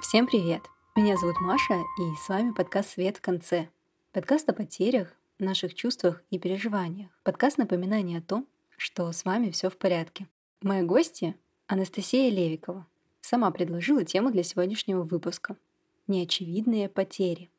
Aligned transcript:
Всем 0.00 0.26
привет! 0.26 0.62
Меня 0.96 1.18
зовут 1.18 1.38
Маша, 1.42 1.74
и 1.74 2.16
с 2.16 2.30
вами 2.30 2.52
подкаст 2.52 2.92
«Свет 2.92 3.18
в 3.18 3.20
конце». 3.20 3.68
Подкаст 4.12 4.48
о 4.48 4.54
потерях, 4.54 5.14
наших 5.38 5.74
чувствах 5.74 6.22
и 6.30 6.38
переживаниях. 6.38 7.10
Подкаст 7.22 7.58
напоминания 7.58 8.16
о 8.16 8.22
том, 8.22 8.48
что 8.78 9.12
с 9.12 9.26
вами 9.26 9.50
все 9.50 9.68
в 9.68 9.76
порядке. 9.76 10.26
Моя 10.62 10.84
гостья— 10.84 11.34
Анастасия 11.66 12.30
Левикова. 12.30 12.86
Сама 13.20 13.50
предложила 13.50 14.02
тему 14.02 14.30
для 14.30 14.42
сегодняшнего 14.42 15.02
выпуска— 15.02 15.58
«Неочевидные 16.06 16.88
потери». 16.88 17.50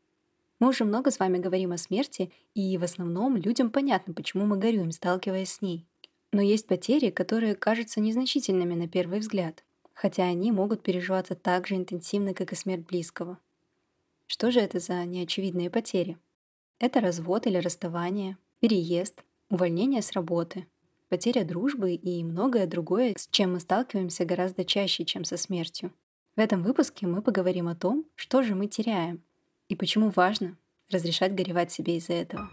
Мы 0.59 0.69
уже 0.69 0.83
много 0.83 1.11
с 1.11 1.19
вами 1.19 1.37
говорим 1.37 1.73
о 1.73 1.77
смерти, 1.77 2.31
и 2.55 2.75
в 2.79 2.83
основном 2.83 3.37
людям 3.37 3.69
понятно, 3.69 4.15
почему 4.15 4.47
мы 4.47 4.57
горюем, 4.57 4.91
сталкиваясь 4.91 5.53
с 5.53 5.61
ней. 5.61 5.85
Но 6.31 6.41
есть 6.41 6.65
потери, 6.65 7.11
которые 7.11 7.53
кажутся 7.53 8.01
незначительными 8.01 8.73
на 8.73 8.87
первый 8.87 9.19
взгляд, 9.19 9.63
хотя 10.01 10.23
они 10.23 10.51
могут 10.51 10.81
переживаться 10.81 11.35
так 11.35 11.67
же 11.67 11.75
интенсивно, 11.75 12.33
как 12.33 12.51
и 12.53 12.55
смерть 12.55 12.87
близкого. 12.87 13.37
Что 14.25 14.49
же 14.49 14.59
это 14.59 14.79
за 14.79 15.05
неочевидные 15.05 15.69
потери? 15.69 16.17
Это 16.79 17.01
развод 17.01 17.45
или 17.45 17.57
расставание, 17.57 18.37
переезд, 18.61 19.23
увольнение 19.51 20.01
с 20.01 20.13
работы, 20.13 20.65
потеря 21.09 21.43
дружбы 21.43 21.93
и 21.93 22.23
многое 22.23 22.65
другое, 22.65 23.13
с 23.15 23.27
чем 23.27 23.53
мы 23.53 23.59
сталкиваемся 23.59 24.25
гораздо 24.25 24.65
чаще, 24.65 25.05
чем 25.05 25.23
со 25.23 25.37
смертью. 25.37 25.93
В 26.35 26.39
этом 26.39 26.63
выпуске 26.63 27.05
мы 27.05 27.21
поговорим 27.21 27.67
о 27.67 27.75
том, 27.75 28.03
что 28.15 28.41
же 28.41 28.55
мы 28.55 28.65
теряем 28.65 29.21
и 29.69 29.75
почему 29.75 30.09
важно 30.09 30.57
разрешать 30.89 31.35
горевать 31.35 31.71
себе 31.71 31.97
из-за 31.97 32.13
этого. 32.13 32.49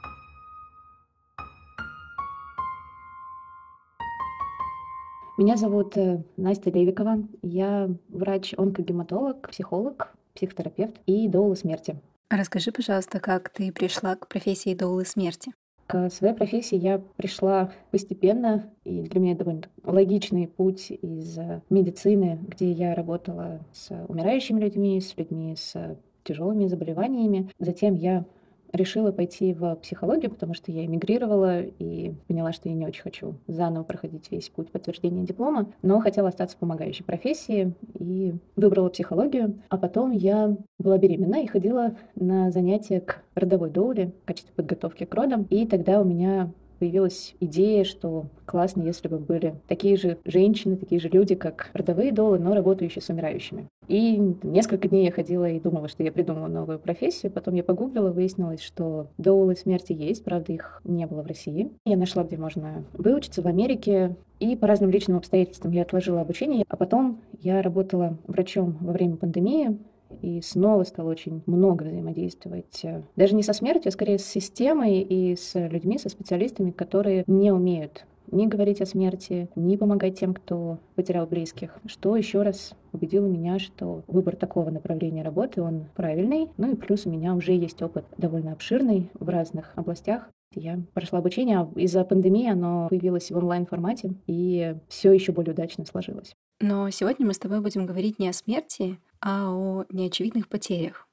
Меня 5.38 5.56
зовут 5.56 5.96
э, 5.96 6.20
Настя 6.36 6.70
Левикова. 6.70 7.22
Я 7.42 7.88
врач-онкогематолог, 8.08 9.48
психолог, 9.50 10.12
психотерапевт 10.34 10.96
и 11.06 11.28
доула 11.28 11.54
смерти. 11.54 11.94
Расскажи, 12.28 12.72
пожалуйста, 12.72 13.20
как 13.20 13.48
ты 13.50 13.70
пришла 13.70 14.16
к 14.16 14.26
профессии 14.26 14.74
доулы 14.74 15.04
смерти? 15.04 15.52
К 15.86 16.10
своей 16.10 16.34
профессии 16.34 16.76
я 16.76 17.00
пришла 17.14 17.70
постепенно, 17.92 18.68
и 18.82 19.02
для 19.02 19.20
меня 19.20 19.36
довольно 19.36 19.62
логичный 19.84 20.48
путь 20.48 20.90
из 20.90 21.38
э, 21.38 21.62
медицины, 21.70 22.40
где 22.48 22.72
я 22.72 22.96
работала 22.96 23.60
с 23.72 23.92
умирающими 24.08 24.58
людьми, 24.58 25.00
с 25.00 25.16
людьми 25.16 25.54
с 25.56 25.96
тяжелыми 26.24 26.66
заболеваниями. 26.66 27.48
Затем 27.60 27.94
я 27.94 28.24
решила 28.72 29.12
пойти 29.12 29.54
в 29.54 29.76
психологию, 29.76 30.30
потому 30.30 30.54
что 30.54 30.70
я 30.72 30.84
эмигрировала 30.84 31.62
и 31.62 32.12
поняла, 32.26 32.52
что 32.52 32.68
я 32.68 32.74
не 32.74 32.86
очень 32.86 33.02
хочу 33.02 33.34
заново 33.46 33.84
проходить 33.84 34.30
весь 34.30 34.48
путь 34.48 34.70
подтверждения 34.70 35.24
диплома, 35.24 35.72
но 35.82 36.00
хотела 36.00 36.28
остаться 36.28 36.56
в 36.56 36.60
помогающей 36.60 37.04
профессии 37.04 37.74
и 37.98 38.34
выбрала 38.56 38.88
психологию. 38.88 39.60
А 39.68 39.76
потом 39.76 40.12
я 40.12 40.56
была 40.78 40.98
беременна 40.98 41.42
и 41.42 41.46
ходила 41.46 41.96
на 42.14 42.50
занятия 42.50 43.00
к 43.00 43.22
родовой 43.34 43.70
доуле 43.70 44.12
в 44.22 44.26
качестве 44.26 44.52
подготовки 44.54 45.04
к 45.04 45.14
родам. 45.14 45.46
И 45.50 45.66
тогда 45.66 46.00
у 46.00 46.04
меня 46.04 46.50
появилась 46.78 47.34
идея, 47.40 47.84
что 47.84 48.26
классно, 48.44 48.82
если 48.82 49.08
бы 49.08 49.18
были 49.18 49.54
такие 49.66 49.96
же 49.96 50.18
женщины, 50.24 50.76
такие 50.76 51.00
же 51.00 51.08
люди, 51.08 51.34
как 51.34 51.70
родовые 51.74 52.12
долы, 52.12 52.38
но 52.38 52.54
работающие 52.54 53.02
с 53.02 53.08
умирающими. 53.08 53.68
И 53.88 54.18
несколько 54.42 54.88
дней 54.88 55.06
я 55.06 55.12
ходила 55.12 55.48
и 55.48 55.60
думала, 55.60 55.88
что 55.88 56.02
я 56.02 56.12
придумала 56.12 56.46
новую 56.46 56.78
профессию. 56.78 57.32
Потом 57.32 57.54
я 57.54 57.64
погуглила, 57.64 58.10
выяснилось, 58.10 58.60
что 58.60 59.08
доулы 59.16 59.56
смерти 59.56 59.92
есть, 59.92 60.24
правда, 60.24 60.52
их 60.52 60.80
не 60.84 61.06
было 61.06 61.22
в 61.22 61.26
России. 61.26 61.70
Я 61.86 61.96
нашла, 61.96 62.24
где 62.24 62.36
можно 62.36 62.84
выучиться 62.92 63.42
в 63.42 63.46
Америке. 63.46 64.16
И 64.40 64.54
по 64.54 64.66
разным 64.68 64.90
личным 64.90 65.16
обстоятельствам 65.16 65.72
я 65.72 65.82
отложила 65.82 66.20
обучение. 66.20 66.64
А 66.68 66.76
потом 66.76 67.20
я 67.40 67.60
работала 67.60 68.18
врачом 68.26 68.76
во 68.80 68.92
время 68.92 69.16
пандемии 69.16 69.78
и 70.22 70.40
снова 70.40 70.84
стал 70.84 71.06
очень 71.06 71.42
много 71.46 71.84
взаимодействовать, 71.84 72.84
э, 72.84 73.02
даже 73.16 73.34
не 73.34 73.42
со 73.42 73.52
смертью, 73.52 73.88
а 73.90 73.92
скорее 73.92 74.18
с 74.18 74.24
системой 74.24 75.00
и 75.00 75.36
с 75.36 75.54
людьми, 75.54 75.98
со 75.98 76.08
специалистами, 76.08 76.70
которые 76.70 77.24
не 77.26 77.52
умеют 77.52 78.06
ни 78.30 78.46
говорить 78.46 78.80
о 78.80 78.86
смерти, 78.86 79.48
ни 79.56 79.76
помогать 79.76 80.18
тем, 80.18 80.34
кто 80.34 80.78
потерял 80.94 81.26
близких. 81.26 81.78
Что 81.86 82.16
еще 82.16 82.42
раз 82.42 82.74
убедило 82.92 83.26
меня, 83.26 83.58
что 83.58 84.02
выбор 84.06 84.36
такого 84.36 84.70
направления 84.70 85.22
работы, 85.22 85.62
он 85.62 85.86
правильный. 85.94 86.48
Ну 86.56 86.72
и 86.72 86.76
плюс 86.76 87.06
у 87.06 87.10
меня 87.10 87.34
уже 87.34 87.52
есть 87.52 87.82
опыт 87.82 88.04
довольно 88.16 88.52
обширный 88.52 89.10
в 89.14 89.28
разных 89.28 89.72
областях. 89.76 90.28
Я 90.54 90.80
прошла 90.94 91.18
обучение, 91.18 91.58
а 91.58 91.70
из-за 91.76 92.04
пандемии 92.04 92.48
оно 92.48 92.88
появилось 92.88 93.30
в 93.30 93.36
онлайн-формате, 93.36 94.14
и 94.26 94.74
все 94.88 95.12
еще 95.12 95.32
более 95.32 95.52
удачно 95.52 95.84
сложилось. 95.84 96.32
Но 96.60 96.88
сегодня 96.90 97.26
мы 97.26 97.34
с 97.34 97.38
тобой 97.38 97.60
будем 97.60 97.86
говорить 97.86 98.18
не 98.18 98.28
о 98.28 98.32
смерти, 98.32 98.98
а 99.20 99.50
о 99.50 99.84
неочевидных 99.90 100.48
потерях. 100.48 101.08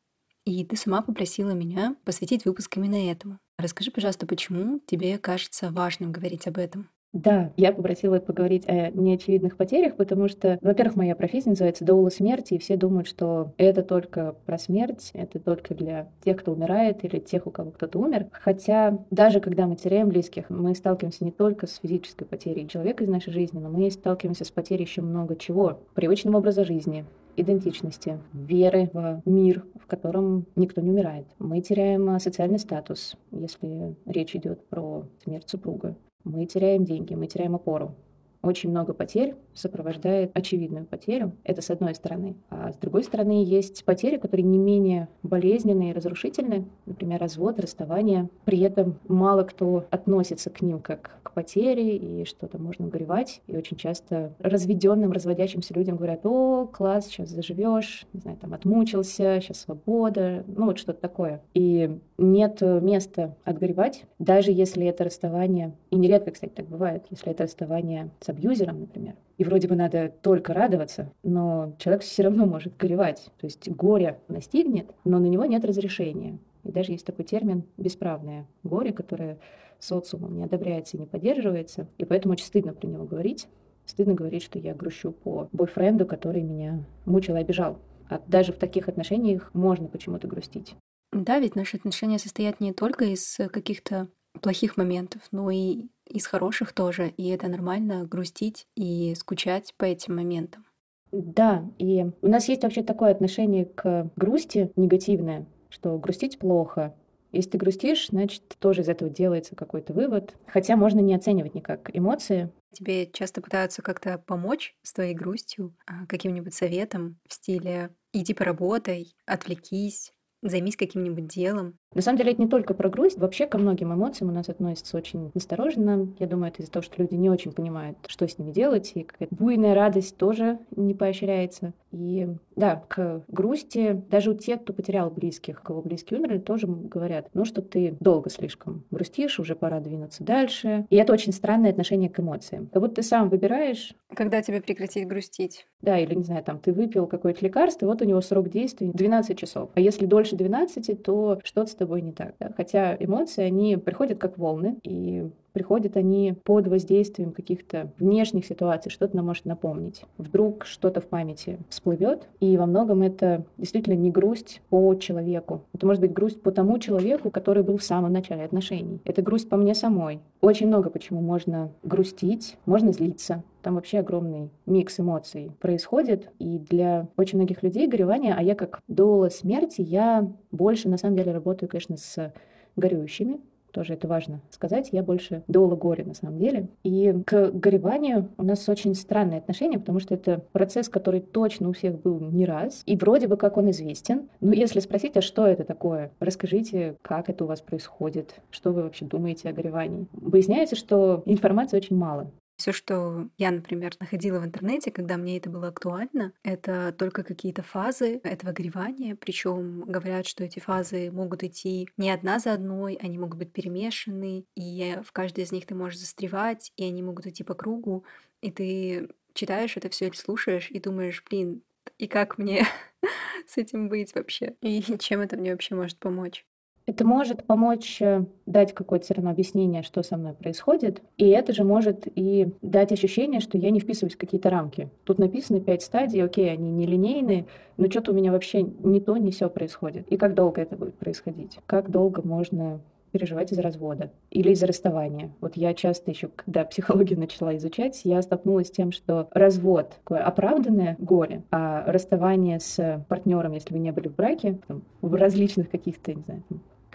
И 0.45 0.63
ты 0.63 0.75
сама 0.75 1.01
попросила 1.01 1.51
меня 1.51 1.95
посвятить 2.05 2.45
выпуск 2.45 2.77
именно 2.77 3.09
этому. 3.11 3.39
Расскажи, 3.57 3.89
пожалуйста, 3.89 4.27
почему 4.27 4.79
тебе 4.85 5.17
кажется 5.17 5.71
важным 5.71 6.11
говорить 6.11 6.47
об 6.47 6.57
этом? 6.57 6.89
Да, 7.16 7.53
я 7.55 7.71
попросила 7.71 8.19
поговорить 8.19 8.67
о 8.67 8.91
неочевидных 8.91 9.55
потерях, 9.55 9.95
потому 9.95 10.27
что, 10.27 10.59
во-первых, 10.61 10.97
моя 10.97 11.16
профессия 11.16 11.51
называется 11.51 11.85
доула 11.85 12.09
смерти, 12.09 12.55
и 12.55 12.57
все 12.57 12.75
думают, 12.75 13.07
что 13.07 13.53
это 13.55 13.83
только 13.83 14.35
про 14.45 14.57
смерть, 14.57 15.11
это 15.13 15.39
только 15.39 15.73
для 15.73 16.11
тех, 16.25 16.37
кто 16.37 16.51
умирает 16.51 17.05
или 17.05 17.19
тех, 17.19 17.47
у 17.47 17.51
кого 17.51 17.72
кто-то 17.72 17.99
умер. 17.99 18.27
Хотя 18.33 18.99
даже 19.11 19.39
когда 19.39 19.66
мы 19.66 19.77
теряем 19.77 20.09
близких, 20.09 20.49
мы 20.49 20.75
сталкиваемся 20.75 21.23
не 21.23 21.31
только 21.31 21.67
с 21.67 21.77
физической 21.77 22.25
потерей 22.25 22.67
человека 22.67 23.05
из 23.05 23.07
нашей 23.07 23.31
жизни, 23.31 23.59
но 23.59 23.69
мы 23.69 23.89
сталкиваемся 23.89 24.43
с 24.43 24.51
потерей 24.51 24.83
еще 24.83 25.01
много 25.01 25.37
чего. 25.37 25.79
Привычного 25.93 26.39
образа 26.39 26.66
жизни, 26.66 27.05
идентичности, 27.35 28.19
веры 28.34 28.90
в 28.94 29.22
мир, 29.25 29.66
в 29.75 29.88
котором 29.88 30.46
никто 30.56 30.81
не 30.81 30.90
умирает. 30.90 31.28
Мы 31.40 31.62
теряем 31.62 32.09
а, 32.09 32.19
социальный 32.19 32.59
статус, 32.59 33.16
если 33.31 33.96
речь 34.06 34.35
идет 34.35 34.66
про 34.68 35.06
смерть 35.23 35.50
супруга. 35.50 35.96
Мы 36.23 36.46
теряем 36.46 36.85
деньги, 36.85 37.13
мы 37.13 37.28
теряем 37.28 37.56
опору. 37.56 37.96
Очень 38.45 38.69
много 38.69 38.94
потерь 38.94 39.33
сопровождает 39.56 40.29
очевидную 40.35 40.85
потерю. 40.85 41.31
Это 41.44 41.63
с 41.63 41.72
одной 41.72 41.95
стороны. 41.95 42.35
А 42.51 42.72
с 42.72 42.78
другой 42.78 43.03
стороны 43.03 43.44
есть 43.44 43.83
потери, 43.85 44.17
которые 44.17 44.45
не 44.45 44.59
менее 44.59 45.07
болезненные 45.23 45.89
и 45.89 45.94
разрушительные. 45.94 46.66
Например, 46.85 47.19
развод, 47.19 47.59
расставание. 47.59 48.29
При 48.44 48.59
этом 48.59 49.00
мало 49.07 49.44
кто 49.44 49.88
относится 49.89 50.51
к 50.51 50.61
ним 50.61 50.79
как 50.79 51.17
к 51.23 51.31
потере, 51.31 51.97
и 51.97 52.25
что-то 52.25 52.59
можно 52.59 52.88
горевать. 52.88 53.41
И 53.47 53.57
очень 53.57 53.78
часто 53.78 54.35
разведенным, 54.38 55.11
разводящимся 55.11 55.73
людям 55.73 55.95
говорят, 55.95 56.23
о, 56.23 56.67
класс, 56.67 57.07
сейчас 57.07 57.29
заживешь, 57.29 58.05
не 58.13 58.19
знаю, 58.19 58.38
там 58.38 58.53
отмучился, 58.53 59.41
сейчас 59.41 59.61
свобода, 59.61 60.44
ну 60.45 60.66
вот 60.66 60.78
что-то 60.78 61.01
такое. 61.01 61.41
И 61.55 61.97
нет 62.19 62.61
места 62.61 63.35
отгоревать, 63.44 64.05
даже 64.19 64.51
если 64.51 64.85
это 64.85 65.03
расставание, 65.03 65.73
и 65.89 65.95
нередко, 65.95 66.31
кстати, 66.31 66.51
так 66.51 66.67
бывает, 66.67 67.05
если 67.09 67.31
это 67.31 67.44
расставание 67.44 68.11
с 68.19 68.29
абьюзером, 68.35 68.81
например, 68.81 69.16
и 69.38 69.44
вроде 69.44 69.68
бы 69.68 69.75
надо 69.75 70.13
только 70.22 70.53
радоваться, 70.53 71.12
но 71.23 71.75
человек 71.79 72.03
все 72.03 72.23
равно 72.23 72.46
может 72.46 72.78
горевать. 72.78 73.31
То 73.40 73.46
есть 73.46 73.69
горе 73.69 74.19
настигнет, 74.28 74.94
но 75.03 75.19
на 75.19 75.25
него 75.25 75.46
нет 75.46 75.66
разрешения. 75.66 76.38
И 76.63 76.72
даже 76.72 76.91
есть 76.91 77.06
такой 77.06 77.25
термин 77.25 77.63
«бесправное 77.78 78.47
горе», 78.63 78.91
которое 78.91 79.40
социумом 79.79 80.35
не 80.38 80.44
одобряется 80.44 80.97
и 80.97 81.00
не 81.00 81.06
поддерживается. 81.06 81.88
И 81.97 82.06
поэтому 82.06 82.34
очень 82.34 82.46
стыдно 82.46 82.73
про 82.73 82.88
него 82.88 83.06
говорить. 83.06 83.47
Стыдно 83.85 84.16
говорить, 84.16 84.44
что 84.44 84.57
я 84.57 84.73
грущу 84.73 85.12
по 85.12 85.47
бойфренду, 85.52 86.06
который 86.06 86.41
меня 86.41 86.84
мучил 87.06 87.35
и 87.35 87.40
обижал. 87.40 87.78
А 88.09 88.19
даже 88.28 88.52
в 88.52 88.57
таких 88.57 88.88
отношениях 88.88 89.52
можно 89.53 89.88
почему-то 89.88 90.28
грустить. 90.28 90.75
Да, 91.12 91.40
ведь 91.40 91.56
наши 91.56 91.78
отношения 91.78 92.19
состоят 92.19 92.59
не 92.59 92.73
только 92.73 93.06
из 93.06 93.38
каких-то 93.52 94.07
плохих 94.41 94.75
моментов, 94.75 95.22
но 95.31 95.50
и 95.50 95.88
из 96.07 96.25
хороших 96.25 96.73
тоже. 96.73 97.09
И 97.17 97.29
это 97.29 97.47
нормально 97.47 98.05
грустить 98.05 98.67
и 98.75 99.13
скучать 99.16 99.73
по 99.77 99.85
этим 99.85 100.16
моментам. 100.16 100.66
Да, 101.11 101.63
и 101.78 102.05
у 102.22 102.28
нас 102.28 102.49
есть 102.49 102.63
вообще 102.63 102.84
такое 102.84 103.11
отношение 103.11 103.66
к 103.66 104.11
грусти 104.16 104.72
негативное, 104.75 105.46
что 105.69 105.97
грустить 105.97 106.40
плохо. 106.40 106.93
Если 107.31 107.52
ты 107.52 107.57
грустишь, 107.57 108.07
значит, 108.07 108.43
тоже 108.59 108.81
из 108.81 108.90
этого 108.90 109.09
делается 109.09 109.55
какой-то 109.55 109.93
вывод. 109.93 110.35
Хотя 110.47 110.78
можно 110.78 110.99
не 110.99 111.13
оценивать 111.13 111.53
никак 111.53 111.90
эмоции. 111.93 112.49
Тебе 112.72 113.07
часто 113.07 113.41
пытаются 113.41 113.81
как-то 113.81 114.17
помочь 114.17 114.75
с 114.84 114.93
твоей 114.93 115.13
грустью, 115.13 115.75
а, 115.85 116.05
каким-нибудь 116.07 116.53
советом 116.53 117.17
в 117.28 117.34
стиле 117.34 117.90
«иди 118.13 118.34
поработай», 118.34 119.16
«отвлекись», 119.25 120.13
займись 120.41 120.78
каким-нибудь 120.78 121.28
делом. 121.28 121.78
На 121.95 122.01
самом 122.01 122.17
деле 122.17 122.33
это 122.33 122.41
не 122.41 122.47
только 122.47 122.73
про 122.73 122.89
грусть, 122.89 123.17
вообще 123.17 123.47
ко 123.47 123.57
многим 123.57 123.93
эмоциям 123.93 124.29
у 124.29 124.33
нас 124.33 124.49
относятся 124.49 124.97
очень 124.97 125.31
настороженно. 125.33 126.09
Я 126.19 126.27
думаю, 126.27 126.51
это 126.51 126.61
из-за 126.61 126.71
того, 126.71 126.83
что 126.83 127.01
люди 127.01 127.15
не 127.15 127.29
очень 127.29 127.53
понимают, 127.53 127.97
что 128.07 128.27
с 128.27 128.37
ними 128.37 128.51
делать, 128.51 128.91
и 128.95 129.03
какая-то 129.03 129.33
буйная 129.33 129.73
радость 129.73 130.17
тоже 130.17 130.59
не 130.75 130.93
поощряется. 130.93 131.73
И 131.93 132.27
да, 132.57 132.83
к 132.89 133.23
грусти, 133.29 134.03
даже 134.11 134.31
у 134.31 134.33
тех, 134.33 134.61
кто 134.61 134.73
потерял 134.73 135.09
близких, 135.09 135.61
кого 135.61 135.81
близкие 135.81 136.19
умерли, 136.19 136.39
тоже 136.39 136.67
говорят, 136.67 137.29
ну 137.33 137.45
что 137.45 137.61
ты 137.61 137.95
долго 138.01 138.29
слишком 138.29 138.83
грустишь, 138.91 139.39
уже 139.39 139.55
пора 139.55 139.79
двинуться 139.79 140.23
дальше. 140.23 140.85
И 140.89 140.97
это 140.97 141.13
очень 141.13 141.31
странное 141.31 141.71
отношение 141.71 142.09
к 142.09 142.19
эмоциям. 142.19 142.67
Как 142.73 142.81
будто 142.81 142.95
ты 142.95 143.03
сам 143.03 143.29
выбираешь... 143.29 143.93
Когда 144.13 144.41
тебе 144.41 144.61
прекратить 144.61 145.07
грустить? 145.07 145.65
Да, 145.81 145.97
или, 145.97 146.13
не 146.15 146.23
знаю, 146.23 146.43
там, 146.43 146.59
ты 146.59 146.73
выпил 146.73 147.07
какое-то 147.07 147.43
лекарство, 147.45 147.85
вот 147.85 148.01
у 148.01 148.05
него 148.05 148.19
срок 148.19 148.49
действия 148.49 148.91
12 148.91 149.37
часов. 149.37 149.69
А 149.75 149.79
если 149.79 150.05
дольше 150.05 150.35
12, 150.35 151.01
то 151.01 151.39
что-то 151.43 151.84
тобой 151.85 152.02
не 152.02 152.11
так. 152.11 152.35
Да? 152.40 152.52
Хотя 152.55 152.96
эмоции, 152.99 153.43
они 153.43 153.78
приходят 153.78 154.20
как 154.20 154.37
волны, 154.37 154.79
и 154.84 155.29
приходят 155.55 155.96
они 155.96 156.35
под 156.43 156.67
воздействием 156.67 157.31
каких-то 157.31 157.90
внешних 157.97 158.46
ситуаций, 158.46 158.91
что-то 158.91 159.16
нам 159.16 159.28
может 159.28 159.46
напомнить. 159.46 160.03
Вдруг 160.17 160.66
что-то 160.66 160.99
в 160.99 161.05
памяти 161.05 161.59
всплывет, 161.69 162.28
и 162.41 162.57
во 162.57 162.66
многом 162.66 163.02
это 163.02 163.46
действительно 163.57 163.93
не 163.93 164.11
грусть 164.11 164.61
по 164.69 164.93
человеку. 164.96 165.61
Это 165.73 165.87
может 165.87 166.02
быть 166.02 166.11
грусть 166.11 166.41
по 166.41 166.52
тому 166.52 166.78
человеку, 166.78 167.31
который 167.31 167.63
был 167.63 167.78
в 167.78 167.84
самом 167.84 168.11
начале 168.11 168.43
отношений. 168.43 168.99
Это 169.05 169.22
грусть 169.22 169.47
по 169.47 169.55
мне 169.55 169.73
самой. 169.75 170.19
Очень 170.41 170.67
много 170.67 170.90
почему 170.90 171.22
можно 171.22 171.72
грустить, 171.84 172.57
можно 172.66 172.91
злиться, 172.91 173.41
там 173.61 173.75
вообще 173.75 173.99
огромный 173.99 174.52
микс 174.66 174.99
эмоций 174.99 175.53
происходит. 175.61 176.29
И 176.37 176.59
для 176.59 177.07
очень 177.16 177.37
многих 177.37 177.63
людей 177.63 177.87
горевание, 177.87 178.35
а 178.37 178.43
я 178.43 178.55
как 178.55 178.81
дола 178.90 179.29
смерти, 179.29 179.79
я 179.79 180.29
больше 180.52 180.90
на 180.90 180.97
самом 180.97 181.16
деле 181.16 181.31
работаю, 181.31 181.69
конечно, 181.69 181.96
с 181.96 182.34
горюющими, 182.75 183.40
тоже 183.75 183.93
это 183.93 184.07
важно 184.07 184.39
сказать, 184.51 184.89
я 184.93 185.03
больше 185.03 185.43
дола 185.47 185.75
горя 185.75 186.05
на 186.05 186.13
самом 186.13 186.39
деле. 186.39 186.69
И 186.83 187.13
к 187.25 187.51
гореванию 187.51 188.29
у 188.37 188.43
нас 188.43 188.67
очень 188.69 188.95
странное 188.95 189.39
отношение, 189.39 189.79
потому 189.79 189.99
что 189.99 190.13
это 190.13 190.41
процесс, 190.53 190.87
который 190.87 191.19
точно 191.19 191.67
у 191.67 191.73
всех 191.73 192.01
был 192.01 192.19
не 192.22 192.45
раз, 192.45 192.83
и 192.85 192.95
вроде 192.95 193.27
бы 193.27 193.35
как 193.35 193.57
он 193.57 193.69
известен. 193.72 194.29
Но 194.39 194.53
если 194.53 194.79
спросить, 194.79 195.17
а 195.17 195.22
что 195.22 195.45
это 195.45 195.66
такое, 195.66 196.11
расскажите, 196.22 196.95
как 197.01 197.29
это 197.29 197.43
у 197.43 197.47
вас 197.47 197.59
происходит, 197.61 198.35
что 198.49 198.72
вы 198.72 198.83
вообще 198.83 199.03
думаете 199.03 199.49
о 199.49 199.53
горевании. 199.53 200.07
Выясняется, 200.13 200.78
что 200.78 201.21
информации 201.25 201.75
очень 201.75 201.97
мало. 201.97 202.31
Все, 202.57 202.72
что 202.72 203.29
я, 203.37 203.52
например, 203.52 203.93
находила 203.99 204.40
в 204.40 204.46
интернете, 204.46 204.91
когда 204.91 205.17
мне 205.17 205.37
это 205.37 205.49
было 205.49 205.67
актуально, 205.67 206.31
это 206.43 206.93
только 206.97 207.23
какие-то 207.23 207.63
фазы 207.63 208.22
этого 208.23 208.53
горевания. 208.53 209.16
Причем 209.16 209.81
говорят, 209.81 210.25
что 210.25 210.43
эти 210.43 210.59
фазы 210.59 211.11
могут 211.11 211.43
идти 211.43 211.90
не 211.97 212.09
одна 212.09 212.40
за 212.40 212.53
одной, 212.53 212.96
они 212.96 213.17
могут 213.17 213.37
быть 213.40 213.52
перемешаны, 213.52 214.46
и 214.55 214.97
в 215.03 215.11
каждой 215.11 215.43
из 215.43 215.52
них 215.52 215.66
ты 215.66 215.75
можешь 215.75 215.99
застревать, 215.99 216.72
и 216.78 216.85
они 216.85 217.03
могут 217.03 217.28
идти 217.28 217.43
по 217.43 217.55
кругу, 217.55 218.05
и 218.41 218.52
ты 218.52 219.09
читаешь 219.34 219.75
это 219.75 219.90
все 219.90 220.11
слушаешь 220.13 220.72
и 220.72 220.79
думаешь, 220.79 221.23
блин, 221.29 221.61
и 221.97 222.07
как 222.07 222.37
мне 222.37 222.66
с 223.47 223.57
этим 223.57 223.90
быть 223.90 224.16
вообще? 224.16 224.55
И 224.61 224.81
чем 224.99 225.22
это 225.22 225.37
мне 225.37 225.52
вообще 225.52 225.75
может 225.75 225.99
помочь? 225.99 226.46
Это 226.87 227.03
может 227.03 227.43
помочь 227.46 227.99
э, 227.99 228.26
дать 228.46 228.73
какое-то 228.73 229.05
все 229.05 229.16
равно 229.16 229.32
объяснение, 229.32 229.82
что 229.82 230.03
со 230.03 230.17
мной 230.17 230.34
происходит. 230.34 231.02
И 231.17 231.28
это 231.28 231.52
же 231.52 231.64
может 231.64 232.08
и 232.14 232.49
дать 232.61 232.91
ощущение, 232.91 233.40
что 233.40 233.58
я 233.58 233.72
не 233.72 233.79
вписываюсь 233.79 234.14
в 234.14 234.20
какие-то 234.20 234.52
рамки. 234.52 234.90
Тут 235.03 235.17
написано 235.17 235.59
пять 235.59 235.82
стадий, 235.82 236.23
окей, 236.23 236.52
они 236.52 236.70
нелинейные, 236.70 237.47
но 237.78 237.90
что-то 237.90 238.11
у 238.11 238.16
меня 238.16 238.32
вообще 238.32 238.61
не 238.61 238.99
то, 238.99 239.17
не 239.17 239.32
все 239.32 239.49
происходит. 239.49 240.08
И 240.09 240.17
как 240.17 240.35
долго 240.35 240.61
это 240.61 240.76
будет 240.76 240.93
происходить? 240.93 241.58
Как 241.66 241.90
долго 241.90 242.22
можно 242.22 242.79
переживать 243.11 243.52
из-за 243.52 243.61
развода 243.61 244.11
или 244.29 244.52
из-за 244.52 244.67
расставания. 244.67 245.31
Вот 245.40 245.55
я 245.55 245.73
часто 245.73 246.11
еще, 246.11 246.28
когда 246.35 246.66
психологию 246.66 247.17
начала 247.17 247.55
изучать, 247.58 248.02
я 248.03 248.22
столкнулась 248.22 248.67
с 248.67 248.72
тем, 248.72 248.91
что 248.91 249.28
развод 249.31 249.93
такое 250.03 250.20
оправданное 250.20 250.97
горе, 250.99 251.41
а 251.49 251.84
расставание 251.88 252.59
с 252.59 253.03
партнером, 253.08 253.53
если 253.53 253.73
вы 253.73 253.79
не 253.79 253.91
были 253.91 254.09
в 254.09 254.16
браке, 254.16 254.59
там, 254.67 254.84
в 255.02 255.16
различных 255.16 255.72
каких-то, 255.72 256.13
не 256.13 256.22
знаю, 256.24 256.43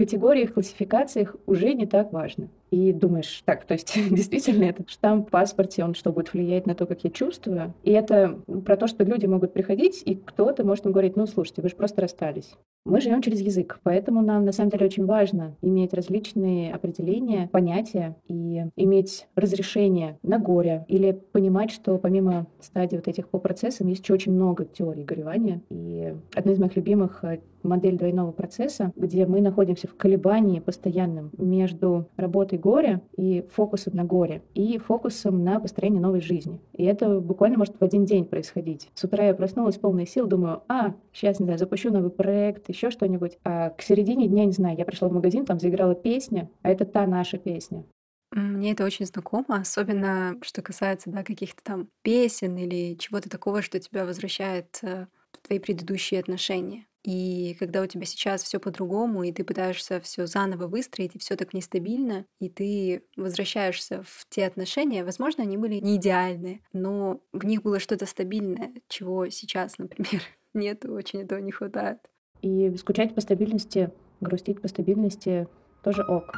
категориях, 0.01 0.55
классификациях 0.55 1.37
уже 1.45 1.75
не 1.75 1.87
так 1.87 2.11
важно. 2.11 2.49
И 2.71 2.93
думаешь, 2.93 3.43
так, 3.45 3.65
то 3.65 3.75
есть 3.75 3.95
действительно 4.11 4.65
этот 4.65 4.89
штамп 4.91 5.29
в 5.29 5.31
паспорте, 5.31 5.85
он 5.85 5.95
что, 5.95 6.13
будет 6.13 6.33
влиять 6.33 6.67
на 6.67 6.75
то, 6.75 6.87
как 6.87 7.05
я 7.05 7.11
чувствую? 7.11 7.75
И 7.83 7.91
это 7.91 8.39
про 8.65 8.77
то, 8.77 8.87
что 8.87 9.05
люди 9.05 9.27
могут 9.27 9.53
приходить, 9.53 10.03
и 10.05 10.15
кто-то 10.15 10.65
может 10.65 10.87
им 10.87 10.93
говорить, 10.93 11.17
ну, 11.17 11.27
слушайте, 11.27 11.63
вы 11.63 11.69
же 11.69 11.77
просто 11.77 12.03
расстались. 12.03 12.55
Мы 12.87 13.03
живем 13.03 13.21
через 13.21 13.41
язык, 13.41 13.79
поэтому 13.83 14.23
нам 14.23 14.47
на 14.47 14.53
самом 14.53 14.71
деле 14.71 14.87
очень 14.87 15.05
важно 15.05 15.55
иметь 15.61 15.93
различные 15.93 16.73
определения, 16.73 17.47
понятия 17.53 18.17
и 18.27 18.65
иметь 18.75 19.27
разрешение 19.35 20.19
на 20.23 20.39
горе 20.39 20.87
или 20.89 21.13
понимать, 21.13 21.71
что 21.73 21.99
помимо 21.99 22.47
стадий 22.59 22.97
вот 22.97 23.07
этих 23.07 23.29
по 23.29 23.39
процессам 23.39 23.89
есть 23.89 24.03
еще 24.03 24.15
очень 24.15 24.33
много 24.33 24.65
теорий 24.65 25.05
горевания. 25.05 25.61
И 25.69 26.15
одна 26.35 26.53
из 26.53 26.59
моих 26.59 26.75
любимых 26.75 27.23
э, 27.23 27.41
модель 27.63 27.99
двойного 27.99 28.33
процесса, 28.33 28.93
где 28.97 29.27
мы 29.27 29.43
находимся 29.43 29.87
в 29.87 29.95
колебании 29.95 30.61
постоянном 30.61 31.31
между 31.37 32.09
работой 32.17 32.59
горя 32.61 33.03
и 33.17 33.45
фокусом 33.53 33.97
на 33.97 34.05
горе, 34.05 34.43
и 34.55 34.79
фокусом 34.79 35.43
на 35.43 35.59
построение 35.59 36.01
новой 36.01 36.21
жизни. 36.21 36.61
И 36.75 36.85
это 36.85 37.21
буквально 37.21 37.59
может 37.59 37.81
в 37.81 37.83
один 37.83 38.05
день 38.05 38.25
происходить. 38.25 38.89
С 38.95 39.05
утра 39.05 39.25
я 39.25 39.35
проснулась 39.35 39.77
полной 39.77 40.07
сил, 40.07 40.27
думаю, 40.27 40.63
а, 40.69 40.95
сейчас, 41.13 41.41
не 41.41 41.45
знаю, 41.45 41.59
запущу 41.59 41.93
новый 41.93 42.11
проект, 42.11 42.69
еще 42.69 42.91
что-нибудь. 42.91 43.39
А 43.45 43.71
к 43.71 43.83
середине 43.83 44.29
дня, 44.29 44.45
не 44.45 44.53
знаю, 44.53 44.79
я 44.79 44.85
пришла 44.85 45.09
в 45.09 45.13
магазин, 45.13 45.45
там 45.45 45.59
заиграла 45.59 45.95
песня, 45.95 46.51
а 46.63 46.71
это 46.71 46.85
та 46.85 47.07
наша 47.07 47.39
песня. 47.39 47.85
Мне 48.33 48.73
это 48.73 48.85
очень 48.85 49.07
знакомо, 49.07 49.57
особенно 49.61 50.37
что 50.43 50.63
касается 50.63 51.11
да, 51.11 51.25
каких-то 51.25 51.63
там 51.65 51.89
песен 52.03 52.57
или 52.57 52.95
чего-то 52.95 53.29
такого, 53.29 53.61
что 53.61 53.81
тебя 53.81 54.05
возвращает 54.05 54.79
э, 54.83 55.07
в 55.33 55.47
твои 55.47 55.59
предыдущие 55.59 56.21
отношения. 56.21 56.87
И 57.03 57.57
когда 57.59 57.83
у 57.83 57.87
тебя 57.87 58.05
сейчас 58.05 58.43
все 58.43 58.61
по-другому, 58.61 59.23
и 59.23 59.33
ты 59.33 59.45
пытаешься 59.45 60.01
все 60.01 60.27
заново 60.27 60.67
выстроить, 60.67 61.15
и 61.15 61.19
все 61.19 61.37
так 61.37 61.55
нестабильно, 61.55 62.27
и 62.41 62.49
ты 62.49 63.05
возвращаешься 63.17 64.03
в 64.03 64.27
те 64.29 64.47
отношения, 64.47 65.05
возможно, 65.05 65.45
они 65.45 65.57
были 65.57 65.77
не 65.77 65.97
идеальные, 65.97 66.61
но 66.73 67.21
в 67.33 67.45
них 67.45 67.63
было 67.63 67.81
что-то 67.81 68.07
стабильное, 68.07 68.73
чего 68.89 69.29
сейчас, 69.29 69.79
например, 69.79 70.23
нет, 70.55 70.85
очень 70.85 71.23
этого 71.23 71.39
не 71.39 71.53
хватает. 71.53 71.99
И 72.43 72.75
скучать 72.77 73.15
по 73.15 73.21
стабильности, 73.21 73.91
грустить 74.21 74.61
по 74.61 74.69
стабильности 74.69 75.49
тоже 75.83 76.03
ок. 76.03 76.35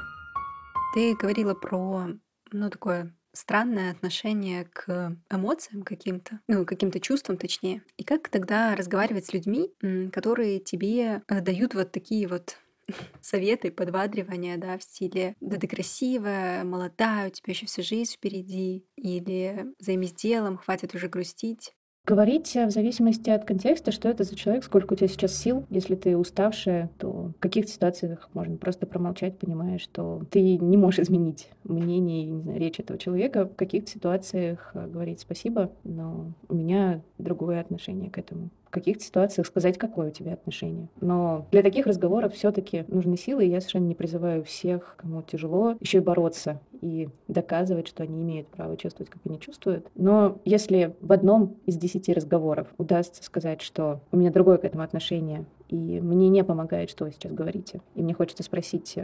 Ты 0.94 1.16
говорила 1.16 1.54
про, 1.54 2.08
ну, 2.52 2.70
такое 2.70 3.14
странное 3.32 3.90
отношение 3.92 4.64
к 4.64 5.16
эмоциям 5.30 5.82
каким-то, 5.82 6.40
ну, 6.48 6.64
каким-то 6.64 7.00
чувствам 7.00 7.36
точнее. 7.36 7.82
И 7.96 8.04
как 8.04 8.28
тогда 8.28 8.74
разговаривать 8.76 9.26
с 9.26 9.32
людьми, 9.32 9.70
которые 10.12 10.60
тебе 10.60 11.22
э, 11.26 11.40
дают 11.40 11.74
вот 11.74 11.92
такие 11.92 12.28
вот 12.28 12.58
советы, 13.20 13.70
подбадривания, 13.70 14.56
да, 14.58 14.78
в 14.78 14.82
стиле 14.82 15.36
«да 15.40 15.56
ты 15.56 15.66
красивая, 15.66 16.64
молодая, 16.64 17.28
у 17.28 17.30
тебя 17.30 17.52
еще 17.52 17.66
вся 17.66 17.82
жизнь 17.82 18.14
впереди», 18.14 18.84
или 18.96 19.66
«займись 19.78 20.14
делом, 20.14 20.58
хватит 20.58 20.94
уже 20.94 21.08
грустить». 21.08 21.74
Говорить 22.04 22.52
в 22.56 22.70
зависимости 22.70 23.30
от 23.30 23.44
контекста, 23.44 23.92
что 23.92 24.08
это 24.08 24.24
за 24.24 24.34
человек, 24.34 24.64
сколько 24.64 24.94
у 24.94 24.96
тебя 24.96 25.06
сейчас 25.06 25.36
сил. 25.36 25.66
Если 25.70 25.94
ты 25.94 26.16
уставшая, 26.16 26.90
то 26.98 27.32
в 27.36 27.38
каких 27.38 27.68
ситуациях 27.68 28.28
можно 28.34 28.56
просто 28.56 28.86
промолчать, 28.86 29.38
понимая, 29.38 29.78
что 29.78 30.22
ты 30.30 30.58
не 30.58 30.76
можешь 30.76 30.98
изменить 30.98 31.48
мнение 31.62 32.24
и 32.24 32.58
речь 32.58 32.80
этого 32.80 32.98
человека. 32.98 33.46
В 33.46 33.54
каких 33.54 33.88
ситуациях 33.88 34.72
э, 34.74 34.88
говорить 34.88 35.20
спасибо, 35.20 35.70
но 35.84 36.32
у 36.48 36.54
меня 36.54 37.02
другое 37.18 37.60
отношение 37.60 38.10
к 38.10 38.18
этому 38.18 38.50
каких-то 38.72 39.04
ситуациях 39.04 39.46
сказать, 39.46 39.78
какое 39.78 40.08
у 40.08 40.12
тебя 40.12 40.32
отношение. 40.32 40.88
Но 41.00 41.46
для 41.52 41.62
таких 41.62 41.86
разговоров 41.86 42.34
все-таки 42.34 42.84
нужны 42.88 43.16
силы, 43.16 43.44
и 43.44 43.50
я 43.50 43.60
совершенно 43.60 43.86
не 43.86 43.94
призываю 43.94 44.42
всех, 44.42 44.96
кому 44.96 45.22
тяжело, 45.22 45.76
еще 45.80 45.98
и 45.98 46.00
бороться 46.00 46.60
и 46.80 47.08
доказывать, 47.28 47.86
что 47.86 48.02
они 48.02 48.20
имеют 48.22 48.48
право 48.48 48.76
чувствовать, 48.76 49.10
как 49.10 49.22
они 49.24 49.38
чувствуют. 49.38 49.86
Но 49.94 50.38
если 50.44 50.96
в 51.00 51.12
одном 51.12 51.56
из 51.64 51.76
десяти 51.76 52.12
разговоров 52.12 52.66
удастся 52.76 53.22
сказать, 53.22 53.62
что 53.62 54.00
у 54.10 54.16
меня 54.16 54.32
другое 54.32 54.58
к 54.58 54.64
этому 54.64 54.82
отношение, 54.82 55.44
и 55.68 56.00
мне 56.00 56.28
не 56.28 56.42
помогает, 56.42 56.90
что 56.90 57.04
вы 57.04 57.12
сейчас 57.12 57.32
говорите, 57.32 57.80
и 57.94 58.02
мне 58.02 58.14
хочется 58.14 58.42
спросить, 58.42 58.98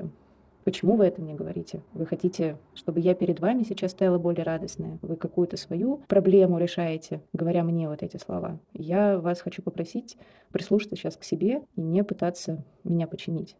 Почему 0.68 0.96
вы 0.96 1.06
это 1.06 1.22
мне 1.22 1.32
говорите? 1.32 1.80
Вы 1.94 2.04
хотите, 2.04 2.58
чтобы 2.74 3.00
я 3.00 3.14
перед 3.14 3.40
вами 3.40 3.62
сейчас 3.62 3.92
стояла 3.92 4.18
более 4.18 4.42
радостная? 4.44 4.98
Вы 5.00 5.16
какую-то 5.16 5.56
свою 5.56 6.02
проблему 6.08 6.58
решаете, 6.58 7.22
говоря 7.32 7.64
мне 7.64 7.88
вот 7.88 8.02
эти 8.02 8.18
слова? 8.18 8.58
Я 8.74 9.18
вас 9.18 9.40
хочу 9.40 9.62
попросить 9.62 10.18
прислушаться 10.52 10.94
сейчас 10.94 11.16
к 11.16 11.24
себе 11.24 11.62
и 11.74 11.80
не 11.80 12.04
пытаться 12.04 12.62
меня 12.84 13.06
починить. 13.06 13.56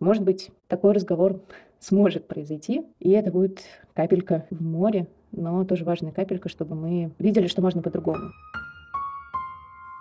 Может 0.00 0.22
быть, 0.22 0.50
такой 0.66 0.92
разговор 0.94 1.42
сможет 1.78 2.26
произойти, 2.26 2.86
и 3.00 3.10
это 3.10 3.30
будет 3.30 3.60
капелька 3.92 4.46
в 4.48 4.62
море, 4.62 5.08
но 5.32 5.62
тоже 5.66 5.84
важная 5.84 6.12
капелька, 6.12 6.48
чтобы 6.48 6.74
мы 6.74 7.10
видели, 7.18 7.48
что 7.48 7.60
можно 7.60 7.82
по-другому. 7.82 8.30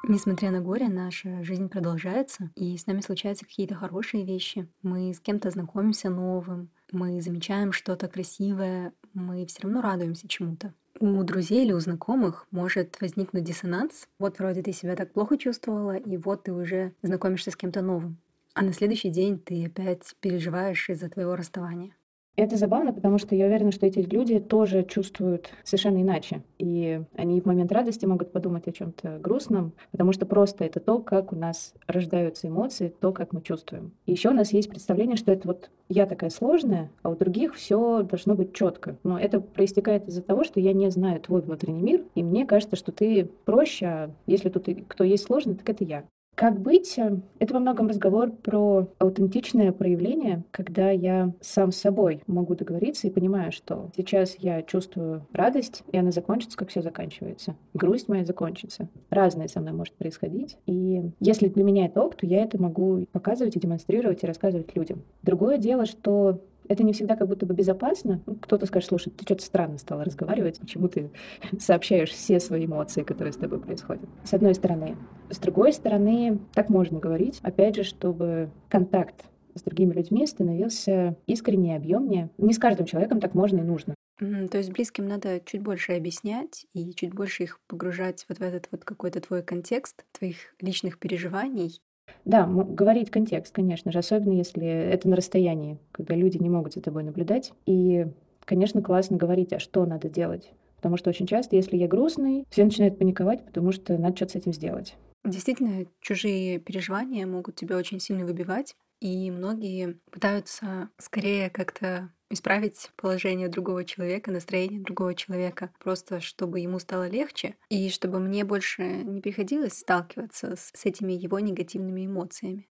Несмотря 0.07 0.51
на 0.51 0.61
горе, 0.61 0.87
наша 0.87 1.43
жизнь 1.43 1.67
продолжается, 1.67 2.51
и 2.55 2.77
с 2.77 2.85
нами 2.85 3.01
случаются 3.01 3.43
какие-то 3.43 3.73
хорошие 3.73 4.23
вещи. 4.23 4.67
Мы 4.83 5.11
с 5.11 5.19
кем-то 5.19 5.49
знакомимся 5.49 6.11
новым, 6.11 6.69
мы 6.91 7.19
замечаем 7.21 7.71
что-то 7.71 8.07
красивое, 8.07 8.93
мы 9.15 9.47
все 9.47 9.63
равно 9.63 9.81
радуемся 9.81 10.27
чему-то. 10.27 10.75
У 10.99 11.23
друзей 11.23 11.65
или 11.65 11.73
у 11.73 11.79
знакомых 11.79 12.45
может 12.51 13.01
возникнуть 13.01 13.45
диссонанс. 13.45 14.07
Вот 14.19 14.37
вроде 14.37 14.61
ты 14.61 14.73
себя 14.73 14.95
так 14.95 15.11
плохо 15.11 15.39
чувствовала, 15.39 15.95
и 15.95 16.17
вот 16.17 16.43
ты 16.43 16.53
уже 16.53 16.93
знакомишься 17.01 17.49
с 17.49 17.55
кем-то 17.55 17.81
новым. 17.81 18.17
А 18.53 18.61
на 18.61 18.73
следующий 18.73 19.09
день 19.09 19.39
ты 19.39 19.65
опять 19.65 20.15
переживаешь 20.19 20.87
из-за 20.87 21.09
твоего 21.09 21.35
расставания. 21.35 21.95
Это 22.35 22.57
забавно, 22.57 22.91
потому 22.91 23.17
что 23.17 23.33
я 23.33 23.45
уверена, 23.45 23.71
что 23.71 23.85
эти 23.85 23.99
люди 23.99 24.39
тоже 24.39 24.83
чувствуют 24.83 25.49
совершенно 25.63 26.01
иначе. 26.01 26.41
И 26.57 27.01
они 27.15 27.39
в 27.39 27.45
момент 27.45 27.71
радости 27.71 28.05
могут 28.05 28.31
подумать 28.33 28.67
о 28.67 28.73
чем-то 28.73 29.19
грустном, 29.19 29.71
потому 29.91 30.11
что 30.11 30.25
просто 30.25 30.65
это 30.65 30.81
то, 30.81 30.99
как 30.99 31.31
у 31.31 31.35
нас 31.35 31.73
рождаются 31.87 32.47
эмоции, 32.47 32.93
то, 32.99 33.13
как 33.13 33.31
мы 33.31 33.41
чувствуем. 33.41 33.93
И 34.05 34.11
еще 34.11 34.29
у 34.29 34.33
нас 34.33 34.51
есть 34.51 34.69
представление, 34.69 35.15
что 35.15 35.31
это 35.31 35.47
вот 35.47 35.69
я 35.87 36.05
такая 36.05 36.29
сложная, 36.29 36.91
а 37.03 37.09
у 37.09 37.15
других 37.15 37.55
все 37.55 38.03
должно 38.03 38.35
быть 38.35 38.53
четко. 38.53 38.97
Но 39.03 39.17
это 39.17 39.39
проистекает 39.39 40.07
из-за 40.07 40.21
того, 40.21 40.43
что 40.43 40.59
я 40.59 40.73
не 40.73 40.89
знаю 40.89 41.21
твой 41.21 41.41
внутренний 41.41 41.81
мир, 41.81 42.03
и 42.15 42.23
мне 42.23 42.45
кажется, 42.45 42.75
что 42.75 42.91
ты 42.91 43.29
проще, 43.45 43.85
а 43.85 44.11
если 44.25 44.49
тут 44.49 44.67
кто 44.87 45.03
есть 45.03 45.23
сложный, 45.23 45.55
так 45.55 45.69
это 45.69 45.83
я. 45.83 46.03
Как 46.35 46.59
быть? 46.59 46.99
Это 47.39 47.53
во 47.53 47.59
многом 47.59 47.87
разговор 47.87 48.29
про 48.29 48.89
аутентичное 48.99 49.71
проявление, 49.71 50.43
когда 50.51 50.91
я 50.91 51.33
сам 51.39 51.71
с 51.71 51.77
собой 51.77 52.21
могу 52.27 52.55
договориться 52.55 53.07
и 53.07 53.11
понимаю, 53.11 53.53
что 53.53 53.89
сейчас 53.95 54.35
я 54.39 54.61
чувствую 54.61 55.25
радость, 55.31 55.83
и 55.91 55.97
она 55.97 56.11
закончится, 56.11 56.57
как 56.57 56.69
все 56.69 56.81
заканчивается. 56.81 57.55
Грусть 57.73 58.09
моя 58.09 58.25
закончится. 58.25 58.89
Разное 59.09 59.47
со 59.47 59.61
мной 59.61 59.71
может 59.73 59.93
происходить. 59.93 60.57
И 60.65 61.09
если 61.21 61.47
для 61.47 61.63
меня 61.63 61.85
это 61.85 62.01
ок, 62.01 62.15
то 62.15 62.25
я 62.25 62.43
это 62.43 62.61
могу 62.61 63.05
показывать 63.13 63.55
и 63.55 63.59
демонстрировать 63.59 64.23
и 64.23 64.27
рассказывать 64.27 64.75
людям. 64.75 65.03
Другое 65.23 65.57
дело, 65.57 65.85
что 65.85 66.41
это 66.69 66.83
не 66.83 66.93
всегда 66.93 67.15
как 67.15 67.27
будто 67.27 67.45
бы 67.45 67.53
безопасно. 67.53 68.21
Кто-то 68.41 68.65
скажет, 68.65 68.89
слушай, 68.89 69.11
ты 69.11 69.23
что-то 69.23 69.43
странно 69.43 69.77
стала 69.77 70.03
разговаривать, 70.03 70.59
почему 70.59 70.87
ты 70.87 71.11
сообщаешь 71.59 72.11
все 72.11 72.39
свои 72.39 72.65
эмоции, 72.65 73.03
которые 73.03 73.33
с 73.33 73.37
тобой 73.37 73.59
происходят. 73.59 74.09
С 74.23 74.33
одной 74.33 74.55
стороны. 74.55 74.97
С 75.29 75.37
другой 75.37 75.73
стороны, 75.73 76.39
так 76.53 76.69
можно 76.69 76.99
говорить, 76.99 77.39
опять 77.41 77.75
же, 77.75 77.83
чтобы 77.83 78.49
контакт 78.69 79.25
с 79.55 79.61
другими 79.63 79.93
людьми 79.93 80.27
становился 80.27 81.15
искреннее, 81.27 81.77
объемнее. 81.77 82.29
Не 82.37 82.53
с 82.53 82.59
каждым 82.59 82.85
человеком 82.85 83.19
так 83.21 83.33
можно 83.33 83.59
и 83.59 83.63
нужно. 83.63 83.95
Mm, 84.21 84.47
то 84.47 84.57
есть 84.57 84.71
близким 84.71 85.07
надо 85.07 85.41
чуть 85.41 85.61
больше 85.61 85.93
объяснять 85.93 86.65
и 86.73 86.93
чуть 86.93 87.13
больше 87.13 87.43
их 87.43 87.59
погружать 87.67 88.25
вот 88.29 88.37
в 88.37 88.41
этот 88.41 88.69
вот 88.71 88.85
какой-то 88.85 89.19
твой 89.19 89.43
контекст 89.43 90.05
твоих 90.13 90.55
личных 90.61 90.99
переживаний 90.99 91.81
да, 92.25 92.47
говорить 92.47 93.11
контекст, 93.11 93.53
конечно 93.53 93.91
же, 93.91 93.99
особенно 93.99 94.33
если 94.33 94.65
это 94.65 95.07
на 95.07 95.15
расстоянии, 95.15 95.77
когда 95.91 96.15
люди 96.15 96.37
не 96.37 96.49
могут 96.49 96.73
за 96.73 96.81
тобой 96.81 97.03
наблюдать. 97.03 97.53
И, 97.67 98.07
конечно, 98.45 98.81
классно 98.81 99.17
говорить, 99.17 99.53
а 99.53 99.59
что 99.59 99.85
надо 99.85 100.09
делать. 100.09 100.51
Потому 100.77 100.97
что 100.97 101.11
очень 101.11 101.27
часто, 101.27 101.55
если 101.55 101.77
я 101.77 101.87
грустный, 101.87 102.45
все 102.49 102.63
начинают 102.63 102.97
паниковать, 102.97 103.45
потому 103.45 103.71
что 103.71 103.97
надо 103.97 104.15
что-то 104.15 104.33
с 104.33 104.35
этим 104.35 104.53
сделать. 104.53 104.95
Действительно, 105.23 105.85
чужие 106.01 106.59
переживания 106.59 107.25
могут 107.25 107.55
тебя 107.55 107.77
очень 107.77 107.99
сильно 107.99 108.25
выбивать, 108.25 108.75
и 108.99 109.31
многие 109.31 109.99
пытаются 110.11 110.89
скорее 110.97 111.49
как-то 111.49 112.11
исправить 112.29 112.91
положение 112.95 113.49
другого 113.49 113.85
человека, 113.85 114.31
настроение 114.31 114.81
другого 114.81 115.13
человека, 115.13 115.71
просто 115.79 116.19
чтобы 116.19 116.59
ему 116.59 116.79
стало 116.79 117.07
легче, 117.07 117.55
и 117.69 117.89
чтобы 117.89 118.19
мне 118.19 118.43
больше 118.43 118.83
не 118.83 119.21
приходилось 119.21 119.79
сталкиваться 119.79 120.55
с, 120.55 120.71
с 120.73 120.85
этими 120.85 121.13
его 121.13 121.39
негативными 121.39 122.05
эмоциями. 122.05 122.67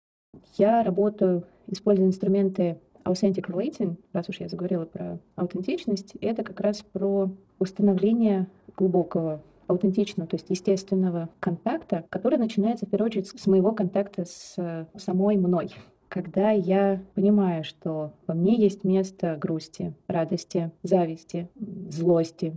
Я 0.56 0.82
работаю, 0.82 1.46
используя 1.68 2.06
инструменты 2.06 2.80
Authentic 3.04 3.46
Relating, 3.46 3.96
раз 4.12 4.28
уж 4.28 4.40
я 4.40 4.48
заговорила 4.48 4.86
про 4.86 5.20
аутентичность, 5.36 6.16
это 6.20 6.42
как 6.42 6.60
раз 6.60 6.82
про 6.82 7.30
установление 7.58 8.48
глубокого 8.76 9.42
аутентичного, 9.66 10.28
то 10.28 10.36
есть 10.36 10.50
естественного 10.50 11.28
контакта, 11.40 12.04
который 12.10 12.38
начинается 12.38 12.86
в 12.86 12.90
первую 12.90 13.06
очередь 13.08 13.28
с 13.28 13.46
моего 13.46 13.72
контакта 13.72 14.24
с 14.24 14.86
самой 14.96 15.36
мной 15.36 15.72
когда 16.14 16.52
я 16.52 17.02
понимаю, 17.16 17.64
что 17.64 18.12
во 18.28 18.34
мне 18.34 18.54
есть 18.54 18.84
место 18.84 19.36
грусти, 19.36 19.94
радости, 20.06 20.70
зависти, 20.84 21.48
злости, 21.90 22.54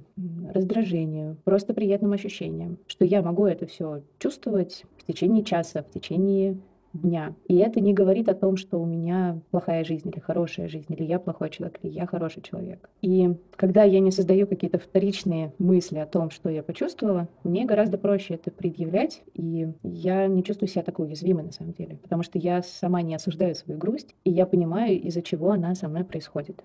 раздражению, 0.53 1.37
просто 1.43 1.73
приятным 1.73 2.13
ощущениям, 2.13 2.77
что 2.85 3.03
я 3.03 3.23
могу 3.23 3.47
это 3.47 3.65
все 3.65 4.03
чувствовать 4.19 4.83
в 4.99 5.07
течение 5.07 5.43
часа, 5.43 5.81
в 5.81 5.89
течение 5.89 6.59
дня. 6.93 7.33
И 7.47 7.57
это 7.57 7.79
не 7.79 7.93
говорит 7.93 8.29
о 8.29 8.35
том, 8.35 8.57
что 8.57 8.79
у 8.79 8.85
меня 8.85 9.39
плохая 9.51 9.83
жизнь 9.83 10.09
или 10.09 10.19
хорошая 10.19 10.67
жизнь, 10.67 10.93
или 10.93 11.03
я 11.03 11.19
плохой 11.19 11.49
человек, 11.49 11.79
или 11.81 11.91
я 11.91 12.05
хороший 12.05 12.41
человек. 12.41 12.89
И 13.01 13.35
когда 13.55 13.83
я 13.83 13.99
не 13.99 14.11
создаю 14.11 14.47
какие-то 14.47 14.79
вторичные 14.79 15.53
мысли 15.59 15.97
о 15.97 16.05
том, 16.05 16.29
что 16.29 16.49
я 16.49 16.63
почувствовала, 16.63 17.27
мне 17.43 17.65
гораздо 17.65 17.97
проще 17.97 18.35
это 18.35 18.51
предъявлять, 18.51 19.23
и 19.33 19.67
я 19.83 20.27
не 20.27 20.43
чувствую 20.43 20.69
себя 20.69 20.83
такой 20.83 21.07
уязвимой 21.07 21.43
на 21.43 21.51
самом 21.51 21.73
деле, 21.73 21.97
потому 21.97 22.23
что 22.23 22.37
я 22.39 22.61
сама 22.63 23.01
не 23.01 23.15
осуждаю 23.15 23.55
свою 23.55 23.79
грусть, 23.79 24.15
и 24.23 24.31
я 24.31 24.45
понимаю, 24.45 24.99
из-за 25.01 25.21
чего 25.21 25.51
она 25.51 25.75
со 25.75 25.87
мной 25.87 26.03
происходит. 26.03 26.63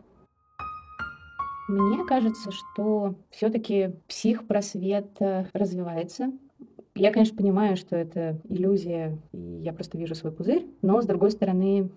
Мне 1.69 2.05
кажется, 2.05 2.50
что 2.50 3.14
все-таки 3.31 3.93
психпросвет 4.09 5.09
э, 5.21 5.47
развивается, 5.52 6.33
я, 6.94 7.11
конечно, 7.11 7.37
понимаю, 7.37 7.76
что 7.76 7.96
это 7.96 8.38
иллюзия, 8.49 9.18
и 9.32 9.38
я 9.38 9.72
просто 9.72 9.99
вижу 9.99 10.14
свой 10.14 10.32
пузырь, 10.32 10.66
но, 10.82 11.00
с 11.00 11.06
другой 11.06 11.30
стороны, 11.30 11.90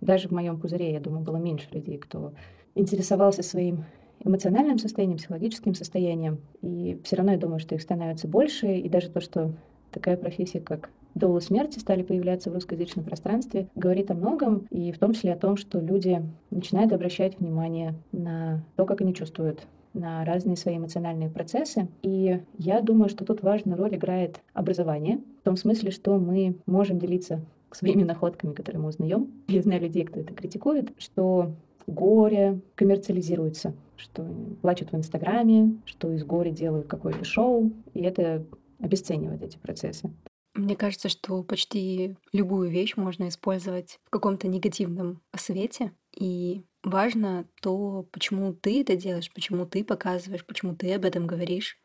даже 0.00 0.28
в 0.28 0.32
моем 0.32 0.58
пузыре, 0.58 0.92
я 0.92 1.00
думаю, 1.00 1.22
было 1.24 1.36
меньше 1.36 1.68
людей, 1.72 1.98
кто 1.98 2.32
интересовался 2.74 3.42
своим 3.42 3.84
эмоциональным 4.24 4.78
состоянием, 4.78 5.18
психологическим 5.18 5.74
состоянием. 5.74 6.40
И 6.62 7.00
все 7.04 7.16
равно 7.16 7.32
я 7.32 7.38
думаю, 7.38 7.58
что 7.58 7.74
их 7.74 7.82
становится 7.82 8.28
больше, 8.28 8.76
и 8.76 8.88
даже 8.88 9.08
то, 9.08 9.20
что 9.20 9.52
такая 9.90 10.16
профессия, 10.16 10.60
как 10.60 10.90
доула 11.14 11.40
смерти 11.40 11.78
стали 11.78 12.02
появляться 12.02 12.50
в 12.50 12.54
русскоязычном 12.54 13.04
пространстве, 13.04 13.68
говорит 13.74 14.10
о 14.10 14.14
многом, 14.14 14.66
и 14.70 14.92
в 14.92 14.98
том 14.98 15.12
числе 15.12 15.32
о 15.32 15.38
том, 15.38 15.56
что 15.56 15.80
люди 15.80 16.22
начинают 16.50 16.92
обращать 16.92 17.38
внимание 17.38 17.94
на 18.12 18.64
то, 18.76 18.84
как 18.84 19.00
они 19.00 19.14
чувствуют 19.14 19.66
на 19.94 20.24
разные 20.24 20.56
свои 20.56 20.76
эмоциональные 20.76 21.30
процессы. 21.30 21.88
И 22.02 22.40
я 22.58 22.80
думаю, 22.80 23.08
что 23.08 23.24
тут 23.24 23.42
важную 23.42 23.76
роль 23.76 23.94
играет 23.94 24.40
образование, 24.52 25.20
в 25.40 25.44
том 25.44 25.56
смысле, 25.56 25.90
что 25.90 26.18
мы 26.18 26.56
можем 26.66 26.98
делиться 26.98 27.40
своими 27.72 28.02
находками, 28.02 28.52
которые 28.52 28.82
мы 28.82 28.88
узнаем. 28.88 29.30
Я 29.48 29.62
знаю 29.62 29.82
людей, 29.82 30.04
кто 30.04 30.20
это 30.20 30.34
критикует, 30.34 30.92
что 30.98 31.52
горе 31.86 32.60
коммерциализируется, 32.74 33.74
что 33.96 34.26
плачут 34.62 34.92
в 34.92 34.96
Инстаграме, 34.96 35.76
что 35.84 36.12
из 36.12 36.24
горя 36.24 36.50
делают 36.50 36.86
какое-то 36.86 37.24
шоу, 37.24 37.72
и 37.94 38.00
это 38.02 38.44
обесценивает 38.80 39.42
эти 39.42 39.58
процессы. 39.58 40.10
Мне 40.54 40.76
кажется, 40.76 41.08
что 41.08 41.42
почти 41.42 42.16
любую 42.32 42.70
вещь 42.70 42.96
можно 42.96 43.28
использовать 43.28 43.98
в 44.04 44.10
каком-то 44.10 44.48
негативном 44.48 45.20
свете, 45.36 45.92
и 46.16 46.64
важно 46.82 47.46
то, 47.62 48.06
почему 48.10 48.52
ты 48.52 48.80
это 48.80 48.96
делаешь, 48.96 49.32
почему 49.32 49.64
ты 49.64 49.84
показываешь, 49.84 50.44
почему 50.44 50.74
ты 50.74 50.92
об 50.94 51.04
этом 51.04 51.26
говоришь, 51.26 51.78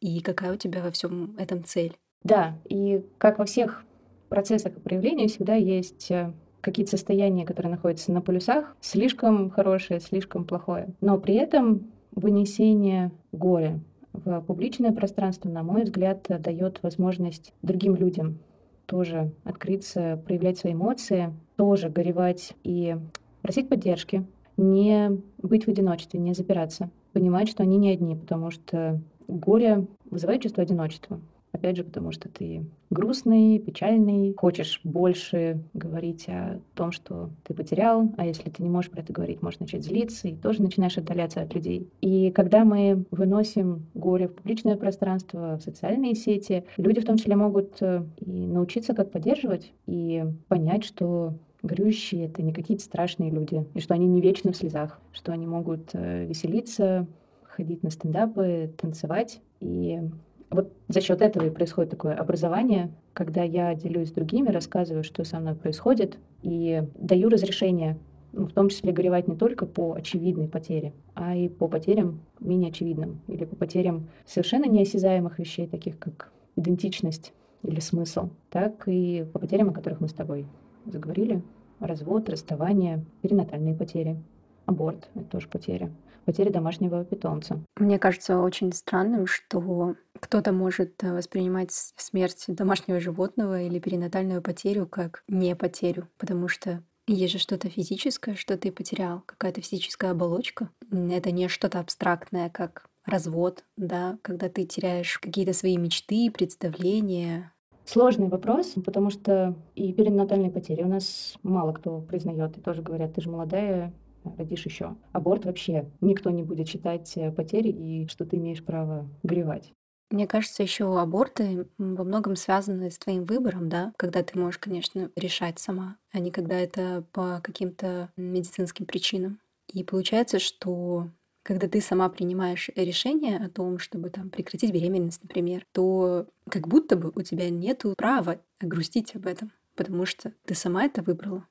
и 0.00 0.20
какая 0.20 0.52
у 0.52 0.56
тебя 0.56 0.82
во 0.82 0.90
всем 0.90 1.36
этом 1.36 1.64
цель. 1.64 1.96
Да, 2.22 2.58
и 2.68 3.04
как 3.18 3.38
во 3.38 3.44
всех 3.44 3.84
процессах 4.28 4.76
и 4.76 4.80
проявлениях 4.80 5.30
всегда 5.30 5.54
есть 5.54 6.10
э, 6.10 6.32
какие-то 6.60 6.92
состояния, 6.92 7.46
которые 7.46 7.70
находятся 7.70 8.12
на 8.12 8.20
полюсах, 8.20 8.76
слишком 8.80 9.50
хорошее, 9.50 10.00
слишком 10.00 10.44
плохое. 10.44 10.94
Но 11.00 11.18
при 11.18 11.34
этом 11.34 11.92
вынесение 12.12 13.12
горя 13.32 13.80
в 14.24 14.40
публичное 14.42 14.92
пространство, 14.92 15.48
на 15.48 15.62
мой 15.62 15.84
взгляд, 15.84 16.26
дает 16.28 16.82
возможность 16.82 17.52
другим 17.62 17.96
людям 17.96 18.38
тоже 18.86 19.32
открыться, 19.44 20.22
проявлять 20.24 20.58
свои 20.58 20.72
эмоции, 20.72 21.34
тоже 21.56 21.88
горевать 21.88 22.54
и 22.62 22.96
просить 23.42 23.68
поддержки, 23.68 24.24
не 24.56 25.20
быть 25.38 25.66
в 25.66 25.70
одиночестве, 25.70 26.20
не 26.20 26.34
запираться, 26.34 26.90
понимать, 27.12 27.48
что 27.48 27.62
они 27.62 27.76
не 27.76 27.90
одни, 27.90 28.16
потому 28.16 28.50
что 28.50 29.00
горе 29.28 29.86
вызывает 30.10 30.42
чувство 30.42 30.62
одиночества. 30.62 31.20
Опять 31.56 31.78
же, 31.78 31.84
потому 31.84 32.12
что 32.12 32.28
ты 32.28 32.66
грустный, 32.90 33.58
печальный, 33.58 34.34
хочешь 34.36 34.78
больше 34.84 35.62
говорить 35.72 36.28
о 36.28 36.60
том, 36.74 36.92
что 36.92 37.30
ты 37.44 37.54
потерял, 37.54 38.12
а 38.18 38.26
если 38.26 38.50
ты 38.50 38.62
не 38.62 38.68
можешь 38.68 38.90
про 38.90 39.00
это 39.00 39.14
говорить, 39.14 39.40
можешь 39.40 39.60
начать 39.60 39.82
злиться 39.82 40.28
и 40.28 40.36
тоже 40.36 40.60
начинаешь 40.60 40.98
отдаляться 40.98 41.40
от 41.40 41.54
людей. 41.54 41.88
И 42.02 42.30
когда 42.30 42.66
мы 42.66 43.06
выносим 43.10 43.86
горе 43.94 44.28
в 44.28 44.34
публичное 44.34 44.76
пространство, 44.76 45.56
в 45.56 45.62
социальные 45.62 46.14
сети, 46.14 46.64
люди 46.76 47.00
в 47.00 47.06
том 47.06 47.16
числе 47.16 47.36
могут 47.36 47.78
э, 47.80 48.04
и 48.18 48.30
научиться, 48.30 48.92
как 48.92 49.10
поддерживать, 49.10 49.72
и 49.86 50.26
понять, 50.48 50.84
что 50.84 51.32
горюющие— 51.62 52.26
это 52.26 52.42
не 52.42 52.52
какие-то 52.52 52.84
страшные 52.84 53.30
люди, 53.30 53.64
и 53.72 53.80
что 53.80 53.94
они 53.94 54.06
не 54.06 54.20
вечно 54.20 54.52
в 54.52 54.56
слезах, 54.58 55.00
что 55.14 55.32
они 55.32 55.46
могут 55.46 55.88
э, 55.94 56.26
веселиться, 56.26 57.06
ходить 57.44 57.82
на 57.82 57.90
стендапы, 57.90 58.70
танцевать, 58.76 59.40
и 59.60 60.02
Вот 60.50 60.72
за 60.88 61.00
счет 61.00 61.22
этого 61.22 61.44
и 61.44 61.50
происходит 61.50 61.90
такое 61.90 62.14
образование, 62.14 62.90
когда 63.12 63.42
я 63.42 63.74
делюсь 63.74 64.08
с 64.08 64.12
другими, 64.12 64.50
рассказываю, 64.50 65.02
что 65.02 65.24
со 65.24 65.40
мной 65.40 65.54
происходит, 65.54 66.18
и 66.42 66.84
даю 66.94 67.28
разрешение, 67.28 67.98
ну, 68.32 68.46
в 68.46 68.52
том 68.52 68.68
числе 68.68 68.92
горевать 68.92 69.26
не 69.26 69.36
только 69.36 69.66
по 69.66 69.94
очевидной 69.94 70.48
потере, 70.48 70.92
а 71.14 71.34
и 71.34 71.48
по 71.48 71.66
потерям 71.66 72.20
менее 72.38 72.70
очевидным, 72.70 73.20
или 73.26 73.44
по 73.44 73.56
потерям 73.56 74.08
совершенно 74.24 74.66
неосязаемых 74.66 75.38
вещей, 75.38 75.66
таких 75.66 75.98
как 75.98 76.32
идентичность 76.54 77.32
или 77.62 77.80
смысл, 77.80 78.30
так 78.50 78.84
и 78.86 79.26
по 79.32 79.40
потерям, 79.40 79.70
о 79.70 79.72
которых 79.72 80.00
мы 80.00 80.08
с 80.08 80.12
тобой 80.12 80.46
заговорили. 80.84 81.42
Развод, 81.80 82.28
расставание, 82.28 83.04
перинатальные 83.20 83.74
потери, 83.74 84.16
аборт— 84.64 85.10
это 85.14 85.24
тоже 85.24 85.48
потеря 85.48 85.90
потери 86.26 86.50
домашнего 86.50 87.04
питомца. 87.04 87.62
Мне 87.76 87.98
кажется 87.98 88.40
очень 88.40 88.72
странным, 88.72 89.26
что 89.26 89.94
кто-то 90.20 90.52
может 90.52 91.02
э, 91.02 91.14
воспринимать 91.14 91.70
смерть 91.70 92.44
домашнего 92.48 93.00
животного 93.00 93.62
или 93.62 93.78
перинатальную 93.78 94.42
потерю 94.42 94.86
как 94.86 95.22
не 95.28 95.54
потерю, 95.56 96.08
потому 96.18 96.48
что 96.48 96.82
есть 97.06 97.32
же 97.32 97.38
что-то 97.38 97.70
физическое, 97.70 98.34
что 98.34 98.58
ты 98.58 98.72
потерял, 98.72 99.22
какая-то 99.24 99.62
физическая 99.62 100.10
оболочка. 100.10 100.68
Это 100.90 101.30
не 101.30 101.48
что-то 101.48 101.78
абстрактное, 101.78 102.50
как 102.50 102.86
развод, 103.04 103.64
да, 103.76 104.18
когда 104.22 104.48
ты 104.48 104.66
теряешь 104.66 105.18
какие-то 105.18 105.52
свои 105.52 105.76
мечты, 105.76 106.30
представления, 106.30 107.52
Сложный 107.84 108.26
вопрос, 108.26 108.74
потому 108.84 109.10
что 109.10 109.54
и 109.76 109.92
перинатальные 109.92 110.50
потери 110.50 110.82
у 110.82 110.88
нас 110.88 111.36
мало 111.44 111.72
кто 111.72 112.00
признает, 112.00 112.58
и 112.58 112.60
тоже 112.60 112.82
говорят, 112.82 113.14
ты 113.14 113.20
же 113.20 113.30
молодая, 113.30 113.92
родишь 114.36 114.66
еще. 114.66 114.96
Аборт 115.12 115.44
вообще 115.44 115.90
никто 116.00 116.30
не 116.30 116.42
будет 116.42 116.68
считать 116.68 117.16
э, 117.16 117.30
потерей 117.30 117.72
и 117.72 118.08
что 118.08 118.24
ты 118.24 118.36
имеешь 118.36 118.64
право 118.64 119.08
горевать. 119.22 119.72
Мне 120.10 120.28
кажется, 120.28 120.62
еще 120.62 121.00
аборты 121.00 121.66
во 121.78 122.04
многом 122.04 122.36
связаны 122.36 122.90
с 122.90 122.98
твоим 122.98 123.24
выбором, 123.24 123.68
да, 123.68 123.92
когда 123.96 124.22
ты 124.22 124.38
можешь, 124.38 124.58
конечно, 124.58 125.10
решать 125.16 125.58
сама, 125.58 125.96
а 126.12 126.20
не 126.20 126.30
когда 126.30 126.56
это 126.56 127.04
по 127.12 127.40
каким-то 127.42 128.10
медицинским 128.16 128.86
причинам. 128.86 129.40
И 129.72 129.82
получается, 129.82 130.38
что 130.38 131.08
когда 131.42 131.68
ты 131.68 131.80
сама 131.80 132.08
принимаешь 132.08 132.70
решение 132.76 133.38
о 133.38 133.48
том, 133.48 133.78
чтобы 133.78 134.10
там 134.10 134.30
прекратить 134.30 134.72
беременность, 134.72 135.22
например, 135.22 135.64
то 135.72 136.26
как 136.48 136.68
будто 136.68 136.96
бы 136.96 137.12
у 137.14 137.22
тебя 137.22 137.50
нет 137.50 137.84
права 137.96 138.40
грустить 138.60 139.14
об 139.16 139.26
этом, 139.26 139.52
потому 139.74 140.06
что 140.06 140.32
ты 140.44 140.54
сама 140.54 140.84
это 140.84 141.02
выбрала. 141.02 141.46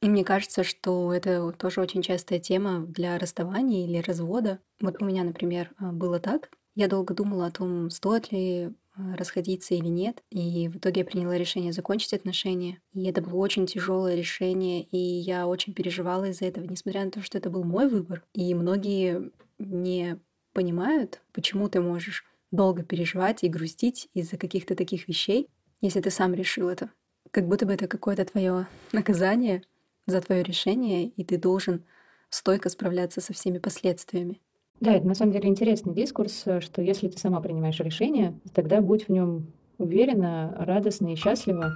И 0.00 0.08
мне 0.08 0.24
кажется, 0.24 0.62
что 0.62 1.12
это 1.12 1.52
тоже 1.52 1.80
очень 1.80 2.02
частая 2.02 2.38
тема 2.38 2.86
для 2.86 3.18
расставания 3.18 3.84
или 3.84 3.98
развода. 3.98 4.60
Вот 4.80 5.02
у 5.02 5.04
меня, 5.04 5.24
например, 5.24 5.72
а, 5.78 5.92
было 5.92 6.20
так. 6.20 6.50
Я 6.76 6.86
долго 6.86 7.14
думала 7.14 7.46
о 7.46 7.50
том, 7.50 7.90
стоит 7.90 8.30
ли 8.30 8.70
а, 8.94 9.16
расходиться 9.16 9.74
или 9.74 9.88
нет. 9.88 10.22
И 10.30 10.68
в 10.68 10.76
итоге 10.76 11.00
я 11.00 11.04
приняла 11.04 11.36
решение 11.36 11.72
закончить 11.72 12.12
отношения. 12.12 12.80
И 12.92 13.04
это 13.06 13.22
было 13.22 13.36
очень 13.36 13.66
тяжелое 13.66 14.14
решение, 14.14 14.82
и 14.82 14.96
я 14.96 15.48
очень 15.48 15.74
переживала 15.74 16.26
из-за 16.26 16.44
этого, 16.44 16.64
несмотря 16.64 17.04
на 17.04 17.10
то, 17.10 17.22
что 17.22 17.38
это 17.38 17.50
был 17.50 17.64
мой 17.64 17.88
выбор. 17.88 18.22
И 18.34 18.54
многие 18.54 19.32
не 19.58 20.20
понимают, 20.52 21.20
почему 21.32 21.68
ты 21.68 21.80
можешь 21.80 22.24
долго 22.50 22.82
переживать 22.82 23.42
и 23.42 23.48
грустить 23.48 24.08
из-за 24.14 24.36
каких-то 24.36 24.74
таких 24.74 25.08
вещей, 25.08 25.48
если 25.80 26.00
ты 26.00 26.10
сам 26.10 26.34
решил 26.34 26.68
это. 26.68 26.90
Как 27.30 27.46
будто 27.46 27.66
бы 27.66 27.74
это 27.74 27.86
какое-то 27.86 28.24
твое 28.24 28.66
наказание, 28.92 29.62
за 30.08 30.20
твое 30.20 30.42
решение, 30.42 31.06
и 31.06 31.24
ты 31.24 31.38
должен 31.38 31.84
стойко 32.30 32.68
справляться 32.68 33.20
со 33.20 33.32
всеми 33.32 33.58
последствиями. 33.58 34.40
Да, 34.80 34.92
это 34.92 35.06
на 35.06 35.14
самом 35.14 35.32
деле 35.32 35.48
интересный 35.48 35.94
дискурс, 35.94 36.44
что 36.60 36.82
если 36.82 37.08
ты 37.08 37.18
сама 37.18 37.40
принимаешь 37.40 37.80
решение, 37.80 38.38
тогда 38.54 38.80
будь 38.80 39.06
в 39.06 39.08
нем 39.10 39.52
уверена, 39.78 40.54
радостна 40.58 41.12
и 41.12 41.16
счастлива. 41.16 41.72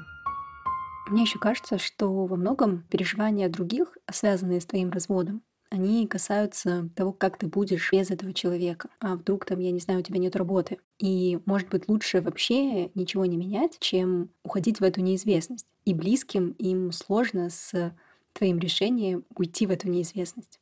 Мне 1.08 1.22
еще 1.22 1.38
кажется, 1.38 1.78
что 1.78 2.26
во 2.26 2.36
многом 2.36 2.84
переживания 2.90 3.48
других, 3.48 3.98
связанные 4.10 4.60
с 4.60 4.66
твоим 4.66 4.90
разводом, 4.90 5.42
они 5.68 6.06
касаются 6.06 6.90
того, 6.94 7.12
как 7.12 7.38
ты 7.38 7.46
будешь 7.46 7.90
без 7.92 8.10
этого 8.10 8.34
человека. 8.34 8.90
А 9.00 9.16
вдруг 9.16 9.46
там, 9.46 9.58
я 9.58 9.70
не 9.70 9.80
знаю, 9.80 10.00
у 10.00 10.02
тебя 10.02 10.18
нет 10.18 10.36
работы. 10.36 10.78
И, 10.98 11.40
может 11.46 11.70
быть, 11.70 11.88
лучше 11.88 12.20
вообще 12.20 12.90
ничего 12.94 13.24
не 13.24 13.38
менять, 13.38 13.78
чем 13.80 14.28
уходить 14.44 14.80
в 14.80 14.84
эту 14.84 15.00
неизвестность. 15.00 15.66
И 15.86 15.94
близким 15.94 16.50
им 16.58 16.92
сложно 16.92 17.48
с 17.48 17.94
твоим 18.32 18.58
решением 18.58 19.24
уйти 19.36 19.66
в 19.66 19.70
эту 19.70 19.88
неизвестность? 19.88 20.60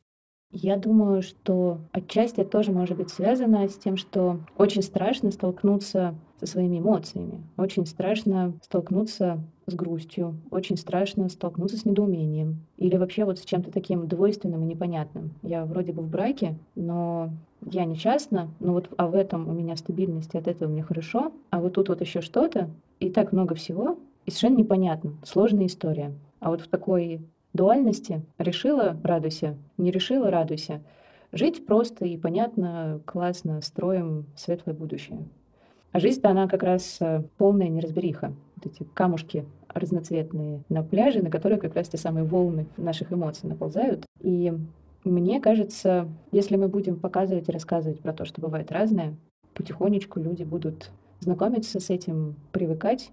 Я 0.53 0.75
думаю, 0.75 1.21
что 1.21 1.79
отчасти 1.93 2.41
это 2.41 2.49
тоже 2.49 2.73
может 2.73 2.97
быть 2.97 3.09
связано 3.09 3.67
с 3.69 3.77
тем, 3.77 3.95
что 3.95 4.39
очень 4.57 4.81
страшно 4.81 5.31
столкнуться 5.31 6.13
со 6.41 6.45
своими 6.45 6.79
эмоциями, 6.79 7.41
очень 7.55 7.85
страшно 7.85 8.53
столкнуться 8.61 9.39
с 9.67 9.73
грустью, 9.75 10.41
очень 10.51 10.75
страшно 10.75 11.29
столкнуться 11.29 11.77
с 11.77 11.85
недоумением 11.85 12.65
или 12.77 12.97
вообще 12.97 13.23
вот 13.23 13.39
с 13.39 13.45
чем-то 13.45 13.71
таким 13.71 14.07
двойственным 14.09 14.63
и 14.63 14.65
непонятным. 14.65 15.31
Я 15.41 15.63
вроде 15.63 15.93
бы 15.93 16.01
в 16.01 16.09
браке, 16.09 16.57
но 16.75 17.29
я 17.65 17.85
несчастна, 17.85 18.49
но 18.59 18.73
вот 18.73 18.89
а 18.97 19.07
в 19.07 19.15
этом 19.15 19.47
у 19.47 19.53
меня 19.53 19.77
стабильность, 19.77 20.35
от 20.35 20.47
этого 20.47 20.69
мне 20.69 20.83
хорошо, 20.83 21.31
а 21.49 21.61
вот 21.61 21.73
тут 21.73 21.87
вот 21.87 22.01
еще 22.01 22.19
что-то, 22.19 22.69
и 22.99 23.09
так 23.09 23.31
много 23.31 23.55
всего, 23.55 23.97
и 24.25 24.31
совершенно 24.31 24.57
непонятно, 24.57 25.13
сложная 25.23 25.67
история. 25.67 26.13
А 26.41 26.49
вот 26.49 26.59
в 26.59 26.67
такой 26.67 27.21
дуальности. 27.53 28.23
Решила— 28.37 28.97
радуйся, 29.03 29.57
не 29.77 29.91
решила— 29.91 30.29
радуйся. 30.31 30.81
Жить 31.31 31.65
просто 31.65 32.05
и 32.05 32.17
понятно, 32.17 33.01
классно, 33.05 33.61
строим 33.61 34.25
светлое 34.35 34.75
будущее. 34.75 35.19
А 35.91 35.99
жизнь-то 35.99 36.29
она 36.29 36.47
как 36.47 36.63
раз 36.63 36.97
э, 37.01 37.23
полная 37.37 37.67
неразбериха. 37.67 38.33
Вот 38.55 38.65
эти 38.65 38.83
камушки 38.93 39.45
разноцветные 39.67 40.63
на 40.69 40.83
пляже, 40.83 41.21
на 41.21 41.29
которые 41.29 41.59
как 41.59 41.75
раз 41.75 41.89
те 41.89 41.97
самые 41.97 42.25
волны 42.25 42.67
наших 42.77 43.11
эмоций 43.11 43.49
наползают. 43.49 44.05
И 44.21 44.53
мне 45.03 45.41
кажется, 45.41 46.07
если 46.31 46.55
мы 46.55 46.67
будем 46.67 46.99
показывать 46.99 47.49
и 47.49 47.51
рассказывать 47.51 47.99
про 47.99 48.13
то, 48.13 48.25
что 48.25 48.41
бывает 48.41 48.71
разное, 48.71 49.15
потихонечку 49.53 50.19
люди 50.19 50.43
будут 50.43 50.91
знакомиться 51.19 51.79
с 51.79 51.89
этим, 51.89 52.35
привыкать, 52.51 53.11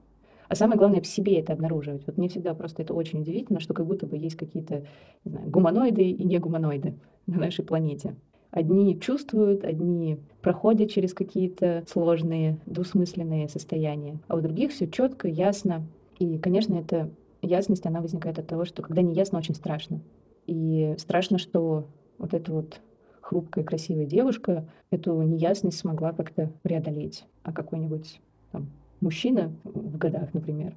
а 0.49 0.55
самое 0.55 0.79
главное, 0.79 1.01
в 1.01 1.07
себе 1.07 1.39
это 1.39 1.53
обнаруживать. 1.53 2.07
Вот 2.07 2.17
мне 2.17 2.29
всегда 2.29 2.55
просто 2.55 2.83
это 2.83 2.95
очень 2.95 3.21
удивительно, 3.21 3.61
что 3.61 3.75
как 3.75 3.87
будто 3.87 4.07
бы 4.07 4.17
есть 4.17 4.37
какие-то 4.37 4.85
знаю, 5.25 5.49
гуманоиды 5.51 6.03
и 6.03 6.25
не 6.25 6.39
гуманоиды 6.39 6.95
на 7.27 7.39
нашей 7.39 7.65
планете. 7.65 8.17
Одни 8.51 8.99
чувствуют, 8.99 9.63
одни 9.65 10.19
проходят 10.41 10.91
через 10.91 11.13
какие-то 11.13 11.85
сложные, 11.87 12.59
двусмысленные 12.65 13.49
состояния, 13.49 14.19
а 14.27 14.37
у 14.37 14.41
других 14.41 14.73
все 14.73 14.89
четко, 14.89 15.29
ясно. 15.29 15.87
И, 16.19 16.39
конечно, 16.39 16.75
эта 16.75 17.11
ясность, 17.43 17.85
она 17.85 18.01
возникает 18.01 18.39
от 18.39 18.47
того, 18.47 18.65
что 18.65 18.83
когда 18.83 19.03
не 19.03 19.15
ясно, 19.15 19.39
очень 19.39 19.55
страшно. 19.55 20.01
И 20.47 20.95
страшно, 20.97 21.37
что 21.37 21.85
вот 22.17 22.33
эта 22.33 22.51
вот 22.51 22.81
хрупкая, 23.21 23.65
красивая 23.65 24.07
девушка 24.07 24.67
эту 24.91 25.21
неясность 25.21 25.79
смогла 25.79 26.13
как-то 26.13 26.51
преодолеть. 26.63 27.27
А 27.43 27.53
какой-нибудь 27.53 28.21
там, 28.51 28.69
мужчина 29.01 29.53
в 29.65 29.97
годах, 29.99 30.35
например, 30.35 30.75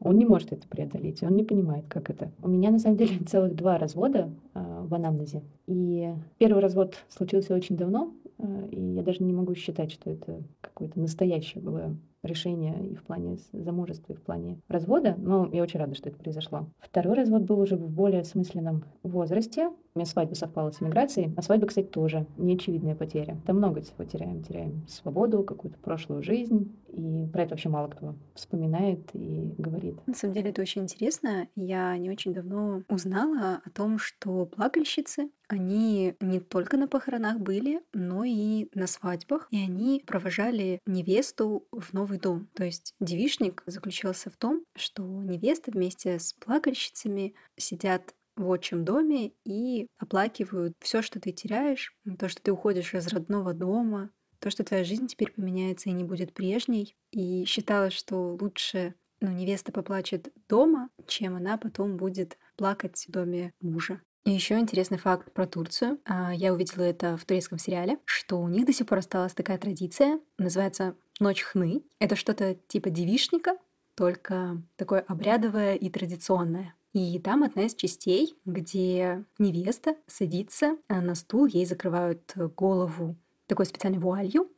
он 0.00 0.16
не 0.16 0.24
может 0.24 0.52
это 0.52 0.66
преодолеть, 0.66 1.22
он 1.22 1.36
не 1.36 1.44
понимает, 1.44 1.84
как 1.88 2.08
это. 2.08 2.30
У 2.42 2.48
меня, 2.48 2.70
на 2.70 2.78
самом 2.78 2.96
деле, 2.96 3.18
целых 3.26 3.54
два 3.54 3.78
развода 3.78 4.30
э, 4.54 4.82
в 4.84 4.94
анамнезе. 4.94 5.42
И 5.66 6.12
первый 6.38 6.60
развод 6.62 6.96
случился 7.08 7.54
очень 7.54 7.76
давно, 7.76 8.12
э, 8.38 8.68
и 8.70 8.80
я 8.80 9.02
даже 9.02 9.22
не 9.22 9.32
могу 9.32 9.54
считать, 9.54 9.92
что 9.92 10.10
это 10.10 10.42
какое-то 10.60 10.98
настоящее 10.98 11.62
было 11.62 11.94
решение 12.22 12.88
и 12.88 12.94
в 12.94 13.02
плане 13.02 13.38
замужества, 13.52 14.12
и 14.12 14.16
в 14.16 14.22
плане 14.22 14.60
развода, 14.68 15.14
но 15.18 15.48
я 15.52 15.62
очень 15.62 15.80
рада, 15.80 15.94
что 15.94 16.08
это 16.08 16.18
произошло. 16.18 16.68
Второй 16.78 17.14
развод 17.14 17.42
был 17.42 17.60
уже 17.60 17.76
в 17.76 17.88
более 17.88 18.20
осмысленном 18.20 18.84
возрасте. 19.02 19.68
У 19.94 19.98
меня 19.98 20.06
свадьба 20.06 20.34
совпала 20.34 20.70
с 20.70 20.80
эмиграцией, 20.80 21.32
а 21.36 21.42
свадьба, 21.42 21.66
кстати, 21.66 21.86
тоже 21.86 22.26
неочевидная 22.36 22.94
потеря. 22.94 23.40
Там 23.46 23.56
много 23.56 23.80
всего 23.80 24.04
теряем. 24.04 24.42
Теряем 24.42 24.86
свободу, 24.88 25.42
какую-то 25.42 25.78
прошлую 25.78 26.22
жизнь, 26.22 26.72
и 26.88 27.26
про 27.32 27.42
это 27.42 27.50
вообще 27.50 27.68
мало 27.68 27.88
кто 27.88 28.14
вспоминает 28.34 29.10
и 29.14 29.52
говорит. 29.58 29.96
На 30.06 30.14
самом 30.14 30.34
деле 30.34 30.50
это 30.50 30.62
очень 30.62 30.82
интересно. 30.82 31.48
Я 31.56 31.96
не 31.98 32.10
очень 32.10 32.32
давно 32.32 32.82
узнала 32.88 33.60
о 33.64 33.70
том, 33.70 33.98
что 33.98 34.46
плакальщицы 34.46 35.30
они 35.50 36.14
не 36.20 36.38
только 36.38 36.76
на 36.76 36.86
похоронах 36.86 37.40
были, 37.40 37.82
но 37.92 38.22
и 38.22 38.68
на 38.72 38.86
свадьбах, 38.86 39.48
и 39.50 39.58
они 39.58 40.02
провожали 40.06 40.78
невесту 40.86 41.66
в 41.72 41.92
новый 41.92 42.09
дом. 42.18 42.48
То 42.54 42.64
есть 42.64 42.94
девишник 43.00 43.62
заключался 43.66 44.30
в 44.30 44.36
том, 44.36 44.64
что 44.76 45.02
невеста 45.02 45.70
вместе 45.70 46.18
с 46.18 46.32
плакальщицами 46.32 47.34
сидят 47.56 48.14
в 48.36 48.48
отчим 48.48 48.84
доме 48.84 49.32
и 49.44 49.86
оплакивают 49.98 50.74
все, 50.80 51.02
что 51.02 51.20
ты 51.20 51.32
теряешь, 51.32 51.94
то, 52.18 52.28
что 52.28 52.42
ты 52.42 52.52
уходишь 52.52 52.94
из 52.94 53.06
родного 53.08 53.52
дома, 53.52 54.10
то, 54.38 54.50
что 54.50 54.64
твоя 54.64 54.84
жизнь 54.84 55.06
теперь 55.06 55.32
поменяется 55.32 55.90
и 55.90 55.92
не 55.92 56.04
будет 56.04 56.32
прежней. 56.32 56.96
И 57.12 57.44
считалось, 57.44 57.92
что 57.92 58.36
лучше 58.40 58.94
ну, 59.20 59.30
невеста 59.30 59.70
поплачет 59.70 60.32
дома, 60.48 60.88
чем 61.06 61.36
она 61.36 61.58
потом 61.58 61.96
будет 61.96 62.38
плакать 62.56 63.04
в 63.06 63.10
доме 63.10 63.52
мужа. 63.60 64.00
И 64.24 64.30
еще 64.30 64.58
интересный 64.58 64.98
факт 64.98 65.32
про 65.32 65.46
Турцию. 65.46 65.98
А, 66.04 66.34
я 66.34 66.52
увидела 66.52 66.82
это 66.82 67.16
в 67.16 67.24
турецком 67.24 67.58
сериале, 67.58 67.98
что 68.04 68.40
у 68.40 68.48
них 68.48 68.66
до 68.66 68.72
сих 68.72 68.86
пор 68.86 68.98
осталась 68.98 69.32
такая 69.32 69.58
традиция, 69.58 70.20
называется 70.38 70.94
Ночь 71.20 71.42
хны— 71.42 71.82
это 71.98 72.16
что-то 72.16 72.54
типа 72.66 72.88
девишника, 72.88 73.58
только 73.94 74.62
такое 74.76 75.00
обрядовое 75.00 75.74
и 75.74 75.90
традиционное. 75.90 76.74
И 76.94 77.18
там 77.18 77.42
одна 77.42 77.64
из 77.66 77.74
частей, 77.74 78.38
где 78.46 79.22
невеста 79.38 79.96
садится 80.06 80.78
на 80.88 81.14
стул, 81.14 81.44
ей 81.44 81.66
закрывают 81.66 82.32
голову 82.56 83.16
такой 83.46 83.66
специальной 83.66 83.98
вуалью, 83.98 84.50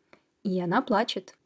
и 0.45 0.61
она 0.61 0.83
плачет, 0.83 1.37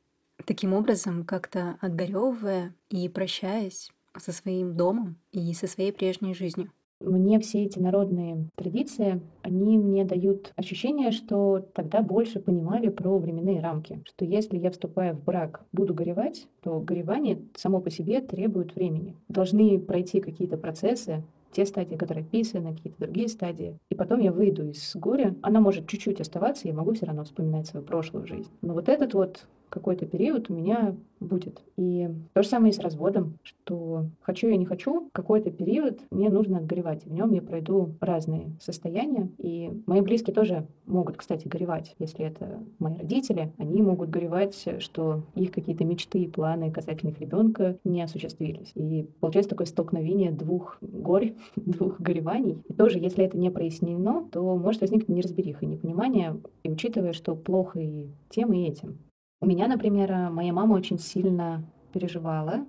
таким 0.45 0.75
образом 0.75 1.25
как-то 1.25 1.79
отгоревывая 1.81 2.75
и 2.91 3.09
прощаясь 3.09 3.91
со 4.19 4.33
своим 4.33 4.77
домом 4.77 5.17
и 5.33 5.55
со 5.55 5.67
своей 5.67 5.93
прежней 5.93 6.35
жизнью. 6.35 6.71
Мне 7.01 7.39
все 7.41 7.65
эти 7.65 7.79
народные 7.79 8.49
традиции, 8.55 9.21
они 9.43 9.79
мне 9.79 10.05
дают 10.05 10.53
ощущение, 10.57 11.11
что 11.11 11.65
тогда 11.75 12.01
больше 12.01 12.41
понимали 12.41 12.89
про 12.89 13.19
временные 13.19 13.61
рамки. 13.61 14.03
Что 14.07 14.25
если 14.25 14.57
я 14.57 14.71
вступая 14.71 15.13
в 15.13 15.23
брак, 15.23 15.65
буду 15.73 15.93
горевать, 15.93 16.49
то 16.63 16.81
горевание 16.81 17.43
само 17.55 17.81
по 17.81 17.91
себе 17.91 18.23
требует 18.23 18.75
времени. 18.75 19.15
Должны 19.29 19.79
пройти 19.79 20.21
какие-то 20.21 20.57
процессы, 20.57 21.23
те 21.53 21.67
стадии, 21.67 21.97
которые 21.97 22.25
описаны, 22.25 22.75
какие-то 22.75 23.01
другие 23.01 23.29
стадии. 23.29 23.79
И 23.91 23.95
потом 23.95 24.21
я 24.21 24.33
выйду 24.33 24.69
из 24.69 24.95
горя. 24.97 25.35
Она 25.43 25.61
может 25.61 25.87
чуть-чуть 25.87 26.21
оставаться, 26.21 26.69
я 26.69 26.75
могу 26.75 26.93
все 26.95 27.07
равно 27.07 27.25
вспоминать 27.25 27.67
свою 27.67 27.85
прошлую 27.85 28.27
жизнь. 28.27 28.51
Но 28.63 28.75
вот 28.75 28.89
этот 28.89 29.15
вот 29.15 29.47
какой-то 29.69 30.07
период 30.07 30.51
у 30.51 30.55
меня 30.55 30.95
будет. 31.21 31.63
И 31.77 32.09
то 32.35 32.43
же 32.43 32.49
самое 32.49 32.73
и 32.73 32.75
с 32.75 32.79
разводом, 32.79 33.39
что 33.43 34.07
хочу 34.21 34.49
я 34.49 34.57
не 34.57 34.67
хочу, 34.67 35.09
какой-то 35.13 35.51
период 35.51 36.01
мне 36.11 36.29
нужно 36.29 36.59
отгоревать. 36.59 37.05
В 37.05 37.13
нем 37.13 37.33
я 37.33 37.43
пройду 37.43 37.95
разные 38.01 38.51
состояния. 38.61 39.31
И 39.39 39.71
мои 39.87 40.01
близкие 40.01 40.35
тоже 40.35 40.67
могут, 40.87 41.17
кстати, 41.17 41.49
горевать. 41.49 41.95
Если 41.99 42.25
это 42.25 42.61
мои 42.79 42.97
родители, 42.97 43.53
они 43.59 43.83
могут 43.83 44.11
горевать, 44.11 44.67
что 44.79 45.23
их 45.35 45.53
какие-то 45.53 45.85
мечты 45.85 46.19
и 46.21 46.29
планы 46.29 46.71
касательно 46.71 47.11
их 47.11 47.21
ребенка 47.21 47.79
не 47.85 48.03
осуществились. 48.03 48.73
И 48.75 49.09
получается 49.21 49.51
такое 49.51 49.67
столкновение 49.67 50.33
двух 50.33 50.79
горь, 50.81 51.35
двух 51.57 52.01
гореваний. 52.01 52.63
И 52.69 52.73
тоже, 52.73 52.99
если 52.99 53.25
это 53.25 53.39
не 53.39 53.51
прояснено, 53.51 54.29
то 54.31 54.57
может 54.57 54.81
возникнуть 54.83 55.17
неразбериха, 55.17 55.67
непонимание, 55.67 56.41
и 56.63 56.71
учитывая, 56.71 57.13
что 57.13 57.35
плохо 57.35 57.81
и 57.81 58.09
тем, 58.29 58.53
и 58.53 58.67
этим. 58.67 58.99
У 59.39 59.47
меня, 59.47 59.69
например, 59.69 60.31
моя 60.31 60.55
мама 60.55 60.75
очень 60.75 60.99
сильно 60.99 61.63
переживала 61.93 62.65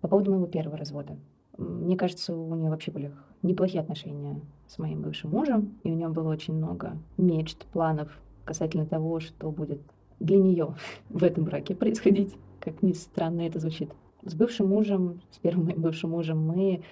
по 0.00 0.08
поводу 0.08 0.32
моего 0.32 0.46
первого 0.46 0.76
развода. 0.76 1.16
Мне 1.56 1.96
кажется, 1.96 2.34
у 2.34 2.54
нее 2.56 2.70
вообще 2.70 2.90
были 2.90 3.12
неплохие 3.42 3.80
отношения 3.80 4.40
с 4.66 4.78
моим 4.78 5.02
бывшим 5.02 5.30
мужем, 5.30 5.78
и 5.84 5.92
у 5.92 5.94
нее 5.94 6.08
было 6.08 6.30
очень 6.30 6.54
много 6.54 6.96
мечт, 7.16 7.66
планов 7.66 8.10
касательно 8.44 8.84
того, 8.84 9.20
что 9.20 9.52
будет 9.52 9.80
для 10.18 10.38
нее 10.38 10.74
в 11.08 11.22
этом 11.22 11.44
браке 11.44 11.76
происходить. 11.76 12.34
Как 12.58 12.82
ни 12.82 12.94
странно 12.94 13.42
это 13.42 13.60
звучит. 13.60 13.90
С 14.24 14.34
бывшим 14.34 14.68
мужем, 14.68 15.20
с 15.30 15.38
первым 15.38 15.66
моим 15.66 15.80
бывшим 15.80 16.10
мужем 16.10 16.44
мы 16.44 16.82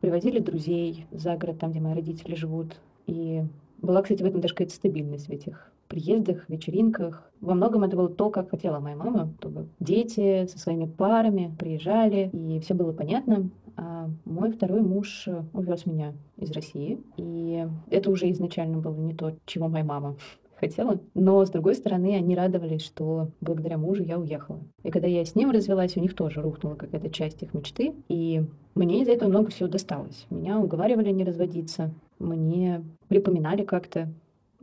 привозили 0.00 0.38
друзей 0.38 1.06
за 1.10 1.36
город, 1.36 1.58
там, 1.58 1.72
где 1.72 1.80
мои 1.80 1.94
родители 1.94 2.36
живут. 2.36 2.76
И 3.06 3.42
была, 3.78 4.02
кстати, 4.02 4.22
в 4.22 4.26
этом 4.26 4.40
даже 4.40 4.54
какая-то 4.54 4.74
стабильность 4.74 5.26
в 5.26 5.32
этих 5.32 5.72
приездах, 5.88 6.48
вечеринках. 6.48 7.30
Во 7.40 7.54
многом 7.54 7.84
это 7.84 7.96
было 7.96 8.08
то, 8.08 8.30
как 8.30 8.50
хотела 8.50 8.80
моя 8.80 8.96
мама, 8.96 9.32
чтобы 9.38 9.68
дети 9.80 10.46
со 10.46 10.58
своими 10.58 10.86
парами 10.86 11.54
приезжали, 11.58 12.30
и 12.32 12.60
все 12.60 12.74
было 12.74 12.92
понятно. 12.92 13.50
А 13.76 14.08
мой 14.24 14.52
второй 14.52 14.80
муж 14.80 15.28
увез 15.52 15.84
меня 15.84 16.14
из 16.38 16.50
России, 16.52 16.98
и 17.16 17.66
это 17.90 18.10
уже 18.10 18.30
изначально 18.30 18.78
было 18.78 18.96
не 18.96 19.14
то, 19.14 19.34
чего 19.44 19.68
моя 19.68 19.84
мама 19.84 20.16
хотела. 20.56 20.98
Но, 21.14 21.44
с 21.44 21.50
другой 21.50 21.74
стороны, 21.74 22.16
они 22.16 22.34
радовались, 22.34 22.82
что 22.82 23.28
благодаря 23.40 23.76
мужу 23.76 24.02
я 24.02 24.18
уехала. 24.18 24.60
И 24.82 24.90
когда 24.90 25.08
я 25.08 25.24
с 25.24 25.34
ним 25.34 25.50
развелась, 25.50 25.96
у 25.96 26.00
них 26.00 26.14
тоже 26.14 26.40
рухнула 26.40 26.74
какая-то 26.74 27.10
часть 27.10 27.42
их 27.42 27.52
мечты. 27.52 27.94
И 28.08 28.42
мне 28.74 29.02
из-за 29.02 29.12
этого 29.12 29.28
много 29.28 29.50
всего 29.50 29.68
досталось. 29.68 30.26
Меня 30.30 30.58
уговаривали 30.58 31.10
не 31.10 31.24
разводиться. 31.24 31.92
Мне 32.18 32.82
припоминали 33.08 33.62
как-то 33.62 34.08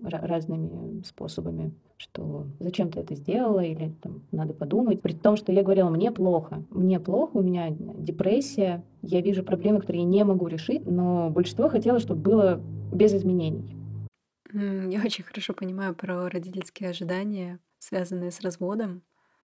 разными 0.03 1.01
способами, 1.03 1.73
что 1.97 2.47
зачем 2.59 2.91
ты 2.91 2.99
это 2.99 3.15
сделала, 3.15 3.61
или 3.61 3.93
там, 4.01 4.21
надо 4.31 4.53
подумать. 4.53 5.01
При 5.01 5.13
том, 5.13 5.35
что 5.35 5.51
я 5.51 5.63
говорила, 5.63 5.89
мне 5.89 6.11
плохо, 6.11 6.63
мне 6.69 6.99
плохо, 6.99 7.37
у 7.37 7.41
меня 7.41 7.69
депрессия, 7.69 8.83
я 9.01 9.21
вижу 9.21 9.43
проблемы, 9.43 9.79
которые 9.79 10.03
я 10.03 10.09
не 10.09 10.23
могу 10.23 10.47
решить, 10.47 10.85
но 10.85 11.29
большинство 11.29 11.69
хотело, 11.69 11.99
чтобы 11.99 12.21
было 12.21 12.61
без 12.91 13.13
изменений. 13.13 13.75
Я 14.53 15.01
очень 15.03 15.23
хорошо 15.23 15.53
понимаю 15.53 15.95
про 15.95 16.29
родительские 16.29 16.91
ожидания, 16.91 17.59
связанные 17.79 18.31
с 18.31 18.41
разводом. 18.41 19.01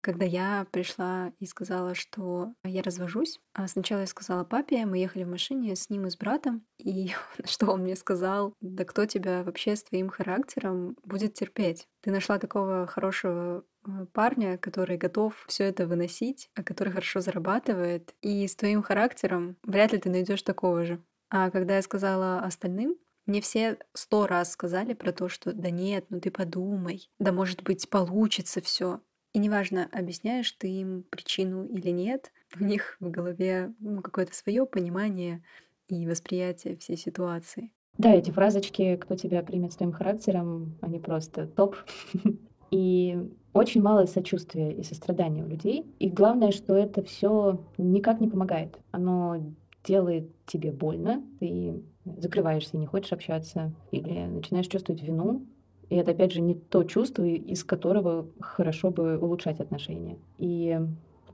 Когда 0.08 0.24
я 0.24 0.65
пришла 0.72 1.34
и 1.38 1.46
сказала, 1.46 1.93
что 1.93 2.54
я 2.63 2.82
развожусь, 2.82 3.41
а 3.54 3.67
сначала 3.67 4.00
я 4.00 4.08
сказала 4.08 4.46
папе, 4.46 4.86
мы 4.86 5.00
ехали 5.00 5.26
в 5.26 5.30
машине 5.30 5.76
с 5.76 5.89
ним 5.89 6.08
и 6.08 6.10
с 6.10 6.15
братом, 6.15 6.65
и 6.78 7.12
что 7.43 7.65
он 7.74 7.82
мне 7.82 7.98
сказал, 7.98 8.54
да 8.62 8.86
кто 8.86 9.06
тебя 9.06 9.43
вообще 9.43 9.76
с 9.76 9.84
твоим 9.84 10.08
характером 10.08 10.96
будет 11.04 11.34
терпеть? 11.34 11.89
Ты 12.04 12.12
нашла 12.12 12.39
такого 12.39 12.88
хорошего 12.88 13.65
э, 13.86 14.06
парня, 14.13 14.58
который 14.58 14.96
готов 14.96 15.43
все 15.50 15.65
это 15.65 15.86
выносить, 15.86 16.52
а 16.56 16.63
который 16.63 16.93
хорошо 16.93 17.20
зарабатывает, 17.20 18.15
и 18.22 18.48
с 18.48 18.56
твоим 18.56 18.84
характером 18.84 19.58
вряд 19.63 19.91
ли 19.91 19.98
ты 19.98 20.10
найдешь 20.10 20.41
такого 20.41 20.86
же. 20.86 21.04
А 21.30 21.52
когда 21.52 21.76
я 21.76 21.82
сказала 21.82 22.39
остальным, 22.39 22.96
мне 23.28 23.41
все 23.41 23.78
сто 23.93 24.26
раз 24.26 24.54
сказали 24.54 24.93
про 24.93 25.12
то, 25.12 25.28
что 25.28 25.52
да 25.52 25.70
нет, 25.70 26.06
ну 26.10 26.22
ты 26.22 26.32
подумай, 26.32 27.12
да 27.20 27.34
может 27.34 27.62
быть 27.62 27.89
получится 27.89 28.62
все. 28.62 29.02
И 29.38 29.39
неважно, 29.39 29.88
объясняешь 29.91 30.52
ты 30.54 30.67
им 30.67 31.04
причину 31.12 31.65
или 31.65 31.91
нет, 31.91 32.32
у 32.60 32.63
них 32.63 32.97
в 33.00 33.12
голове 33.12 33.71
ну, 33.80 34.02
какое-то 34.02 34.34
свое 34.34 34.65
понимание 34.65 35.43
и 35.89 36.08
восприятие 36.08 36.76
всей 36.76 36.97
ситуации. 36.97 37.71
Да, 38.00 38.15
эти 38.15 38.32
фразочки 38.32 38.95
«кто 38.95 39.13
тебя 39.13 39.43
примет 39.43 39.73
с 39.73 39.76
твоим 39.76 39.91
характером», 39.91 40.76
они 40.82 40.97
просто 40.97 41.45
топ. 41.45 41.76
И 42.71 43.15
очень 43.54 43.84
мало 43.84 44.08
сочувствия 44.08 44.73
и 44.73 44.82
сострадания 44.82 45.43
у 45.43 45.47
людей. 45.47 45.86
И 46.00 46.10
главное, 46.10 46.50
что 46.52 46.76
это 46.76 47.04
все 47.04 47.63
никак 47.78 48.19
не 48.19 48.28
помогает. 48.28 48.80
Оно 48.89 49.54
делает 49.84 50.32
тебе 50.47 50.71
больно, 50.71 51.23
ты 51.39 51.84
закрываешься 52.17 52.76
и 52.76 52.80
не 52.80 52.88
хочешь 52.88 53.13
общаться, 53.13 53.71
или 53.91 54.26
начинаешь 54.26 54.67
чувствовать 54.67 55.04
вину, 55.04 55.45
и 55.89 55.95
это, 55.95 56.12
опять 56.12 56.34
же, 56.34 56.41
не 56.41 56.56
то 56.56 56.84
чувство, 56.84 57.23
из 57.23 57.63
которого 57.63 58.28
хорошо 58.39 58.91
бы 58.91 59.17
улучшать 59.17 59.60
отношения. 59.60 60.17
И 60.38 60.80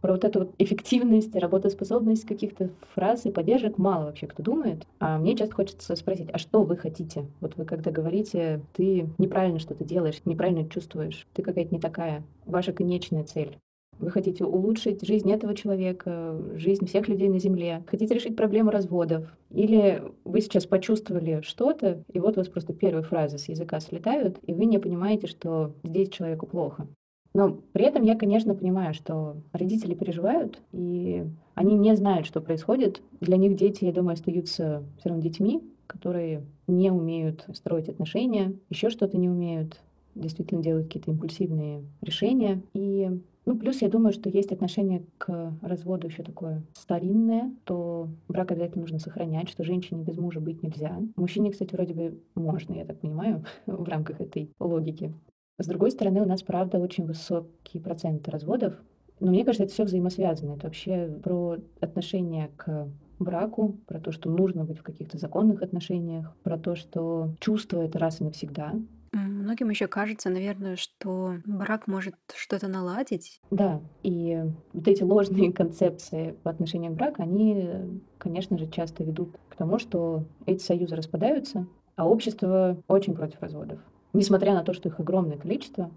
про 0.03 0.11
вот 0.11 0.25
эту 0.25 0.39
вот 0.39 0.55
эффективность, 0.57 1.33
работоспособность 1.33 2.25
каких-то 2.25 2.69
фраз 2.93 3.25
и 3.25 3.31
поддержек 3.31 3.77
мало 3.77 4.07
вообще 4.07 4.27
кто 4.27 4.43
думает. 4.43 4.85
А 4.99 5.17
мне 5.17 5.35
часто 5.35 5.55
хочется 5.55 5.95
спросить, 5.95 6.27
а 6.33 6.37
что 6.37 6.63
вы 6.63 6.75
хотите? 6.75 7.25
Вот 7.39 7.55
вы 7.55 7.63
когда 7.63 7.89
говорите, 7.89 8.61
ты 8.73 9.07
неправильно 9.17 9.59
что-то 9.59 9.85
делаешь, 9.85 10.19
неправильно 10.25 10.67
чувствуешь, 10.67 11.25
ты 11.33 11.41
какая-то 11.41 11.73
не 11.73 11.79
такая, 11.79 12.23
ваша 12.45 12.73
конечная 12.73 13.23
цель. 13.23 13.57
Вы 14.03 14.11
хотите 14.11 14.43
улучшить 14.43 15.07
жизнь 15.07 15.31
этого 15.31 15.55
человека, 15.55 16.37
жизнь 16.55 16.85
всех 16.87 17.07
людей 17.07 17.29
на 17.29 17.39
Земле, 17.39 17.83
хотите 17.87 18.13
решить 18.13 18.35
проблему 18.35 18.69
разводов. 18.69 19.33
Или 19.49 20.03
вы 20.25 20.41
сейчас 20.41 20.65
почувствовали 20.65 21.39
что-то, 21.41 22.03
и 22.11 22.19
вот 22.19 22.35
у 22.35 22.41
вас 22.41 22.49
просто 22.49 22.73
первые 22.73 23.03
фразы 23.03 23.37
с 23.37 23.47
языка 23.47 23.79
слетают, 23.79 24.39
и 24.45 24.53
вы 24.53 24.65
не 24.65 24.77
понимаете, 24.77 25.27
что 25.27 25.73
здесь 25.85 26.09
человеку 26.09 26.47
плохо. 26.47 26.85
Но 27.33 27.59
при 27.71 27.85
этом 27.85 28.03
я, 28.03 28.17
конечно, 28.17 28.53
понимаю, 28.53 28.93
что 28.93 29.37
родители 29.53 29.95
переживают, 29.95 30.59
и 30.73 31.23
они 31.55 31.75
не 31.75 31.95
знают, 31.95 32.27
что 32.27 32.41
происходит. 32.41 33.01
Для 33.21 33.37
них 33.37 33.55
дети, 33.55 33.85
я 33.85 33.93
думаю, 33.93 34.15
остаются 34.15 34.83
все 34.99 35.09
равно 35.09 35.23
детьми, 35.23 35.63
которые 35.87 36.43
не 36.67 36.91
умеют 36.91 37.45
строить 37.53 37.87
отношения, 37.87 38.53
еще 38.69 38.89
что-то 38.89 39.17
не 39.17 39.29
умеют, 39.29 39.79
действительно 40.13 40.61
делают 40.61 40.87
какие-то 40.87 41.11
импульсивные 41.11 41.83
решения. 42.01 42.61
И 42.73 43.09
ну, 43.45 43.57
плюс 43.57 43.81
я 43.81 43.89
думаю, 43.89 44.13
что 44.13 44.29
есть 44.29 44.51
отношение 44.51 45.03
к 45.17 45.53
разводу 45.61 46.07
еще 46.07 46.23
такое 46.23 46.63
старинное, 46.73 47.53
то 47.65 48.07
брак 48.29 48.51
обязательно 48.51 48.81
нужно 48.81 48.99
сохранять, 48.99 49.49
что 49.49 49.63
женщине 49.63 50.03
без 50.03 50.17
мужа 50.17 50.39
быть 50.39 50.63
нельзя. 50.63 50.97
Мужчине, 51.17 51.51
кстати, 51.51 51.73
вроде 51.73 51.93
бы 51.93 52.19
можно, 52.35 52.73
я 52.73 52.85
так 52.85 52.99
понимаю, 52.99 53.43
в 53.65 53.87
рамках 53.87 54.21
этой 54.21 54.49
логики. 54.59 55.13
С 55.59 55.67
другой 55.67 55.91
стороны, 55.91 56.21
у 56.21 56.25
нас, 56.25 56.41
правда, 56.41 56.79
очень 56.79 57.05
высокий 57.05 57.79
процент 57.79 58.27
разводов. 58.29 58.75
Но 59.19 59.29
мне 59.31 59.45
кажется, 59.45 59.63
это 59.63 59.73
все 59.73 59.83
взаимосвязано. 59.83 60.53
Это 60.53 60.67
вообще 60.67 61.07
про 61.21 61.57
отношение 61.79 62.49
к 62.55 62.89
браку, 63.19 63.77
про 63.85 63.99
то, 63.99 64.11
что 64.11 64.29
нужно 64.29 64.65
быть 64.65 64.79
в 64.79 64.83
каких-то 64.83 65.17
законных 65.17 65.61
отношениях, 65.61 66.35
про 66.43 66.57
то, 66.57 66.75
что 66.75 67.29
чувство— 67.39 67.81
это 67.85 67.99
раз 67.99 68.21
и 68.21 68.23
навсегда, 68.23 68.73
Многим 69.13 69.69
еще 69.69 69.87
кажется, 69.87 70.29
наверное, 70.29 70.75
что 70.75 71.35
брак 71.45 71.87
может 71.87 72.15
что-то 72.35 72.67
наладить. 72.67 73.39
Да, 73.51 73.79
и 74.01 74.43
вот 74.73 74.87
эти 74.87 75.03
ложные 75.03 75.53
концепции 75.53 76.35
по 76.43 76.49
отношению 76.49 76.91
к 76.91 76.95
браку, 76.95 77.21
они, 77.21 77.69
конечно 78.17 78.57
же, 78.57 78.67
часто 78.67 79.03
ведут 79.03 79.37
к 79.49 79.55
тому, 79.55 79.77
что 79.77 80.25
эти 80.47 80.63
союзы 80.63 80.95
распадаются, 80.95 81.67
а 81.95 82.07
общество 82.07 82.81
очень 82.87 83.13
против 83.13 83.39
разводов. 83.41 83.79
Несмотря 84.13 84.53
на 84.53 84.63
то, 84.63 84.73
что 84.73 84.89
их 84.89 84.99
огромное 84.99 85.37
количество, 85.37 85.91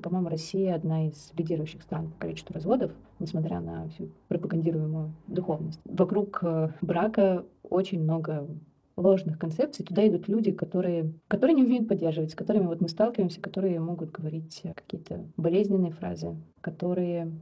По-моему, 0.00 0.30
Россия 0.30 0.74
одна 0.74 1.08
из 1.08 1.32
лидирующих 1.36 1.82
стран 1.82 2.10
по 2.12 2.20
количеству 2.20 2.54
разводов, 2.54 2.92
несмотря 3.18 3.60
на 3.60 3.88
всю 3.90 4.08
пропагандируемую 4.28 5.12
духовность. 5.26 5.80
Вокруг 5.84 6.38
э, 6.42 6.70
брака 6.80 7.44
очень 7.62 8.02
много 8.02 8.48
ложных 8.96 9.38
концепций. 9.38 9.84
Туда 9.84 10.06
идут 10.06 10.28
люди, 10.28 10.52
которые, 10.52 11.12
которые 11.28 11.54
не 11.54 11.64
умеют 11.64 11.88
поддерживать, 11.88 12.32
с 12.32 12.34
которыми 12.34 12.66
вот 12.66 12.80
мы 12.80 12.88
сталкиваемся, 12.88 13.40
которые 13.40 13.80
могут 13.80 14.10
говорить 14.10 14.62
какие-то 14.74 15.24
болезненные 15.36 15.92
фразы, 15.92 16.36
которые 16.60 17.32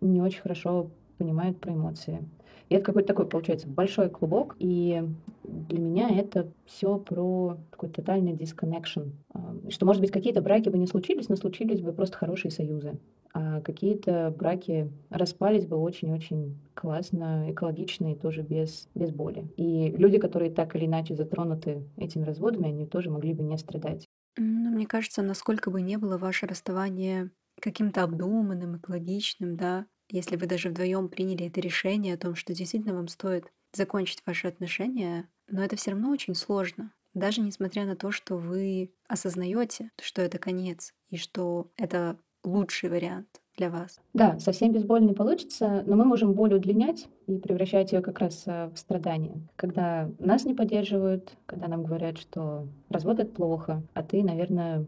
не 0.00 0.20
очень 0.20 0.40
хорошо 0.40 0.90
понимают 1.22 1.60
про 1.60 1.72
эмоции. 1.72 2.28
И 2.68 2.74
это 2.74 2.84
какой-то 2.84 3.08
такой, 3.08 3.26
получается, 3.26 3.68
большой 3.68 4.10
клубок. 4.10 4.56
И 4.58 5.02
для 5.44 5.78
меня 5.78 6.08
это 6.08 6.50
все 6.66 6.98
про 6.98 7.58
такой 7.70 7.90
тотальный 7.90 8.32
disconnection. 8.32 9.12
А, 9.32 9.54
что, 9.68 9.86
может 9.86 10.02
быть, 10.02 10.10
какие-то 10.10 10.42
браки 10.42 10.68
бы 10.68 10.78
не 10.78 10.86
случились, 10.86 11.28
но 11.28 11.36
случились 11.36 11.80
бы 11.80 11.92
просто 11.92 12.16
хорошие 12.16 12.50
союзы. 12.50 12.98
А 13.34 13.60
какие-то 13.60 14.34
браки 14.36 14.90
распались 15.10 15.66
бы 15.66 15.76
очень-очень 15.76 16.58
классно, 16.74 17.50
экологично 17.50 18.12
и 18.12 18.16
тоже 18.16 18.42
без, 18.42 18.88
без 18.94 19.10
боли. 19.10 19.46
И 19.56 19.90
люди, 19.96 20.18
которые 20.18 20.50
так 20.50 20.74
или 20.74 20.86
иначе 20.86 21.14
затронуты 21.14 21.82
этими 21.96 22.24
разводами, 22.24 22.68
они 22.68 22.86
тоже 22.86 23.10
могли 23.10 23.32
бы 23.32 23.42
не 23.42 23.56
страдать. 23.58 24.06
Ну, 24.36 24.70
мне 24.70 24.86
кажется, 24.86 25.22
насколько 25.22 25.70
бы 25.70 25.82
не 25.82 25.98
было 25.98 26.18
ваше 26.18 26.46
расставание 26.46 27.30
каким-то 27.60 28.02
обдуманным, 28.02 28.78
экологичным, 28.78 29.56
да, 29.56 29.86
если 30.12 30.36
вы 30.36 30.46
даже 30.46 30.68
вдвоем 30.68 31.08
приняли 31.08 31.46
это 31.46 31.60
решение 31.60 32.14
о 32.14 32.18
том, 32.18 32.34
что 32.34 32.54
действительно 32.54 32.94
вам 32.94 33.08
стоит 33.08 33.50
закончить 33.72 34.22
ваши 34.26 34.46
отношения, 34.46 35.28
но 35.48 35.64
это 35.64 35.76
все 35.76 35.92
равно 35.92 36.10
очень 36.10 36.34
сложно. 36.34 36.92
Даже 37.14 37.40
несмотря 37.40 37.84
на 37.86 37.96
то, 37.96 38.10
что 38.10 38.36
вы 38.36 38.92
осознаете, 39.08 39.90
что 40.00 40.22
это 40.22 40.38
конец 40.38 40.92
и 41.08 41.16
что 41.16 41.70
это 41.76 42.18
лучший 42.44 42.90
вариант 42.90 43.40
для 43.56 43.70
вас. 43.70 44.00
Да, 44.12 44.38
совсем 44.38 44.72
без 44.72 44.84
не 44.84 45.14
получится, 45.14 45.82
но 45.86 45.96
мы 45.96 46.04
можем 46.04 46.34
боль 46.34 46.54
удлинять 46.54 47.08
и 47.26 47.38
превращать 47.38 47.92
ее 47.92 48.00
как 48.00 48.18
раз 48.18 48.44
э, 48.46 48.70
в 48.74 48.78
страдание. 48.78 49.46
Когда 49.56 50.10
нас 50.18 50.44
не 50.44 50.54
поддерживают, 50.54 51.36
когда 51.46 51.68
нам 51.68 51.84
говорят, 51.84 52.18
что 52.18 52.66
развод 52.88 53.18
это 53.18 53.30
плохо, 53.30 53.82
а 53.94 54.02
ты, 54.02 54.22
наверное, 54.22 54.86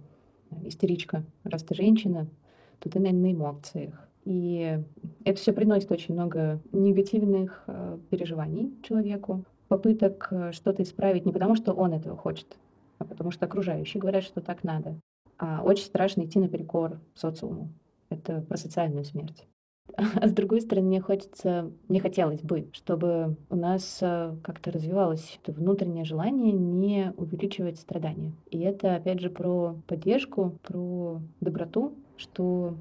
истеричка, 0.64 1.24
раз 1.44 1.62
ты 1.62 1.74
женщина, 1.74 2.26
то 2.80 2.88
ты, 2.90 2.98
наверное, 2.98 3.32
на 3.32 3.36
эмоциях. 3.36 4.08
И 4.24 4.80
это 5.24 5.38
все 5.38 5.52
приносит 5.52 5.90
очень 5.92 6.14
много 6.14 6.60
негативных 6.72 7.64
э, 7.66 7.98
переживаний 8.10 8.72
человеку, 8.82 9.44
попыток 9.68 10.28
э, 10.30 10.52
что-то 10.52 10.82
исправить 10.82 11.26
не 11.26 11.32
потому, 11.32 11.56
что 11.56 11.72
он 11.72 11.92
этого 11.92 12.16
хочет, 12.16 12.56
а 12.98 13.04
потому 13.04 13.30
что 13.30 13.46
окружающие 13.46 14.00
говорят, 14.00 14.24
что 14.24 14.40
так 14.40 14.64
надо. 14.64 14.98
А 15.38 15.62
очень 15.62 15.84
страшно 15.84 16.24
идти 16.24 16.38
наперекор 16.38 17.00
социуму. 17.14 17.68
Это 18.08 18.40
про 18.42 18.56
социальную 18.56 19.04
смерть. 19.04 19.46
А 19.96 20.28
с 20.28 20.32
другой 20.32 20.62
стороны, 20.62 20.88
мне 20.88 21.00
хочется, 21.00 21.70
мне 21.88 22.00
хотелось 22.00 22.40
бы, 22.40 22.68
чтобы 22.72 23.36
у 23.50 23.56
нас 23.56 23.98
э, 24.00 24.34
как-то 24.42 24.72
развивалось 24.72 25.38
это 25.42 25.52
внутреннее 25.52 26.04
желание 26.04 26.52
не 26.52 27.12
увеличивать 27.16 27.78
страдания. 27.78 28.32
И 28.50 28.60
это, 28.60 28.96
опять 28.96 29.20
же, 29.20 29.28
про 29.28 29.76
поддержку, 29.86 30.58
про 30.62 31.20
доброту, 31.40 31.92
что 32.16 32.74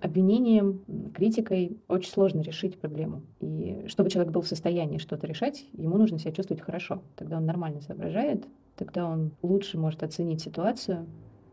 обвинением, 0.00 0.80
критикой 1.14 1.78
очень 1.88 2.10
сложно 2.10 2.40
решить 2.40 2.78
проблему. 2.78 3.22
И 3.40 3.84
чтобы 3.88 4.10
человек 4.10 4.32
был 4.32 4.42
в 4.42 4.48
состоянии 4.48 4.98
что-то 4.98 5.26
решать, 5.26 5.66
ему 5.72 5.96
нужно 5.96 6.18
себя 6.18 6.32
чувствовать 6.32 6.62
хорошо. 6.62 7.02
Тогда 7.16 7.38
он 7.38 7.46
нормально 7.46 7.80
соображает, 7.80 8.44
тогда 8.76 9.06
он 9.06 9.32
лучше 9.42 9.78
может 9.78 10.02
оценить 10.02 10.42
ситуацию 10.42 11.06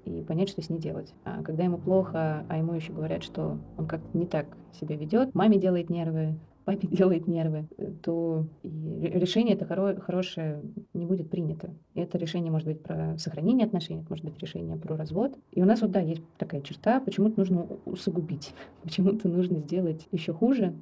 и 0.05 0.21
понять, 0.21 0.49
что 0.49 0.61
с 0.61 0.69
ней 0.69 0.79
делать. 0.79 1.13
А 1.23 1.41
когда 1.43 1.63
ему 1.63 1.77
плохо, 1.77 2.45
а 2.49 2.57
ему 2.57 2.73
еще 2.73 2.91
говорят, 2.91 3.23
что 3.23 3.57
он 3.77 3.87
как-то 3.87 4.17
не 4.17 4.25
так 4.25 4.45
себя 4.79 4.95
ведет, 4.95 5.33
маме 5.33 5.57
делает 5.57 5.89
нервы, 5.89 6.37
папе 6.63 6.87
делает 6.87 7.27
нервы, 7.27 7.67
то 8.01 8.45
решение 8.63 9.55
это 9.55 9.65
хоро- 9.65 9.99
хорошее 9.99 10.61
не 10.93 11.05
будет 11.05 11.29
принято. 11.29 11.73
Это 11.95 12.17
решение 12.17 12.51
может 12.51 12.67
быть 12.67 12.81
про 12.81 13.17
сохранение 13.17 13.65
отношений, 13.65 14.01
это 14.01 14.09
может 14.09 14.25
быть 14.25 14.37
решение 14.39 14.77
про 14.77 14.97
развод. 14.97 15.37
И 15.51 15.61
у 15.61 15.65
нас 15.65 15.81
вот, 15.81 15.91
да, 15.91 15.99
есть 15.99 16.21
такая 16.37 16.61
черта, 16.61 16.99
почему-то 16.99 17.39
нужно 17.39 17.67
усугубить, 17.85 18.53
почему-то 18.83 19.27
нужно 19.27 19.59
сделать 19.59 20.07
еще 20.11 20.33
хуже. 20.33 20.73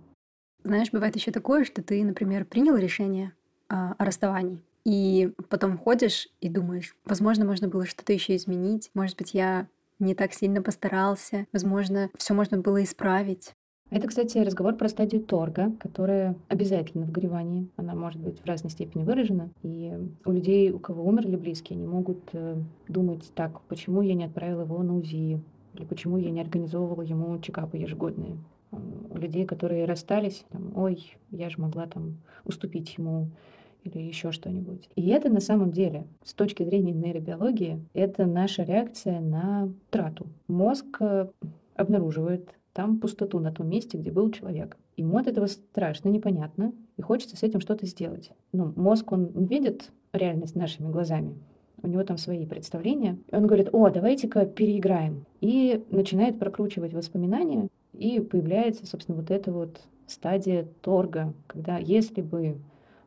Знаешь, 0.64 0.92
бывает 0.92 1.16
еще 1.16 1.32
такое, 1.32 1.66
что 1.66 1.82
ты, 1.84 2.04
например, 2.04 2.46
принял 2.46 2.76
решение 2.76 3.34
а, 3.68 3.94
о 3.98 4.06
расставании, 4.06 4.62
и 4.86 5.32
потом 5.50 5.78
ходишь 5.78 6.28
и 6.40 6.50
думаешь, 6.50 6.96
возможно, 7.06 7.46
можно 7.46 7.68
было 7.68 7.86
что-то 7.86 8.14
еще 8.14 8.36
изменить, 8.36 8.92
может 8.94 9.18
быть, 9.18 9.34
я 9.34 9.68
не 10.00 10.16
так 10.16 10.34
сильно 10.34 10.62
постарался, 10.62 11.48
возможно, 11.54 12.10
все 12.18 12.34
можно 12.34 12.58
было 12.58 12.84
исправить. 12.84 13.56
Это, 13.92 14.08
кстати, 14.08 14.38
разговор 14.38 14.76
про 14.78 14.88
стадию 14.88 15.22
торга, 15.22 15.74
которая 15.78 16.38
обязательно 16.48 17.06
в 17.06 17.12
горевании. 17.12 17.68
Она 17.76 17.94
может 17.94 18.22
быть 18.22 18.40
в 18.40 18.46
разной 18.46 18.72
степени 18.72 19.04
выражена. 19.04 19.50
И 19.64 19.94
у 20.24 20.32
людей, 20.32 20.72
у 20.72 20.80
кого 20.80 21.04
умерли 21.04 21.36
близкие, 21.36 21.76
они 21.76 21.86
могут 21.86 22.30
э, 22.32 22.56
думать 22.88 23.30
так, 23.36 23.60
почему 23.64 24.02
я 24.02 24.14
не 24.14 24.24
отправила 24.24 24.62
его 24.62 24.82
на 24.82 24.96
УЗИ, 24.96 25.42
или 25.74 25.86
почему 25.86 26.18
я 26.18 26.32
не 26.32 26.40
организовывала 26.40 27.02
ему 27.02 27.38
чекапы 27.40 27.80
ежегодные. 27.80 28.38
У 28.72 29.18
людей, 29.18 29.46
которые 29.46 29.84
расстались, 29.84 30.46
там, 30.52 30.72
ой, 30.74 31.18
я 31.30 31.50
же 31.50 31.60
могла 31.60 31.86
там 31.86 32.22
уступить 32.46 32.98
ему 32.98 33.28
или 33.84 33.98
еще 33.98 34.32
что-нибудь. 34.32 34.90
И 34.96 35.10
это 35.10 35.28
на 35.28 35.42
самом 35.42 35.72
деле, 35.72 36.08
с 36.24 36.34
точки 36.34 36.64
зрения 36.64 36.94
нейробиологии, 36.94 37.86
это 37.94 38.26
наша 38.26 38.64
реакция 38.64 39.20
на 39.20 39.70
трату. 39.90 40.28
Мозг 40.48 40.86
э, 41.02 41.28
обнаруживает 41.76 42.56
там 42.74 43.00
пустоту 43.00 43.40
на 43.40 43.52
том 43.52 43.68
месте, 43.68 43.98
где 43.98 44.12
был 44.12 44.32
человек. 44.32 44.78
Ему 44.98 45.18
от 45.18 45.28
этого 45.28 45.48
страшно, 45.48 46.10
непонятно, 46.10 46.74
и 46.98 47.02
хочется 47.02 47.38
с 47.38 47.44
этим 47.44 47.60
что-то 47.60 47.86
сделать. 47.86 48.32
Ну, 48.54 48.74
мозг, 48.76 49.12
он 49.12 49.32
не 49.34 49.46
видит 49.46 49.92
реальность 50.14 50.56
нашими 50.56 50.92
глазами, 50.92 51.36
у 51.82 51.88
него 51.88 52.04
там 52.04 52.18
свои 52.18 52.46
представления. 52.46 53.18
И 53.32 53.36
он 53.36 53.48
говорит, 53.48 53.70
о, 53.72 53.90
давайте-ка 53.90 54.46
переиграем. 54.46 55.26
И 55.42 55.84
начинает 55.90 56.40
прокручивать 56.40 56.94
воспоминания, 56.94 57.68
и 57.94 58.20
появляется, 58.20 58.86
собственно, 58.86 59.18
вот 59.18 59.32
эта 59.32 59.52
вот 59.52 59.82
стадия 60.08 60.68
торга, 60.82 61.34
когда 61.48 61.78
если 61.78 62.22
бы 62.22 62.58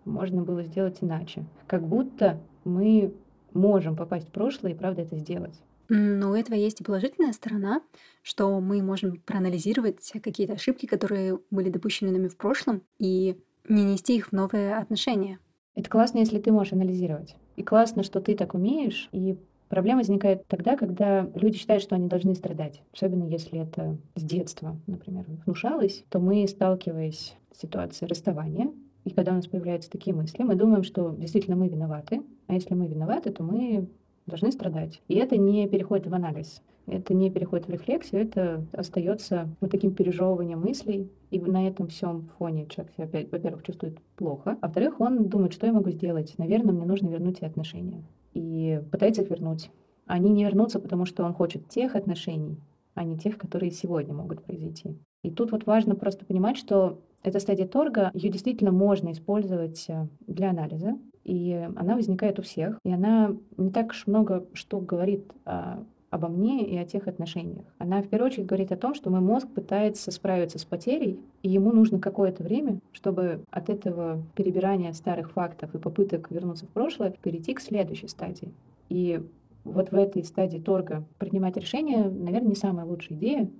можно 0.05 0.42
было 0.42 0.62
сделать 0.62 0.98
иначе. 1.00 1.44
Как 1.66 1.87
будто 1.87 2.38
мы 2.64 3.14
можем 3.53 3.96
попасть 3.96 4.29
в 4.29 4.33
прошлое 4.33 4.72
и 4.72 4.77
правда 4.77 5.03
это 5.03 5.16
сделать. 5.16 5.55
Но 5.96 6.33
у 6.33 6.35
этого 6.35 6.57
есть 6.57 6.80
и 6.80 6.85
положительная 6.85 7.33
сторона, 7.33 7.80
что 8.22 8.61
мы 8.61 8.83
можем 8.83 9.22
проанализировать 9.24 10.12
какие-то 10.20 10.54
ошибки, 10.54 10.87
которые 10.87 11.38
были 11.52 11.70
допущены 11.70 12.11
нами 12.11 12.26
в 12.26 12.37
прошлом, 12.37 12.83
и 12.98 13.38
не 13.68 13.85
нести 13.85 14.16
их 14.16 14.28
в 14.28 14.33
новые 14.33 14.74
отношения. 14.74 15.38
Это 15.76 15.88
классно, 15.88 16.18
если 16.18 16.40
ты 16.40 16.50
можешь 16.50 16.72
анализировать. 16.72 17.37
И 17.54 17.62
классно, 17.62 18.02
что 18.02 18.20
ты 18.20 18.35
так 18.35 18.54
умеешь. 18.54 19.09
И 19.12 19.38
проблема 19.68 20.00
возникает 20.00 20.44
тогда, 20.48 20.76
когда 20.76 21.30
люди 21.37 21.59
считают, 21.59 21.85
что 21.85 21.94
они 21.94 22.09
должны 22.09 22.35
страдать. 22.35 22.83
Особенно 22.92 23.22
если 23.28 23.61
это 23.61 23.96
с 24.16 24.22
детства, 24.24 24.76
например, 24.88 25.26
внушалось, 25.46 26.02
то 26.09 26.18
мы, 26.18 26.48
сталкиваясь 26.48 27.37
с 27.52 27.61
ситуацией 27.61 28.09
расставания, 28.09 28.72
и 29.04 29.11
когда 29.11 29.30
у 29.30 29.37
нас 29.37 29.46
появляются 29.46 29.90
такие 29.90 30.16
мысли, 30.16 30.42
мы 30.42 30.57
думаем, 30.57 30.83
что 30.83 31.11
действительно 31.11 31.54
мы 31.54 31.68
виноваты. 31.68 32.22
А 32.48 32.54
если 32.54 32.74
мы 32.74 32.88
виноваты, 32.88 33.30
то 33.30 33.44
мы 33.44 33.88
должны 34.26 34.52
страдать. 34.52 35.00
И 35.08 35.14
это 35.16 35.37
не 35.37 35.68
переходит 35.68 36.06
в 36.06 36.14
анализ, 36.14 36.62
это 36.87 37.14
не 37.14 37.30
переходит 37.30 37.66
в 37.66 37.70
рефлексию, 37.70 38.22
это 38.22 38.66
остается 38.72 39.48
вот 39.60 39.70
таким 39.70 39.94
пережевыванием 39.94 40.60
мыслей. 40.60 41.10
И 41.30 41.40
на 41.40 41.66
этом 41.66 41.88
всем 41.88 42.28
фоне 42.38 42.66
человек 42.66 42.94
себя, 42.94 43.26
во-первых, 43.30 43.62
чувствует 43.62 43.98
плохо, 44.16 44.56
а 44.60 44.66
во-вторых, 44.66 45.00
он 45.00 45.28
думает, 45.28 45.52
что 45.52 45.66
я 45.66 45.72
могу 45.72 45.90
сделать. 45.90 46.34
Наверное, 46.38 46.74
мне 46.74 46.84
нужно 46.84 47.08
вернуть 47.08 47.38
эти 47.38 47.44
отношения. 47.44 48.04
И 48.34 48.80
пытается 48.90 49.22
их 49.22 49.30
вернуть. 49.30 49.70
Они 50.06 50.30
не 50.30 50.44
вернутся, 50.44 50.80
потому 50.80 51.06
что 51.06 51.24
он 51.24 51.32
хочет 51.32 51.68
тех 51.68 51.96
отношений, 51.96 52.58
а 52.94 53.04
не 53.04 53.16
тех, 53.16 53.38
которые 53.38 53.72
сегодня 53.72 54.14
могут 54.14 54.42
произойти. 54.44 54.98
И 55.22 55.30
тут 55.30 55.52
вот 55.52 55.66
важно 55.66 55.94
просто 55.96 56.26
понимать, 56.26 56.58
что 56.58 57.00
эта 57.22 57.40
стадия 57.40 57.66
торга, 57.66 58.10
ее 58.12 58.28
действительно 58.28 58.70
можно 58.70 59.10
использовать 59.10 59.87
э, 59.88 60.06
для 60.26 60.50
анализа, 60.50 60.98
и 61.24 61.68
она 61.76 61.94
возникает 61.94 62.38
у 62.38 62.42
всех, 62.42 62.78
и 62.84 62.92
она 62.92 63.34
не 63.56 63.70
так 63.70 63.90
уж 63.90 64.06
много 64.06 64.46
что 64.52 64.80
говорит 64.80 65.24
о, 65.44 65.84
обо 66.14 66.28
мне 66.28 66.64
и 66.64 66.76
о 66.76 66.84
тех 66.84 67.08
отношениях. 67.08 67.64
Она 67.78 68.00
в 68.00 68.08
первую 68.08 68.30
очередь 68.30 68.46
говорит 68.46 68.70
о 68.70 68.76
том, 68.76 68.94
что 68.94 69.10
мой 69.10 69.20
мозг 69.20 69.48
пытается 69.48 70.12
справиться 70.12 70.58
с 70.60 70.64
потерей, 70.64 71.18
и 71.42 71.50
ему 71.50 71.72
нужно 71.72 71.98
какое-то 71.98 72.44
время, 72.44 72.78
чтобы 72.92 73.40
от 73.50 73.68
этого 73.68 74.22
перебирания 74.37 74.92
старых 74.92 75.32
фактов 75.32 75.74
и 75.74 75.78
попыток 75.78 76.30
вернуться 76.30 76.66
в 76.66 76.68
прошлое 76.68 77.14
перейти 77.20 77.52
к 77.52 77.60
следующей 77.60 78.06
стадии. 78.06 78.52
И 78.88 79.20
вот 79.64 79.90
в 79.90 79.94
этой 79.96 80.22
стадии 80.22 80.58
торга 80.58 81.04
принимать 81.18 81.56
решение, 81.56 82.04
наверное, 82.04 82.50
не 82.50 82.54
самая 82.54 82.87
лучшая 82.87 83.18
идея. 83.18 83.50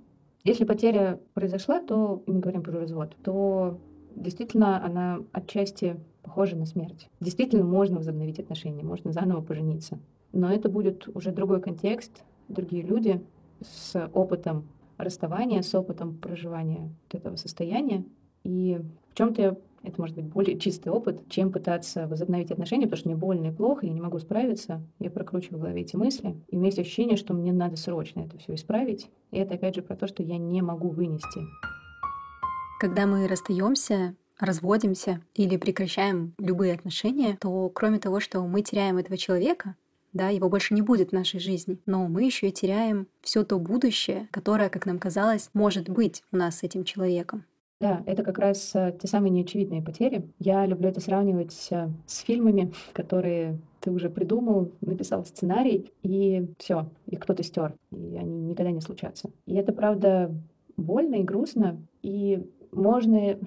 Если 0.45 0.63
потеря 0.63 1.19
произошла, 1.33 1.81
то 1.81 2.23
мы 2.25 2.39
говорим 2.39 2.61
про 2.61 2.79
развод, 2.79 3.17
то 3.23 3.79
действительно 4.15 4.85
она 4.85 5.19
отчасти 5.33 5.97
похоже 6.25 6.55
на 6.55 6.65
смерть. 6.65 7.07
Действительно, 7.19 7.63
можно 7.63 7.97
возобновить 7.97 8.39
отношения, 8.39 8.83
можно 8.83 9.11
заново 9.13 9.41
пожениться. 9.41 9.99
Но 10.33 10.51
это 10.51 10.67
будет 10.67 11.07
уже 11.15 11.31
другой 11.31 11.61
контекст, 11.61 12.23
другие 12.49 12.83
люди, 12.83 13.23
с 13.61 14.09
опытом 14.13 14.67
расставания, 14.97 15.61
с 15.61 15.73
опытом 15.75 16.17
проживания 16.17 16.89
вот 17.05 17.21
этого 17.21 17.35
состояния. 17.35 18.03
И 18.43 18.81
в 19.11 19.15
чем-то 19.15 19.59
это 19.83 20.01
может 20.01 20.15
быть 20.15 20.25
более 20.25 20.57
чистый 20.57 20.89
опыт, 20.89 21.29
чем 21.29 21.51
пытаться 21.51 22.07
возобновить 22.07 22.51
отношения, 22.51 22.85
потому 22.85 22.97
что 22.97 23.09
мне 23.09 23.17
больно 23.17 23.47
и 23.47 23.51
плохо, 23.51 23.85
я 23.85 23.93
не 23.93 24.01
могу 24.01 24.17
справиться. 24.19 24.81
Я 24.99 25.11
прокручиваю 25.11 25.59
в 25.59 25.61
голове 25.61 25.81
эти 25.81 25.95
мысли. 25.95 26.35
И 26.47 26.55
у 26.55 26.59
меня 26.59 26.67
есть 26.67 26.79
ощущение, 26.79 27.17
что 27.17 27.33
мне 27.33 27.53
надо 27.53 27.75
срочно 27.75 28.21
это 28.21 28.37
все 28.39 28.55
исправить. 28.55 29.09
И 29.31 29.37
это 29.37 29.53
опять 29.53 29.75
же 29.75 29.83
про 29.83 29.95
то, 29.95 30.07
что 30.07 30.23
я 30.23 30.37
не 30.37 30.61
могу 30.61 30.89
вынести. 30.89 31.41
Когда 32.79 33.05
мы 33.05 33.27
расстаемся, 33.27 34.15
разводимся 34.39 35.21
или 35.33 35.57
прекращаем 35.57 36.33
любые 36.37 36.73
отношения, 36.73 37.37
то 37.39 37.69
кроме 37.69 37.99
того, 37.99 38.19
что 38.19 38.45
мы 38.45 38.61
теряем 38.61 38.97
этого 38.97 39.17
человека, 39.17 39.75
да, 40.13 40.29
его 40.29 40.49
больше 40.49 40.73
не 40.73 40.81
будет 40.81 41.09
в 41.09 41.13
нашей 41.13 41.39
жизни, 41.39 41.77
но 41.85 42.07
мы 42.07 42.23
еще 42.23 42.47
и 42.47 42.51
теряем 42.51 43.07
все 43.21 43.43
то 43.43 43.59
будущее, 43.59 44.27
которое, 44.31 44.69
как 44.69 44.85
нам 44.85 44.97
казалось, 44.97 45.49
может 45.53 45.89
быть 45.89 46.23
у 46.31 46.37
нас 46.37 46.59
с 46.59 46.63
этим 46.63 46.85
человеком. 46.85 47.43
Да, 47.81 48.01
это 48.05 48.23
как 48.23 48.39
раз 48.39 48.71
э, 48.73 48.97
те 49.01 49.07
самые 49.07 49.31
неочевидные 49.31 49.81
потери. 49.81 50.29
Я 50.39 50.65
люблю 50.65 50.87
это 50.87 51.01
сравнивать 51.01 51.67
э, 51.71 51.89
с 52.07 52.19
фильмами, 52.19 52.73
которые 52.93 53.59
ты 53.81 53.91
уже 53.91 54.09
придумал, 54.09 54.71
написал 54.79 55.25
сценарий, 55.25 55.91
и 56.01 56.47
все, 56.57 56.87
их 57.05 57.19
кто-то 57.19 57.43
стер, 57.43 57.73
и 57.91 58.15
они 58.17 58.41
никогда 58.41 58.71
не 58.71 58.79
случатся. 58.79 59.29
И 59.45 59.55
это, 59.55 59.73
правда, 59.73 60.33
больно 60.77 61.15
и 61.15 61.23
грустно, 61.23 61.77
и 62.01 62.41
можно 62.71 63.37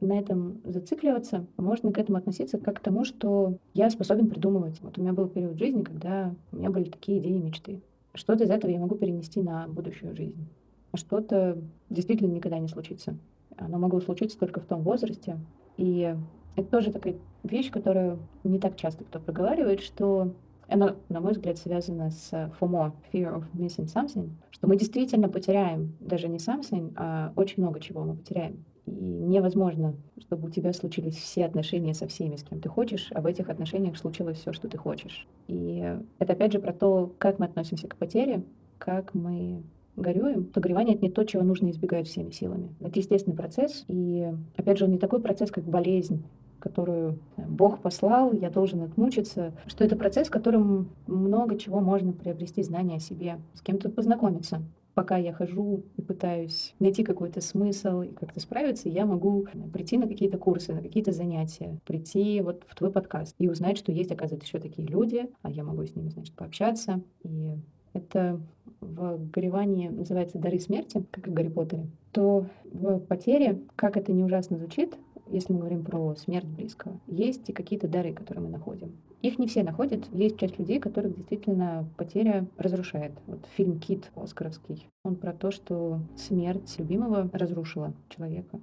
на 0.00 0.18
этом 0.18 0.60
зацикливаться, 0.64 1.46
можно 1.56 1.92
к 1.92 1.98
этому 1.98 2.18
относиться 2.18 2.58
как 2.58 2.76
к 2.76 2.80
тому, 2.80 3.04
что 3.04 3.58
я 3.74 3.90
способен 3.90 4.28
придумывать. 4.28 4.80
Вот 4.80 4.98
у 4.98 5.00
меня 5.00 5.12
был 5.12 5.28
период 5.28 5.58
жизни, 5.58 5.82
когда 5.82 6.34
у 6.52 6.56
меня 6.56 6.70
были 6.70 6.84
такие 6.84 7.18
идеи 7.18 7.36
и 7.36 7.42
мечты. 7.42 7.80
Что-то 8.14 8.44
из 8.44 8.50
этого 8.50 8.70
я 8.70 8.78
могу 8.78 8.94
перенести 8.96 9.42
на 9.42 9.68
будущую 9.68 10.14
жизнь, 10.16 10.48
что-то 10.94 11.58
действительно 11.90 12.32
никогда 12.32 12.58
не 12.58 12.68
случится. 12.68 13.16
Оно 13.56 13.78
могло 13.78 14.00
случиться 14.00 14.38
только 14.38 14.60
в 14.60 14.66
том 14.66 14.82
возрасте. 14.82 15.38
И 15.76 16.14
это 16.56 16.68
тоже 16.68 16.92
такая 16.92 17.16
вещь, 17.42 17.70
которую 17.70 18.18
не 18.44 18.58
так 18.58 18.76
часто 18.76 19.04
кто 19.04 19.20
проговаривает, 19.20 19.80
что 19.80 20.32
она, 20.68 20.96
на 21.08 21.20
мой 21.20 21.32
взгляд, 21.32 21.56
связана 21.58 22.10
с 22.10 22.32
FOMO, 22.60 22.92
Fear 23.12 23.38
of 23.38 23.44
Missing 23.54 23.86
Something, 23.86 24.30
что 24.50 24.68
мы 24.68 24.76
действительно 24.76 25.28
потеряем 25.28 25.94
даже 26.00 26.28
не 26.28 26.36
something, 26.36 26.92
а 26.96 27.32
очень 27.36 27.62
много 27.62 27.80
чего 27.80 28.04
мы 28.04 28.16
потеряем. 28.16 28.64
И 28.88 29.04
невозможно, 29.04 29.94
чтобы 30.18 30.48
у 30.48 30.50
тебя 30.50 30.72
случились 30.72 31.16
все 31.16 31.44
отношения 31.44 31.94
со 31.94 32.06
всеми, 32.06 32.36
с 32.36 32.42
кем 32.42 32.60
ты 32.60 32.68
хочешь, 32.68 33.10
а 33.14 33.20
в 33.20 33.26
этих 33.26 33.50
отношениях 33.50 33.96
случилось 33.96 34.38
все, 34.38 34.52
что 34.52 34.68
ты 34.68 34.78
хочешь. 34.78 35.26
И 35.46 35.84
это 36.18 36.32
опять 36.32 36.52
же 36.52 36.58
про 36.58 36.72
то, 36.72 37.12
как 37.18 37.38
мы 37.38 37.46
относимся 37.46 37.88
к 37.88 37.96
потере, 37.96 38.42
как 38.78 39.14
мы 39.14 39.62
горюем, 39.96 40.44
то 40.44 40.60
горевание— 40.60 40.94
это 40.96 41.04
не 41.04 41.10
то, 41.10 41.24
чего 41.24 41.42
нужно 41.42 41.70
избегать 41.70 42.06
всеми 42.06 42.30
силами. 42.30 42.74
Это 42.80 42.98
естественный 42.98 43.36
процесс, 43.36 43.84
и, 43.88 44.32
опять 44.56 44.78
же, 44.78 44.84
он 44.84 44.92
не 44.92 44.98
такой 44.98 45.20
процесс, 45.20 45.50
как 45.50 45.64
болезнь, 45.64 46.24
которую 46.60 47.18
Бог 47.36 47.80
послал, 47.80 48.32
я 48.32 48.50
должен 48.50 48.82
отмучиться, 48.82 49.52
что 49.66 49.84
это 49.84 49.96
процесс, 49.96 50.28
в 50.28 50.32
котором 50.32 50.88
много 51.06 51.56
чего 51.56 51.80
можно 51.80 52.12
приобрести 52.12 52.62
знания 52.62 52.96
о 52.96 53.00
себе, 53.00 53.38
с 53.54 53.60
кем-то 53.60 53.90
познакомиться. 53.90 54.62
Пока 54.98 55.16
я 55.16 55.32
хожу 55.32 55.84
и 55.96 56.02
пытаюсь 56.02 56.74
найти 56.80 57.04
какой-то 57.04 57.40
смысл 57.40 58.02
и 58.02 58.08
как-то 58.08 58.40
справиться, 58.40 58.88
я 58.88 59.06
могу 59.06 59.46
прийти 59.72 59.96
на 59.96 60.08
какие-то 60.08 60.38
курсы, 60.38 60.74
на 60.74 60.82
какие-то 60.82 61.12
занятия, 61.12 61.78
прийти 61.86 62.40
вот 62.40 62.64
в 62.66 62.74
твой 62.74 62.90
подкаст 62.90 63.36
и 63.38 63.48
узнать, 63.48 63.78
что 63.78 63.92
есть, 63.92 64.10
оказывается, 64.10 64.48
еще 64.48 64.58
такие 64.58 64.88
люди, 64.88 65.30
а 65.42 65.52
я 65.52 65.62
могу 65.62 65.86
с 65.86 65.94
ними, 65.94 66.08
значит, 66.08 66.34
пообщаться. 66.34 67.00
И 67.22 67.52
это 67.92 68.40
в 68.80 69.30
горевании 69.30 69.86
называется 69.86 70.36
«Дары 70.38 70.58
смерти», 70.58 71.04
как 71.12 71.28
и 71.28 71.30
в 71.30 71.32
Гарри 71.32 71.48
Поттере, 71.48 71.86
то 72.10 72.46
в 72.64 72.98
потере, 72.98 73.60
как 73.76 73.96
это 73.96 74.10
не 74.12 74.24
ужасно 74.24 74.58
звучит, 74.58 74.98
если 75.30 75.52
мы 75.52 75.60
говорим 75.60 75.84
про 75.84 76.16
смерть 76.16 76.48
близкого, 76.48 76.98
есть 77.06 77.48
и 77.48 77.52
какие-то 77.52 77.86
дары, 77.86 78.12
которые 78.12 78.46
мы 78.46 78.50
находим. 78.50 78.96
Их 79.20 79.38
не 79.38 79.48
все 79.48 79.64
находят. 79.64 80.06
Есть 80.12 80.38
часть 80.38 80.58
людей, 80.58 80.78
которых 80.78 81.14
действительно 81.14 81.88
потеря 81.96 82.46
разрушает. 82.56 83.12
Вот 83.26 83.40
фильм 83.56 83.80
«Кит» 83.80 84.10
оскаровский, 84.14 84.86
он 85.04 85.16
про 85.16 85.32
то, 85.32 85.50
что 85.50 86.00
смерть 86.16 86.76
любимого 86.78 87.28
разрушила 87.32 87.92
человека. 88.08 88.60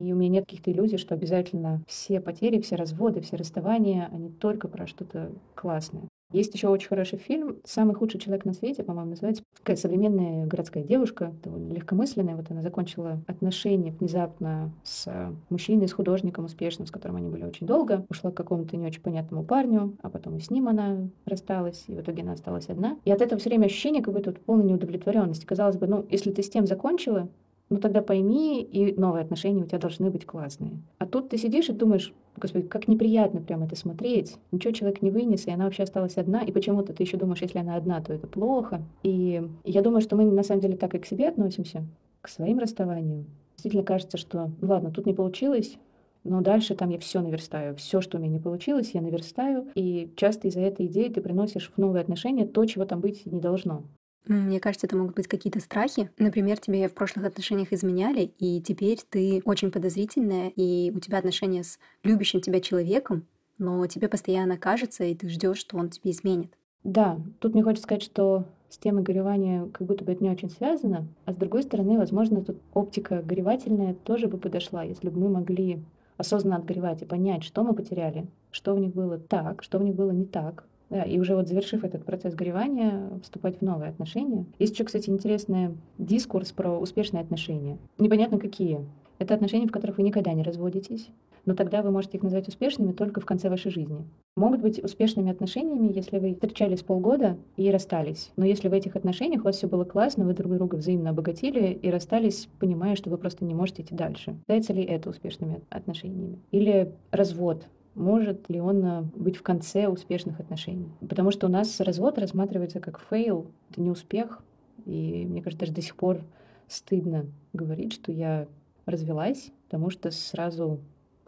И 0.00 0.12
у 0.12 0.16
меня 0.16 0.30
нет 0.30 0.44
каких-то 0.46 0.72
иллюзий, 0.72 0.96
что 0.96 1.14
обязательно 1.14 1.84
все 1.86 2.20
потери, 2.20 2.60
все 2.60 2.74
разводы, 2.74 3.20
все 3.20 3.36
расставания, 3.36 4.08
они 4.12 4.30
только 4.30 4.66
про 4.66 4.88
что-то 4.88 5.30
классное. 5.54 6.08
Есть 6.32 6.54
еще 6.54 6.68
очень 6.68 6.88
хороший 6.88 7.18
фильм 7.18 7.56
«Самый 7.64 7.94
худший 7.94 8.20
человек 8.20 8.44
на 8.44 8.52
свете», 8.52 8.82
по-моему, 8.82 9.10
называется. 9.10 9.42
Такая 9.58 9.76
современная 9.76 10.46
городская 10.46 10.82
девушка, 10.82 11.32
довольно 11.44 11.72
легкомысленная. 11.72 12.36
Вот 12.36 12.50
она 12.50 12.62
закончила 12.62 13.20
отношения 13.26 13.92
внезапно 13.92 14.72
с 14.82 15.06
мужчиной, 15.50 15.88
с 15.88 15.92
художником 15.92 16.46
успешным, 16.46 16.86
с 16.86 16.90
которым 16.90 17.16
они 17.16 17.28
были 17.28 17.44
очень 17.44 17.66
долго. 17.66 18.06
Ушла 18.08 18.30
к 18.30 18.34
какому-то 18.34 18.76
не 18.76 18.86
очень 18.86 19.02
понятному 19.02 19.44
парню, 19.44 19.96
а 20.02 20.10
потом 20.10 20.36
и 20.36 20.40
с 20.40 20.50
ним 20.50 20.68
она 20.68 21.08
рассталась, 21.26 21.84
и 21.88 21.94
в 21.94 22.00
итоге 22.00 22.22
она 22.22 22.32
осталась 22.32 22.68
одна. 22.68 22.98
И 23.04 23.12
от 23.12 23.20
этого 23.20 23.38
все 23.38 23.50
время 23.50 23.66
ощущение 23.66 24.02
какой-то 24.02 24.30
вот 24.30 24.40
полной 24.40 24.64
неудовлетворенности. 24.64 25.44
Казалось 25.44 25.76
бы, 25.76 25.86
ну, 25.86 26.06
если 26.10 26.30
ты 26.30 26.42
с 26.42 26.50
тем 26.50 26.66
закончила, 26.66 27.28
ну 27.70 27.78
тогда 27.78 28.02
пойми, 28.02 28.62
и 28.62 28.92
новые 28.98 29.22
отношения 29.22 29.62
у 29.62 29.66
тебя 29.66 29.78
должны 29.78 30.10
быть 30.10 30.26
классные. 30.26 30.82
А 30.98 31.06
тут 31.06 31.30
ты 31.30 31.38
сидишь 31.38 31.68
и 31.68 31.72
думаешь, 31.72 32.12
господи, 32.36 32.66
как 32.66 32.88
неприятно 32.88 33.40
прям 33.40 33.62
это 33.62 33.76
смотреть. 33.76 34.36
Ничего 34.50 34.72
человек 34.72 35.02
не 35.02 35.10
вынес, 35.10 35.46
и 35.46 35.50
она 35.50 35.64
вообще 35.64 35.82
осталась 35.84 36.16
одна. 36.16 36.42
И 36.42 36.52
почему-то 36.52 36.92
ты 36.92 37.02
еще 37.02 37.16
думаешь, 37.16 37.40
если 37.40 37.58
она 37.58 37.76
одна, 37.76 38.00
то 38.00 38.12
это 38.12 38.26
плохо. 38.26 38.82
И 39.02 39.42
я 39.64 39.82
думаю, 39.82 40.00
что 40.02 40.16
мы 40.16 40.24
на 40.24 40.42
самом 40.42 40.60
деле 40.60 40.76
так 40.76 40.94
и 40.94 40.98
к 40.98 41.06
себе 41.06 41.28
относимся, 41.28 41.84
к 42.20 42.28
своим 42.28 42.58
расставаниям. 42.58 43.26
Действительно 43.56 43.84
кажется, 43.84 44.18
что 44.18 44.50
ладно, 44.60 44.90
тут 44.90 45.06
не 45.06 45.14
получилось, 45.14 45.78
но 46.24 46.40
дальше 46.40 46.74
там 46.74 46.90
я 46.90 46.98
все 46.98 47.20
наверстаю. 47.20 47.74
Все, 47.76 48.00
что 48.00 48.18
у 48.18 48.20
меня 48.20 48.32
не 48.32 48.38
получилось, 48.40 48.90
я 48.92 49.00
наверстаю. 49.00 49.68
И 49.74 50.12
часто 50.16 50.48
из-за 50.48 50.60
этой 50.60 50.86
идеи 50.86 51.08
ты 51.08 51.20
приносишь 51.20 51.70
в 51.74 51.78
новые 51.78 52.02
отношения 52.02 52.46
то, 52.46 52.64
чего 52.64 52.84
там 52.84 53.00
быть 53.00 53.26
не 53.26 53.40
должно. 53.40 53.84
Мне 54.26 54.60
кажется, 54.60 54.86
это 54.86 54.96
могут 54.96 55.16
быть 55.16 55.26
какие-то 55.26 55.60
страхи. 55.60 56.10
Например, 56.18 56.58
тебе 56.58 56.88
в 56.88 56.94
прошлых 56.94 57.26
отношениях 57.26 57.72
изменяли, 57.72 58.32
и 58.38 58.60
теперь 58.60 59.00
ты 59.08 59.42
очень 59.44 59.72
подозрительная, 59.72 60.48
и 60.54 60.92
у 60.94 61.00
тебя 61.00 61.18
отношения 61.18 61.64
с 61.64 61.78
любящим 62.04 62.40
тебя 62.40 62.60
человеком, 62.60 63.26
но 63.58 63.84
тебе 63.86 64.08
постоянно 64.08 64.56
кажется, 64.56 65.04
и 65.04 65.14
ты 65.14 65.28
ждешь, 65.28 65.58
что 65.58 65.76
он 65.76 65.90
тебе 65.90 66.12
изменит. 66.12 66.52
Да, 66.84 67.18
тут 67.40 67.54
мне 67.54 67.62
хочется 67.62 67.84
сказать, 67.84 68.02
что 68.02 68.46
с 68.68 68.78
темой 68.78 69.02
горевания 69.02 69.66
как 69.72 69.86
будто 69.86 70.04
бы 70.04 70.12
это 70.12 70.22
не 70.22 70.30
очень 70.30 70.50
связано, 70.50 71.06
а 71.24 71.32
с 71.32 71.36
другой 71.36 71.62
стороны, 71.62 71.98
возможно, 71.98 72.42
тут 72.42 72.58
оптика 72.74 73.22
горевательная 73.22 73.94
тоже 73.94 74.28
бы 74.28 74.38
подошла, 74.38 74.82
если 74.82 75.10
бы 75.10 75.20
мы 75.20 75.28
могли 75.28 75.84
осознанно 76.16 76.56
отгоревать 76.56 77.02
и 77.02 77.06
понять, 77.06 77.42
что 77.44 77.62
мы 77.64 77.74
потеряли, 77.74 78.26
что 78.50 78.74
в 78.74 78.78
них 78.80 78.94
было 78.94 79.18
так, 79.18 79.62
что 79.62 79.78
в 79.78 79.82
них 79.82 79.94
было 79.94 80.10
не 80.10 80.24
так, 80.24 80.64
да, 80.92 81.04
и 81.04 81.18
уже 81.18 81.34
вот 81.34 81.48
завершив 81.48 81.84
этот 81.84 82.04
процесс 82.04 82.34
горевания, 82.34 83.08
вступать 83.22 83.58
в 83.58 83.62
новые 83.62 83.88
отношения. 83.88 84.44
Есть 84.58 84.74
еще, 84.74 84.84
кстати, 84.84 85.08
интересный 85.08 85.70
дискурс 85.96 86.52
про 86.52 86.78
успешные 86.78 87.22
отношения. 87.22 87.78
Непонятно 87.98 88.38
какие. 88.38 88.80
Это 89.18 89.34
отношения, 89.34 89.66
в 89.66 89.72
которых 89.72 89.96
вы 89.96 90.02
никогда 90.02 90.34
не 90.34 90.42
разводитесь, 90.42 91.08
но 91.46 91.54
тогда 91.54 91.80
вы 91.80 91.90
можете 91.90 92.18
их 92.18 92.22
назвать 92.22 92.46
успешными 92.46 92.92
только 92.92 93.20
в 93.20 93.24
конце 93.24 93.48
вашей 93.48 93.70
жизни. 93.70 94.04
Могут 94.36 94.60
быть 94.60 94.84
успешными 94.84 95.30
отношениями, 95.30 95.92
если 95.94 96.18
вы 96.18 96.34
встречались 96.34 96.82
полгода 96.82 97.38
и 97.56 97.70
расстались. 97.70 98.30
Но 98.36 98.44
если 98.44 98.68
в 98.68 98.72
этих 98.74 98.94
отношениях 98.94 99.42
у 99.42 99.44
вас 99.44 99.56
все 99.56 99.68
было 99.68 99.84
классно, 99.84 100.26
вы 100.26 100.34
друг 100.34 100.52
друга 100.52 100.76
взаимно 100.76 101.10
обогатили 101.10 101.72
и 101.72 101.90
расстались, 101.90 102.48
понимая, 102.58 102.96
что 102.96 103.08
вы 103.08 103.16
просто 103.16 103.46
не 103.46 103.54
можете 103.54 103.82
идти 103.82 103.94
дальше. 103.94 104.36
Является 104.46 104.74
ли 104.74 104.82
это 104.82 105.08
успешными 105.08 105.62
отношениями? 105.70 106.38
Или 106.50 106.92
развод 107.10 107.64
может 107.94 108.48
ли 108.48 108.60
он 108.60 108.84
э, 108.84 109.02
быть 109.14 109.36
в 109.36 109.42
конце 109.42 109.88
успешных 109.88 110.40
отношений. 110.40 110.90
Потому 111.00 111.30
что 111.30 111.46
у 111.46 111.50
нас 111.50 111.80
развод 111.80 112.18
рассматривается 112.18 112.80
как 112.80 113.00
fail, 113.10 113.46
это 113.70 113.80
не 113.80 113.90
успех. 113.90 114.42
И 114.86 115.26
мне 115.26 115.42
кажется, 115.42 115.60
даже 115.66 115.72
до 115.72 115.82
сих 115.82 115.96
пор 115.96 116.20
стыдно 116.68 117.26
говорить, 117.52 117.92
что 117.92 118.12
я 118.12 118.48
развелась, 118.86 119.52
потому 119.64 119.90
что 119.90 120.10
сразу 120.10 120.80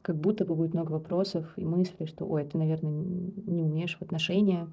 как 0.02 0.16
будто 0.16 0.44
бы 0.44 0.54
будет 0.54 0.74
много 0.74 0.92
вопросов 0.92 1.52
и 1.56 1.64
мыслей, 1.64 2.06
что, 2.06 2.26
ой, 2.26 2.44
ты, 2.44 2.58
наверное, 2.58 2.92
не 2.92 3.62
умеешь 3.62 3.96
в 3.96 4.02
отношения, 4.02 4.68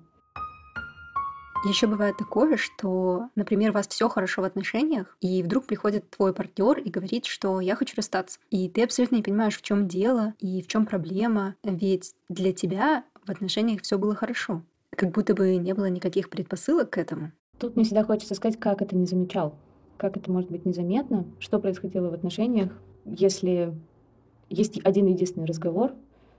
еще 1.63 1.87
бывает 1.87 2.17
такое, 2.17 2.57
что, 2.57 3.29
например, 3.35 3.71
у 3.71 3.73
вас 3.73 3.87
все 3.87 4.09
хорошо 4.09 4.41
в 4.41 4.45
отношениях, 4.45 5.15
и 5.21 5.43
вдруг 5.43 5.65
приходит 5.65 6.09
твой 6.09 6.33
партнер 6.33 6.79
и 6.79 6.89
говорит, 6.89 7.25
что 7.25 7.59
я 7.59 7.75
хочу 7.75 7.95
расстаться. 7.95 8.39
И 8.49 8.67
ты 8.69 8.83
абсолютно 8.83 9.17
не 9.17 9.23
понимаешь, 9.23 9.57
в 9.57 9.61
чем 9.61 9.87
дело 9.87 10.33
и 10.39 10.61
в 10.61 10.67
чем 10.67 10.85
проблема. 10.85 11.55
Ведь 11.63 12.15
для 12.29 12.51
тебя 12.53 13.03
в 13.25 13.29
отношениях 13.29 13.81
все 13.81 13.97
было 13.97 14.15
хорошо. 14.15 14.63
Как 14.95 15.11
будто 15.11 15.33
бы 15.33 15.55
не 15.57 15.73
было 15.73 15.85
никаких 15.85 16.29
предпосылок 16.29 16.91
к 16.91 16.97
этому. 16.97 17.31
Тут 17.59 17.75
мне 17.75 17.85
всегда 17.85 18.03
хочется 18.03 18.35
сказать, 18.35 18.59
как 18.59 18.81
это 18.81 18.95
не 18.95 19.05
замечал. 19.05 19.55
Как 19.97 20.17
это 20.17 20.31
может 20.31 20.49
быть 20.49 20.65
незаметно? 20.65 21.25
Что 21.39 21.59
происходило 21.59 22.09
в 22.09 22.13
отношениях, 22.13 22.71
если 23.05 23.73
есть 24.49 24.79
один 24.83 25.05
единственный 25.05 25.45
разговор, 25.45 25.93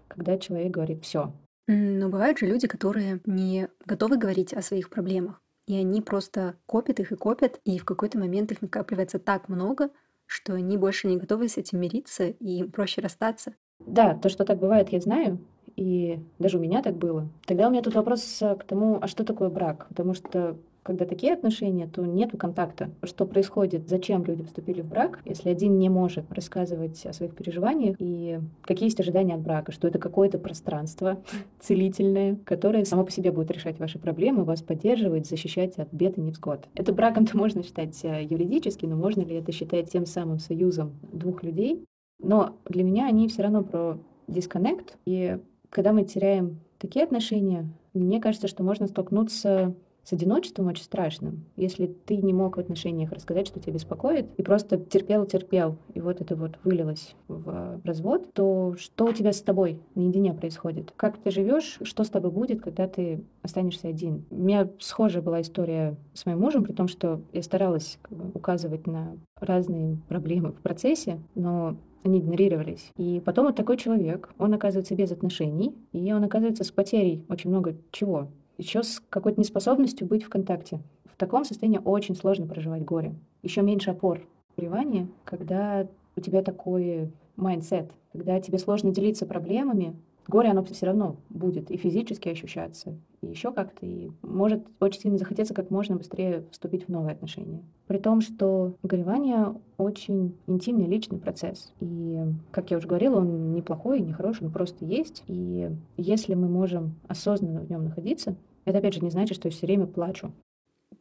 когда 0.08 0.36
человек 0.36 0.72
говорит 0.72 1.04
все, 1.04 1.32
но 1.66 2.08
бывают 2.08 2.38
же 2.38 2.46
люди, 2.46 2.66
которые 2.68 3.20
не 3.26 3.68
готовы 3.86 4.16
говорить 4.18 4.52
о 4.54 4.62
своих 4.62 4.90
проблемах. 4.90 5.40
и 5.66 5.76
они 5.76 6.00
просто 6.02 6.56
копят 6.66 6.98
их 7.00 7.12
и 7.12 7.16
копят, 7.16 7.60
и 7.64 7.78
в 7.78 7.84
какой-то 7.84 8.18
момент 8.18 8.50
их 8.52 8.62
накапливается 8.62 9.18
так 9.18 9.48
много, 9.48 9.90
что 10.26 10.54
они 10.54 10.76
больше 10.76 11.06
не 11.08 11.16
готовы 11.18 11.48
с 11.48 11.56
этим 11.56 11.80
мириться, 11.80 12.24
и 12.24 12.58
им 12.58 12.70
проще 12.72 13.00
расстаться. 13.00 13.54
Да, 13.78 14.14
то, 14.14 14.28
что 14.28 14.44
так 14.44 14.58
бывает, 14.58 14.88
я 14.90 15.00
знаю, 15.00 15.38
и 15.76 16.20
даже 16.38 16.58
у 16.58 16.60
меня 16.60 16.82
так 16.82 16.96
было. 16.96 17.28
Тогда 17.46 17.68
у 17.68 17.70
меня 17.70 17.82
тут 17.82 17.94
вопрос 17.94 18.38
к 18.40 18.64
тому, 18.64 18.98
а 19.00 19.06
что 19.08 19.24
такое 19.24 19.48
брак? 19.50 19.86
Потому 19.88 20.14
что 20.14 20.58
когда 20.82 21.04
такие 21.04 21.32
отношения, 21.32 21.86
то 21.86 22.04
нету 22.04 22.36
контакта. 22.36 22.90
Что 23.04 23.24
происходит? 23.24 23.88
Зачем 23.88 24.24
люди 24.24 24.42
вступили 24.42 24.82
в 24.82 24.86
брак, 24.86 25.20
если 25.24 25.48
один 25.48 25.78
не 25.78 25.88
может 25.88 26.30
рассказывать 26.32 27.04
о 27.06 27.12
своих 27.12 27.34
переживаниях 27.34 27.96
и 27.98 28.40
какие 28.62 28.86
есть 28.86 28.98
ожидания 28.98 29.34
от 29.34 29.40
брака? 29.40 29.70
Что 29.72 29.86
это 29.86 29.98
какое-то 29.98 30.38
пространство 30.38 31.22
целительное, 31.60 32.36
которое 32.44 32.84
само 32.84 33.04
по 33.04 33.12
себе 33.12 33.30
будет 33.30 33.50
решать 33.50 33.78
ваши 33.78 33.98
проблемы, 33.98 34.44
вас 34.44 34.62
поддерживать, 34.62 35.28
защищать 35.28 35.78
от 35.78 35.92
бед 35.92 36.18
и 36.18 36.20
невзгод. 36.20 36.68
Это 36.74 36.92
браком-то 36.92 37.36
можно 37.36 37.62
считать 37.62 37.98
э, 38.04 38.24
юридически, 38.24 38.86
но 38.86 38.96
можно 38.96 39.22
ли 39.22 39.36
это 39.36 39.52
считать 39.52 39.90
тем 39.90 40.06
самым 40.06 40.38
союзом 40.38 40.98
двух 41.12 41.42
людей? 41.42 41.84
Но 42.20 42.56
для 42.68 42.82
меня 42.82 43.06
они 43.06 43.28
все 43.28 43.42
равно 43.42 43.62
про 43.62 43.98
дисконнект. 44.26 44.96
И 45.04 45.38
когда 45.70 45.92
мы 45.92 46.04
теряем 46.04 46.60
такие 46.78 47.04
отношения, 47.04 47.68
мне 47.94 48.20
кажется, 48.20 48.48
что 48.48 48.62
можно 48.62 48.86
столкнуться 48.86 49.74
с 50.04 50.12
одиночеством 50.12 50.66
очень 50.66 50.84
страшным. 50.84 51.44
Если 51.56 51.86
ты 51.86 52.16
не 52.16 52.32
мог 52.32 52.56
в 52.56 52.60
отношениях 52.60 53.12
рассказать, 53.12 53.46
что 53.46 53.60
тебя 53.60 53.74
беспокоит, 53.74 54.26
и 54.36 54.42
просто 54.42 54.76
терпел-терпел, 54.78 55.76
и 55.94 56.00
вот 56.00 56.20
это 56.20 56.36
вот 56.36 56.58
вылилось 56.64 57.14
в 57.28 57.80
развод, 57.84 58.32
то 58.32 58.74
что 58.78 59.06
у 59.06 59.12
тебя 59.12 59.32
с 59.32 59.42
тобой 59.42 59.80
наедине 59.94 60.34
происходит? 60.34 60.92
Как 60.96 61.18
ты 61.18 61.30
живешь? 61.30 61.78
Что 61.82 62.04
с 62.04 62.10
тобой 62.10 62.30
будет, 62.30 62.62
когда 62.62 62.88
ты 62.88 63.22
останешься 63.42 63.88
один? 63.88 64.24
У 64.30 64.36
меня 64.36 64.68
схожая 64.78 65.22
была 65.22 65.40
история 65.40 65.96
с 66.14 66.26
моим 66.26 66.40
мужем, 66.40 66.64
при 66.64 66.72
том, 66.72 66.88
что 66.88 67.20
я 67.32 67.42
старалась 67.42 67.98
указывать 68.34 68.86
на 68.86 69.16
разные 69.36 69.98
проблемы 70.08 70.52
в 70.52 70.60
процессе, 70.60 71.20
но 71.34 71.76
они 72.04 72.18
игнорировались. 72.18 72.90
И 72.96 73.22
потом 73.24 73.46
вот 73.46 73.56
такой 73.56 73.76
человек, 73.76 74.30
он 74.38 74.54
оказывается 74.54 74.94
без 74.94 75.12
отношений, 75.12 75.74
и 75.92 76.12
он 76.12 76.24
оказывается 76.24 76.64
с 76.64 76.70
потерей 76.70 77.24
очень 77.28 77.50
много 77.50 77.76
чего 77.92 78.28
еще 78.58 78.82
с 78.82 79.02
какой-то 79.10 79.40
неспособностью 79.40 80.06
быть 80.06 80.24
в 80.24 80.28
контакте. 80.28 80.80
В 81.04 81.16
таком 81.16 81.44
состоянии 81.44 81.80
очень 81.84 82.16
сложно 82.16 82.46
проживать 82.46 82.84
горе. 82.84 83.14
Еще 83.42 83.62
меньше 83.62 83.90
опор 83.90 84.20
в 84.52 84.60
горевании, 84.60 85.08
когда 85.24 85.86
у 86.16 86.20
тебя 86.20 86.42
такой 86.42 87.10
mindset, 87.36 87.90
когда 88.12 88.40
тебе 88.40 88.58
сложно 88.58 88.90
делиться 88.90 89.26
проблемами, 89.26 89.96
горе, 90.28 90.50
оно 90.50 90.64
все 90.64 90.86
равно 90.86 91.16
будет 91.30 91.70
и 91.70 91.76
физически 91.76 92.28
ощущаться, 92.28 92.98
и 93.20 93.26
еще 93.26 93.52
как-то, 93.52 93.86
и 93.86 94.10
может 94.22 94.64
очень 94.80 95.00
сильно 95.00 95.18
захотеться 95.18 95.54
как 95.54 95.70
можно 95.70 95.96
быстрее 95.96 96.44
вступить 96.50 96.86
в 96.86 96.88
новые 96.88 97.12
отношения. 97.12 97.62
При 97.86 97.98
том, 97.98 98.20
что 98.20 98.74
горевание 98.82 99.54
очень 99.78 100.36
интимный, 100.46 100.86
личный 100.86 101.18
процесс. 101.18 101.72
И, 101.80 102.20
как 102.50 102.70
я 102.70 102.78
уже 102.78 102.88
говорила, 102.88 103.16
он 103.18 103.54
неплохой, 103.54 104.00
не 104.00 104.12
хороший, 104.12 104.46
он 104.46 104.52
просто 104.52 104.84
есть. 104.84 105.24
И 105.26 105.70
если 105.96 106.34
мы 106.34 106.48
можем 106.48 106.94
осознанно 107.08 107.60
в 107.60 107.70
нем 107.70 107.84
находиться, 107.84 108.36
это, 108.64 108.78
опять 108.78 108.94
же, 108.94 109.00
не 109.00 109.10
значит, 109.10 109.36
что 109.36 109.48
я 109.48 109.52
все 109.52 109.66
время 109.66 109.86
плачу. 109.86 110.32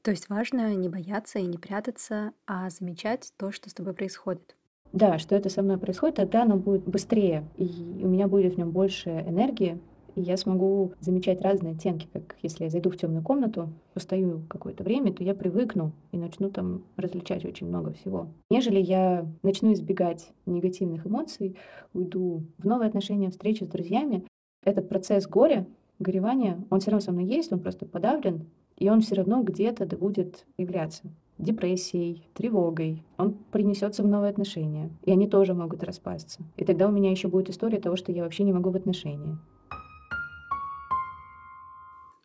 То 0.01 0.11
есть 0.11 0.29
важно 0.29 0.73
не 0.73 0.89
бояться 0.89 1.39
и 1.39 1.45
не 1.45 1.57
прятаться, 1.57 2.31
а 2.47 2.69
замечать 2.69 3.33
то, 3.37 3.51
что 3.51 3.69
с 3.69 3.73
тобой 3.73 3.93
происходит. 3.93 4.55
Да, 4.93 5.17
что 5.19 5.35
это 5.35 5.49
со 5.49 5.61
мной 5.61 5.77
происходит, 5.77 6.15
тогда 6.15 6.43
оно 6.43 6.57
будет 6.57 6.83
быстрее, 6.83 7.45
и 7.55 7.65
у 8.03 8.07
меня 8.07 8.27
будет 8.27 8.55
в 8.55 8.57
нем 8.57 8.71
больше 8.71 9.09
энергии, 9.09 9.79
и 10.15 10.21
я 10.21 10.35
смогу 10.35 10.91
замечать 10.99 11.41
разные 11.41 11.73
оттенки, 11.73 12.07
как 12.11 12.35
если 12.41 12.65
я 12.65 12.69
зайду 12.69 12.89
в 12.89 12.97
темную 12.97 13.23
комнату, 13.23 13.69
постою 13.93 14.43
какое-то 14.49 14.83
время, 14.83 15.13
то 15.13 15.23
я 15.23 15.33
привыкну 15.33 15.93
и 16.11 16.17
начну 16.17 16.49
там 16.49 16.83
различать 16.97 17.45
очень 17.45 17.67
много 17.67 17.93
всего. 17.93 18.27
Нежели 18.49 18.81
я 18.81 19.25
начну 19.43 19.71
избегать 19.71 20.33
негативных 20.45 21.07
эмоций, 21.07 21.55
уйду 21.93 22.43
в 22.57 22.65
новые 22.65 22.89
отношения, 22.89 23.29
встречи 23.29 23.63
с 23.63 23.67
друзьями, 23.67 24.25
этот 24.63 24.89
процесс 24.89 25.25
горя, 25.25 25.65
горевания, 25.99 26.59
он 26.69 26.81
все 26.81 26.91
равно 26.91 27.05
со 27.05 27.11
мной 27.13 27.25
есть, 27.25 27.53
он 27.53 27.59
просто 27.59 27.85
подавлен, 27.85 28.47
и 28.77 28.89
он 28.89 29.01
все 29.01 29.15
равно 29.15 29.43
где-то 29.43 29.85
да 29.85 29.95
будет 29.95 30.45
являться 30.57 31.03
депрессией, 31.41 32.29
тревогой. 32.33 33.03
Он 33.17 33.33
принесется 33.51 34.03
в 34.03 34.07
новые 34.07 34.29
отношения, 34.29 34.89
и 35.03 35.11
они 35.11 35.27
тоже 35.27 35.53
могут 35.53 35.83
распасться. 35.83 36.41
И 36.57 36.65
тогда 36.65 36.87
у 36.87 36.91
меня 36.91 37.11
еще 37.11 37.27
будет 37.27 37.49
история 37.49 37.79
того, 37.79 37.95
что 37.95 38.11
я 38.11 38.23
вообще 38.23 38.43
не 38.43 38.53
могу 38.53 38.69
в 38.69 38.75
отношения. 38.75 39.37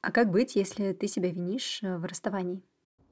А 0.03 0.12
как 0.12 0.31
быть, 0.31 0.55
если 0.55 0.93
ты 0.93 1.09
себя 1.09 1.31
винишь 1.31 1.81
э, 1.83 1.99
в 1.99 2.05
расставании? 2.05 2.62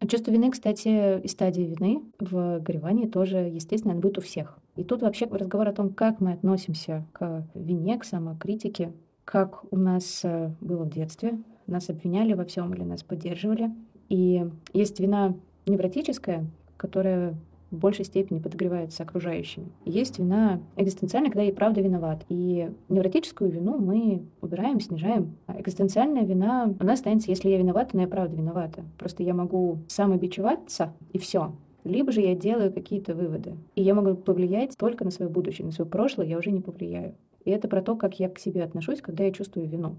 Чувство 0.07 0.30
вины, 0.30 0.50
кстати, 0.50 1.20
и 1.20 1.28
стадия 1.28 1.66
вины 1.66 2.02
в 2.20 2.61
горевании 2.61 3.09
тоже, 3.09 3.38
естественно, 3.38 3.94
будет 3.94 4.18
у 4.18 4.20
всех. 4.20 4.59
И 4.76 4.84
тут 4.84 5.02
вообще 5.02 5.26
разговор 5.26 5.68
о 5.68 5.72
том, 5.72 5.92
как 5.92 6.20
мы 6.20 6.32
относимся 6.32 7.07
к 7.12 7.48
вине, 7.55 7.98
к 7.98 8.05
самокритике, 8.05 8.92
как 9.24 9.64
у 9.72 9.76
нас 9.76 10.20
э, 10.24 10.52
было 10.61 10.84
в 10.84 10.90
детстве. 10.90 11.42
Нас 11.66 11.88
обвиняли 11.88 12.34
во 12.34 12.44
всем 12.44 12.72
или 12.74 12.82
нас 12.82 13.02
поддерживали. 13.02 13.72
И 14.09 14.46
есть 14.72 15.00
вина 15.00 15.34
невротическая, 15.66 16.46
которая 16.76 17.34
в 17.74 17.78
большей 17.78 18.04
степени 18.04 18.38
подогревается 18.38 19.02
окружающими. 19.02 19.66
есть 19.84 20.18
вина 20.18 20.60
экзистенциальная, 20.76 21.30
когда 21.30 21.42
я 21.42 21.52
правда 21.52 21.80
виноват. 21.80 22.24
И 22.28 22.70
невротическую 22.88 23.50
вину 23.50 23.78
мы 23.78 24.22
убираем, 24.40 24.80
снижаем. 24.80 25.36
А 25.46 25.60
экзистенциальная 25.60 26.24
вина, 26.24 26.74
она 26.78 26.92
останется, 26.92 27.30
если 27.30 27.48
я 27.48 27.58
виновата, 27.58 27.90
но 27.94 28.02
я 28.02 28.08
правда 28.08 28.36
виновата. 28.36 28.84
Просто 28.98 29.22
я 29.22 29.34
могу 29.34 29.78
самобичеваться, 29.88 30.92
и 31.12 31.18
все. 31.18 31.52
Либо 31.82 32.12
же 32.12 32.20
я 32.22 32.34
делаю 32.34 32.72
какие-то 32.72 33.14
выводы. 33.14 33.56
И 33.74 33.82
я 33.82 33.94
могу 33.94 34.14
повлиять 34.14 34.76
только 34.78 35.04
на 35.04 35.10
свое 35.10 35.30
будущее, 35.30 35.66
на 35.66 35.72
свое 35.72 35.90
прошлое 35.90 36.26
я 36.26 36.38
уже 36.38 36.50
не 36.50 36.60
повлияю. 36.60 37.14
И 37.44 37.50
это 37.50 37.68
про 37.68 37.82
то, 37.82 37.94
как 37.94 38.18
я 38.18 38.28
к 38.30 38.38
себе 38.38 38.62
отношусь, 38.62 39.02
когда 39.02 39.24
я 39.24 39.32
чувствую 39.32 39.68
вину. 39.68 39.96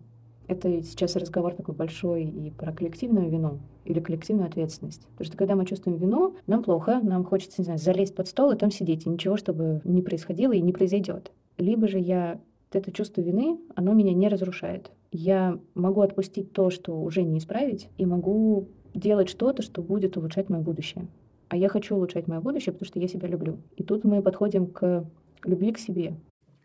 Это 0.48 0.84
сейчас 0.84 1.16
разговор 1.16 1.54
такой 1.54 1.76
большой 1.76 2.24
и 2.24 2.52
про 2.52 2.72
коллективную 2.72 3.30
вину 3.30 3.60
или 3.84 4.00
коллективную 4.00 4.48
ответственность. 4.48 5.08
Потому 5.12 5.26
что 5.26 5.38
когда 5.38 5.56
мы 5.56 5.66
чувствуем 5.66 5.98
вину, 5.98 6.36
нам 6.48 6.64
плохо, 6.64 7.00
нам 7.02 7.24
хочется, 7.24 7.56
не 7.60 7.66
знаю, 7.66 7.80
залезть 7.80 8.16
под 8.16 8.28
стол 8.28 8.52
и 8.52 8.58
там 8.58 8.72
сидеть, 8.72 9.06
и 9.06 9.10
ничего, 9.10 9.38
чтобы 9.38 9.82
не 9.84 10.02
происходило 10.02 10.54
и 10.54 10.62
не 10.62 10.74
произойдет. 10.74 11.32
Либо 11.58 11.88
же 11.88 12.00
я 12.00 12.40
это 12.72 12.92
чувство 12.92 13.22
вины, 13.22 13.60
оно 13.76 13.94
меня 13.94 14.14
не 14.14 14.28
разрушает. 14.28 14.92
Я 15.12 15.60
могу 15.76 16.02
отпустить 16.02 16.52
то, 16.52 16.70
что 16.70 17.02
уже 17.02 17.24
не 17.24 17.38
исправить, 17.38 17.90
и 17.98 18.06
могу 18.06 18.68
делать 18.94 19.30
что-то, 19.30 19.62
что 19.62 19.82
будет 19.82 20.18
улучшать 20.18 20.50
мое 20.50 20.62
будущее. 20.62 21.08
А 21.48 21.58
я 21.58 21.70
хочу 21.70 21.96
улучшать 21.96 22.28
мое 22.28 22.42
будущее, 22.42 22.74
потому 22.74 22.88
что 22.88 23.00
я 23.00 23.08
себя 23.08 23.28
люблю. 23.28 23.60
И 23.78 23.84
тут 23.84 24.04
мы 24.04 24.22
подходим 24.22 24.68
к 24.68 25.06
любви 25.44 25.72
к 25.72 25.78
себе. 25.78 26.16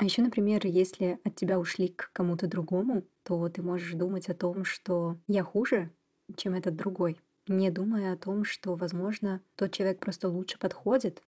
А 0.01 0.05
еще, 0.05 0.23
например, 0.23 0.67
если 0.67 1.19
от 1.25 1.37
тебя 1.37 1.59
ушли 1.59 1.89
к 1.89 2.09
кому-то 2.15 2.47
другому, 2.47 3.03
то 3.23 3.51
ты 3.51 3.61
можешь 3.61 3.93
думать 3.93 4.31
о 4.31 4.35
том, 4.35 4.65
что 4.65 5.19
я 5.29 5.45
хуже, 5.45 5.91
чем 6.37 6.55
этот 6.55 6.75
другой, 6.75 7.21
не 7.47 7.71
думая 7.71 8.15
о 8.15 8.17
том, 8.17 8.45
что, 8.45 8.77
возможно, 8.77 9.43
тот 9.57 9.73
человек 9.73 9.99
просто 9.99 10.31
лучше 10.31 10.59
подходит. 10.59 11.23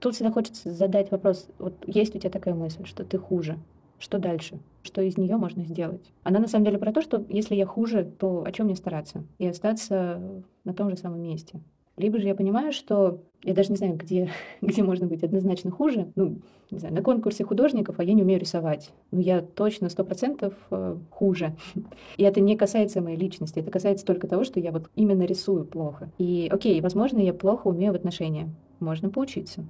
Тут 0.00 0.14
всегда 0.16 0.30
хочется 0.30 0.70
задать 0.70 1.10
вопрос, 1.10 1.48
вот 1.58 1.82
есть 1.86 2.14
у 2.14 2.18
тебя 2.18 2.28
такая 2.28 2.52
мысль, 2.52 2.84
что 2.84 3.06
ты 3.06 3.16
хуже, 3.16 3.58
что 3.98 4.18
дальше? 4.18 4.60
Что 4.82 5.00
из 5.00 5.16
нее 5.16 5.38
можно 5.38 5.64
сделать? 5.64 6.12
Она 6.22 6.40
на 6.40 6.46
самом 6.46 6.66
деле 6.66 6.76
про 6.76 6.92
то, 6.92 7.00
что 7.00 7.24
если 7.30 7.54
я 7.54 7.64
хуже, 7.64 8.04
то 8.04 8.44
о 8.44 8.52
чем 8.52 8.66
мне 8.66 8.76
стараться? 8.76 9.24
И 9.38 9.46
остаться 9.46 10.44
на 10.64 10.74
том 10.74 10.90
же 10.90 10.98
самом 10.98 11.22
месте. 11.22 11.62
Либо 12.00 12.18
же 12.18 12.26
я 12.26 12.34
понимаю, 12.34 12.72
что 12.72 13.20
я 13.42 13.54
даже 13.54 13.70
не 13.70 13.76
знаю, 13.76 13.96
где, 13.96 14.30
где 14.60 14.82
можно 14.82 15.06
быть 15.06 15.22
однозначно 15.22 15.70
хуже. 15.70 16.10
Ну, 16.16 16.38
не 16.70 16.78
знаю, 16.78 16.94
на 16.94 17.02
конкурсе 17.02 17.44
художников, 17.44 17.96
а 17.98 18.04
я 18.04 18.14
не 18.14 18.22
умею 18.22 18.40
рисовать. 18.40 18.90
Ну, 19.10 19.20
я 19.20 19.42
точно 19.42 19.88
сто 19.88 20.04
процентов 20.04 20.54
э, 20.70 20.96
хуже. 21.10 21.56
И 22.16 22.22
это 22.22 22.40
не 22.40 22.56
касается 22.56 23.00
моей 23.00 23.16
личности, 23.16 23.58
это 23.58 23.70
касается 23.70 24.06
только 24.06 24.28
того, 24.28 24.44
что 24.44 24.60
я 24.60 24.72
вот 24.72 24.88
именно 24.96 25.24
рисую 25.24 25.64
плохо. 25.64 26.10
И 26.18 26.48
окей, 26.50 26.80
возможно, 26.80 27.18
я 27.18 27.34
плохо 27.34 27.68
умею 27.68 27.92
в 27.92 27.96
отношениях. 27.96 28.48
Можно 28.78 29.10
поучиться. 29.10 29.64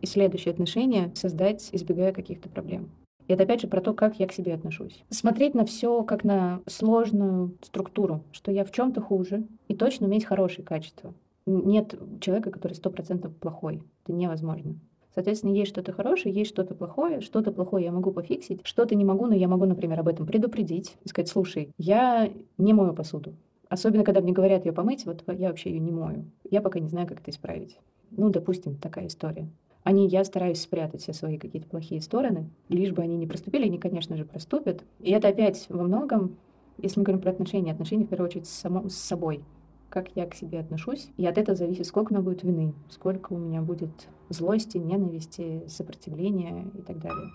И 0.00 0.06
следующие 0.06 0.52
отношения 0.52 1.12
создать, 1.14 1.68
избегая 1.72 2.12
каких-то 2.12 2.48
проблем. 2.48 2.90
И 3.28 3.32
это 3.32 3.44
опять 3.44 3.60
же 3.60 3.68
про 3.68 3.80
то, 3.80 3.94
как 3.94 4.18
я 4.18 4.26
к 4.26 4.32
себе 4.32 4.54
отношусь. 4.54 5.04
Смотреть 5.08 5.54
на 5.54 5.64
все 5.64 6.02
как 6.02 6.24
на 6.24 6.62
сложную 6.66 7.54
структуру, 7.62 8.24
что 8.32 8.50
я 8.50 8.64
в 8.64 8.72
чем-то 8.72 9.00
хуже, 9.00 9.46
и 9.68 9.76
точно 9.76 10.08
уметь 10.08 10.24
хорошие 10.24 10.64
качества. 10.64 11.14
Нет 11.50 11.94
человека, 12.20 12.50
который 12.50 12.74
сто 12.74 12.90
процентов 12.90 13.34
плохой. 13.36 13.82
Это 14.04 14.12
невозможно. 14.12 14.76
Соответственно, 15.14 15.52
есть 15.52 15.70
что-то 15.70 15.92
хорошее, 15.92 16.34
есть 16.34 16.50
что-то 16.50 16.74
плохое. 16.74 17.20
Что-то 17.20 17.50
плохое 17.50 17.84
я 17.84 17.92
могу 17.92 18.12
пофиксить, 18.12 18.60
что-то 18.62 18.94
не 18.94 19.04
могу, 19.04 19.26
но 19.26 19.34
я 19.34 19.48
могу, 19.48 19.64
например, 19.64 19.98
об 20.00 20.08
этом 20.08 20.26
предупредить 20.26 20.96
и 21.04 21.08
сказать, 21.08 21.28
слушай, 21.28 21.70
я 21.78 22.30
не 22.58 22.72
мою 22.72 22.94
посуду. 22.94 23.34
Особенно, 23.68 24.04
когда 24.04 24.20
мне 24.20 24.32
говорят 24.32 24.66
ее 24.66 24.72
помыть, 24.72 25.06
вот 25.06 25.24
я 25.26 25.48
вообще 25.48 25.70
ее 25.70 25.80
не 25.80 25.90
мою. 25.90 26.24
Я 26.48 26.60
пока 26.60 26.78
не 26.78 26.88
знаю, 26.88 27.06
как 27.06 27.20
это 27.20 27.30
исправить. 27.30 27.78
Ну, 28.10 28.30
допустим, 28.30 28.76
такая 28.76 29.06
история. 29.06 29.48
Они, 29.82 30.06
я 30.06 30.24
стараюсь 30.24 30.60
спрятать 30.60 31.02
все 31.02 31.12
свои 31.12 31.38
какие-то 31.38 31.68
плохие 31.68 32.00
стороны, 32.00 32.50
лишь 32.68 32.92
бы 32.92 33.02
они 33.02 33.16
не 33.16 33.26
проступили, 33.26 33.64
они, 33.64 33.78
конечно 33.78 34.16
же, 34.16 34.24
проступят. 34.24 34.84
И 35.00 35.10
это 35.10 35.28
опять 35.28 35.66
во 35.68 35.82
многом, 35.82 36.36
если 36.78 37.00
мы 37.00 37.04
говорим 37.04 37.22
про 37.22 37.30
отношения, 37.30 37.72
отношения 37.72 38.04
в 38.04 38.08
первую 38.08 38.28
очередь 38.28 38.46
с, 38.46 38.50
само, 38.50 38.88
с 38.88 38.94
собой. 38.94 39.42
Как 39.90 40.16
я 40.16 40.26
к 40.26 40.34
себе 40.34 40.60
отношусь. 40.60 41.10
И 41.16 41.26
от 41.26 41.36
этого 41.36 41.56
зависит, 41.56 41.86
сколько 41.86 42.12
у 42.12 42.14
меня 42.14 42.22
будет 42.22 42.42
вины, 42.42 42.74
сколько 42.88 43.32
у 43.32 43.38
меня 43.38 43.60
будет 43.60 44.08
злости, 44.28 44.78
ненависти, 44.78 45.64
сопротивления 45.66 46.70
и 46.74 46.82
так 46.82 46.98
далее. 47.00 47.30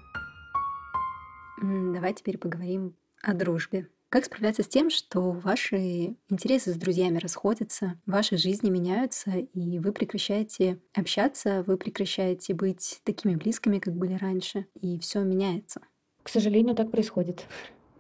Давай 1.62 2.14
теперь 2.14 2.38
поговорим 2.38 2.95
о 3.22 3.34
дружбе. 3.34 3.88
Как 4.10 4.24
справляться 4.24 4.64
с 4.64 4.68
тем, 4.68 4.89
что 4.89 5.32
ваши 5.32 6.16
интересы 6.30 6.72
с 6.72 6.78
друзьями 6.78 7.18
расходятся, 7.18 7.99
ваши 8.06 8.38
жизни 8.38 8.70
меняются, 8.70 9.32
и 9.32 9.80
вы 9.80 9.91
прекращаете 9.91 10.80
общаться, 10.93 11.64
вы 11.68 11.76
прекращаете 11.76 12.53
быть 12.53 13.01
такими 13.03 13.36
близкими, 13.36 13.80
как 13.80 13.95
были 13.95 14.14
раньше, 14.14 14.68
и 14.80 14.97
все 14.99 15.22
меняется? 15.24 15.82
К 16.24 16.30
сожалению, 16.30 16.76
так 16.76 16.91
происходит. 16.91 17.45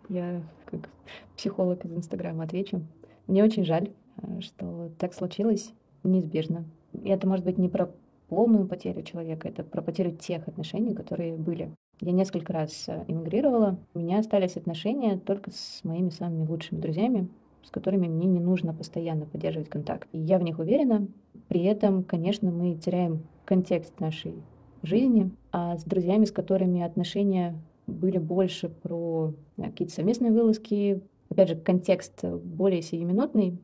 Я 0.07 0.41
как 0.67 0.89
психолог 1.35 1.83
из 1.83 1.91
Инстаграма 1.91 2.45
отвечу. 2.45 2.85
Мне 3.27 3.43
очень 3.43 3.65
жаль, 3.65 3.91
что 4.39 4.91
так 4.99 5.13
случилось 5.13 5.73
неизбежно. 6.03 6.65
И 6.93 7.09
это 7.09 7.27
может 7.27 7.45
быть 7.45 7.57
не 7.57 7.69
про 7.69 7.91
полную 8.29 8.67
потерю 8.67 9.03
человека, 9.03 9.47
это 9.47 9.63
про 9.63 9.81
потерю 9.81 10.11
тех 10.11 10.47
отношений, 10.47 10.93
которые 10.93 11.35
были. 11.35 11.71
Я 12.01 12.11
несколько 12.11 12.51
раз 12.51 12.85
э, 12.87 13.05
эмигрировала. 13.07 13.77
У 13.93 13.99
меня 13.99 14.19
остались 14.19 14.57
отношения 14.57 15.17
только 15.17 15.51
с 15.51 15.81
моими 15.83 16.09
самыми 16.09 16.47
лучшими 16.47 16.79
друзьями, 16.79 17.29
с 17.63 17.71
которыми 17.71 18.07
мне 18.07 18.27
не 18.27 18.39
нужно 18.39 18.73
постоянно 18.73 19.25
поддерживать 19.25 19.69
контакт. 19.69 20.07
И 20.11 20.19
я 20.19 20.37
в 20.37 20.43
них 20.43 20.59
уверена. 20.59 21.07
При 21.47 21.63
этом, 21.63 22.03
конечно, 22.03 22.51
мы 22.51 22.75
теряем 22.75 23.21
контекст 23.45 23.99
нашей 23.99 24.33
жизни, 24.81 25.31
а 25.51 25.77
с 25.77 25.83
друзьями, 25.83 26.25
с 26.25 26.31
которыми 26.31 26.81
отношения 26.81 27.55
были 27.87 28.17
больше 28.17 28.69
про 28.69 29.33
э, 29.57 29.63
какие-то 29.63 29.93
совместные 29.93 30.31
вылазки, 30.31 31.01
опять 31.29 31.49
же, 31.49 31.55
контекст 31.55 32.25
более 32.25 32.81
сиюминутный, 32.81 33.57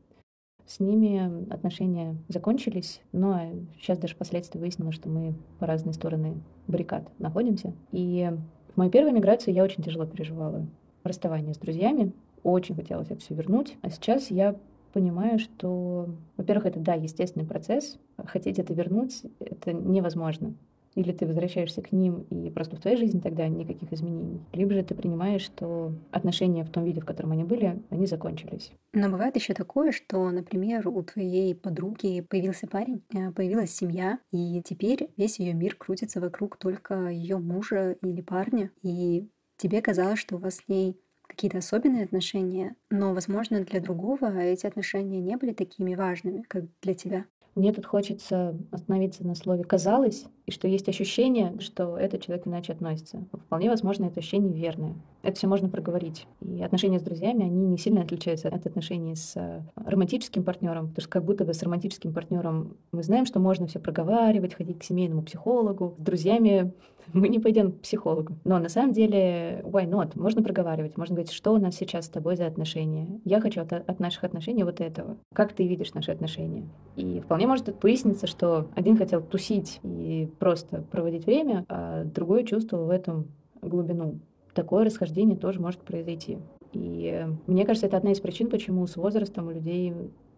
с 0.72 0.80
ними 0.80 1.52
отношения 1.54 2.16
закончились, 2.30 3.02
но 3.12 3.42
сейчас 3.78 3.98
даже 3.98 4.16
впоследствии 4.16 4.58
выяснилось, 4.58 4.96
что 4.96 5.10
мы 5.10 5.34
по 5.60 5.66
разные 5.66 5.94
стороны 5.94 6.36
баррикад 6.68 7.04
находимся. 7.20 7.74
И 7.92 8.32
в 8.74 8.78
мою 8.78 8.90
первую 8.90 9.14
миграцию 9.14 9.54
я 9.54 9.64
очень 9.64 9.84
тяжело 9.84 10.06
переживала 10.06 10.66
расставание 11.04 11.54
с 11.54 11.58
друзьями. 11.58 12.14
Очень 12.44 12.76
хотелось 12.76 13.12
это 13.12 13.20
все 13.20 13.36
вернуть. 13.36 13.76
А 13.82 13.90
сейчас 13.90 14.32
я 14.32 14.56
понимаю, 14.94 15.40
что, 15.40 16.08
во-первых, 16.38 16.68
это, 16.68 16.80
да, 16.80 16.94
естественный 16.94 17.46
процесс. 17.46 18.00
Хотеть 18.18 18.58
это 18.58 18.74
вернуть— 18.74 19.24
это 19.40 19.74
невозможно. 19.74 20.54
Или 20.96 21.12
ты 21.12 21.26
возвращаешься 21.26 21.82
к 21.82 21.92
ним, 21.92 22.22
и 22.30 22.50
просто 22.50 22.76
в 22.76 22.80
твоей 22.80 22.98
жизни 22.98 23.20
тогда 23.20 23.48
никаких 23.48 23.94
изменений. 23.94 24.42
Либо 24.54 24.74
же 24.74 24.84
ты 24.84 24.94
принимаешь, 24.94 25.42
что 25.42 25.94
отношения 26.12 26.64
в 26.64 26.70
том 26.70 26.84
виде, 26.84 27.02
в 27.02 27.06
котором 27.06 27.32
они 27.32 27.44
были, 27.44 27.82
они 27.90 28.06
закончились. 28.06 28.72
Но 28.94 29.10
бывает 29.10 29.36
еще 29.36 29.54
такое, 29.54 29.92
что, 29.92 30.30
например, 30.30 30.88
у 30.88 31.02
твоей 31.04 31.56
подруги 31.56 32.22
появился 32.22 32.68
парень, 32.68 33.04
э, 33.14 33.32
появилась 33.32 33.72
семья, 33.72 34.20
и 34.32 34.62
теперь 34.64 35.10
весь 35.18 35.40
ее 35.40 35.54
мир 35.54 35.76
крутится 35.76 36.20
вокруг 36.20 36.58
только 36.58 37.08
ее 37.08 37.38
мужа 37.38 37.96
или 38.02 38.22
парня. 38.22 38.72
И 38.82 39.30
тебе 39.58 39.82
казалось, 39.82 40.20
что 40.20 40.36
у 40.36 40.40
вас 40.40 40.56
с 40.58 40.68
ней 40.68 41.00
какие-то 41.28 41.60
особенные 41.60 42.04
отношения, 42.04 42.76
но, 42.90 43.14
возможно, 43.14 43.64
для 43.64 43.80
другого 43.80 44.38
эти 44.38 44.66
отношения 44.66 45.22
не 45.22 45.38
были 45.38 45.54
такими 45.54 45.96
важными, 45.96 46.42
как 46.42 46.66
для 46.82 46.94
тебя. 46.94 47.26
Мне 47.56 47.74
тут 47.74 47.86
хочется 47.86 48.56
остановиться 48.72 49.28
на 49.28 49.36
слове 49.36 49.64
«казалось», 49.64 50.26
и 50.46 50.52
что 50.52 50.68
есть 50.68 50.88
ощущение, 50.88 51.54
что 51.60 51.98
этот 51.98 52.24
человек 52.24 52.48
иначе 52.48 52.72
относится. 52.72 53.26
Вполне 53.34 53.70
возможно, 53.70 54.06
это 54.06 54.20
ощущение 54.20 54.54
верное. 54.54 54.96
Это 55.22 55.38
все 55.38 55.48
можно 55.48 55.68
проговорить. 55.68 56.28
И 56.42 56.62
отношения 56.64 57.00
с 57.00 57.04
друзьями, 57.04 57.44
они 57.44 57.66
не 57.66 57.78
сильно 57.78 58.02
отличаются 58.02 58.48
от 58.48 58.66
отношений 58.66 59.16
с 59.16 59.34
э, 59.36 59.62
романтическим 59.76 60.44
партнером, 60.44 60.88
потому 60.90 61.02
что 61.02 61.10
как 61.10 61.26
будто 61.26 61.44
бы 61.44 61.54
с 61.54 61.62
романтическим 61.62 62.14
партнером 62.14 62.78
мы 62.92 63.04
знаем, 63.04 63.26
что 63.26 63.40
можно 63.40 63.68
все 63.68 63.80
проговаривать, 63.80 64.56
ходить 64.56 64.80
к 64.80 64.84
семейному 64.84 65.22
психологу. 65.22 65.96
С 66.00 66.02
друзьями 66.02 66.74
мы 67.14 67.30
не 67.30 67.40
пойдем 67.40 67.72
к 67.72 67.82
психологу. 67.82 68.36
Но 68.44 68.60
на 68.60 68.70
самом 68.70 68.94
деле, 68.94 69.62
why 69.64 69.88
not? 69.88 70.12
Можно 70.16 70.44
проговаривать, 70.44 70.98
можно 70.98 71.16
говорить, 71.16 71.32
что 71.32 71.54
у 71.54 71.58
нас 71.58 71.76
сейчас 71.76 72.06
с 72.06 72.10
тобой 72.10 72.36
за 72.36 72.48
отношения. 72.48 73.20
Я 73.26 73.42
хочу 73.42 73.62
от, 73.62 73.74
от 73.74 74.00
наших 74.00 74.24
отношений 74.24 74.64
вот 74.64 74.82
этого. 74.82 75.18
Как 75.34 75.54
ты 75.54 75.68
видишь 75.68 75.94
наши 75.94 76.12
отношения? 76.12 76.68
И 76.96 77.20
вполне 77.20 77.48
может 77.48 77.84
выясниться, 77.84 78.28
что 78.28 78.68
один 78.76 78.98
хотел 78.98 79.22
тусить 79.22 79.80
и 79.84 80.30
просто 80.40 80.84
проводить 80.92 81.26
время, 81.26 81.66
а 81.70 82.04
другой 82.04 82.46
чувствовал 82.46 82.88
в 82.88 82.90
этом 82.90 83.28
глубину. 83.62 84.20
Такое 84.54 84.86
расхождение 84.86 85.38
тоже 85.38 85.62
может 85.62 85.80
произойти. 85.82 86.40
И 86.74 87.26
мне 87.48 87.66
кажется, 87.66 87.88
это 87.88 87.98
одна 87.98 88.12
из 88.12 88.20
причин, 88.20 88.50
почему 88.50 88.86
с 88.88 88.96
возрастом 88.96 89.48
у 89.48 89.52
людей 89.52 89.94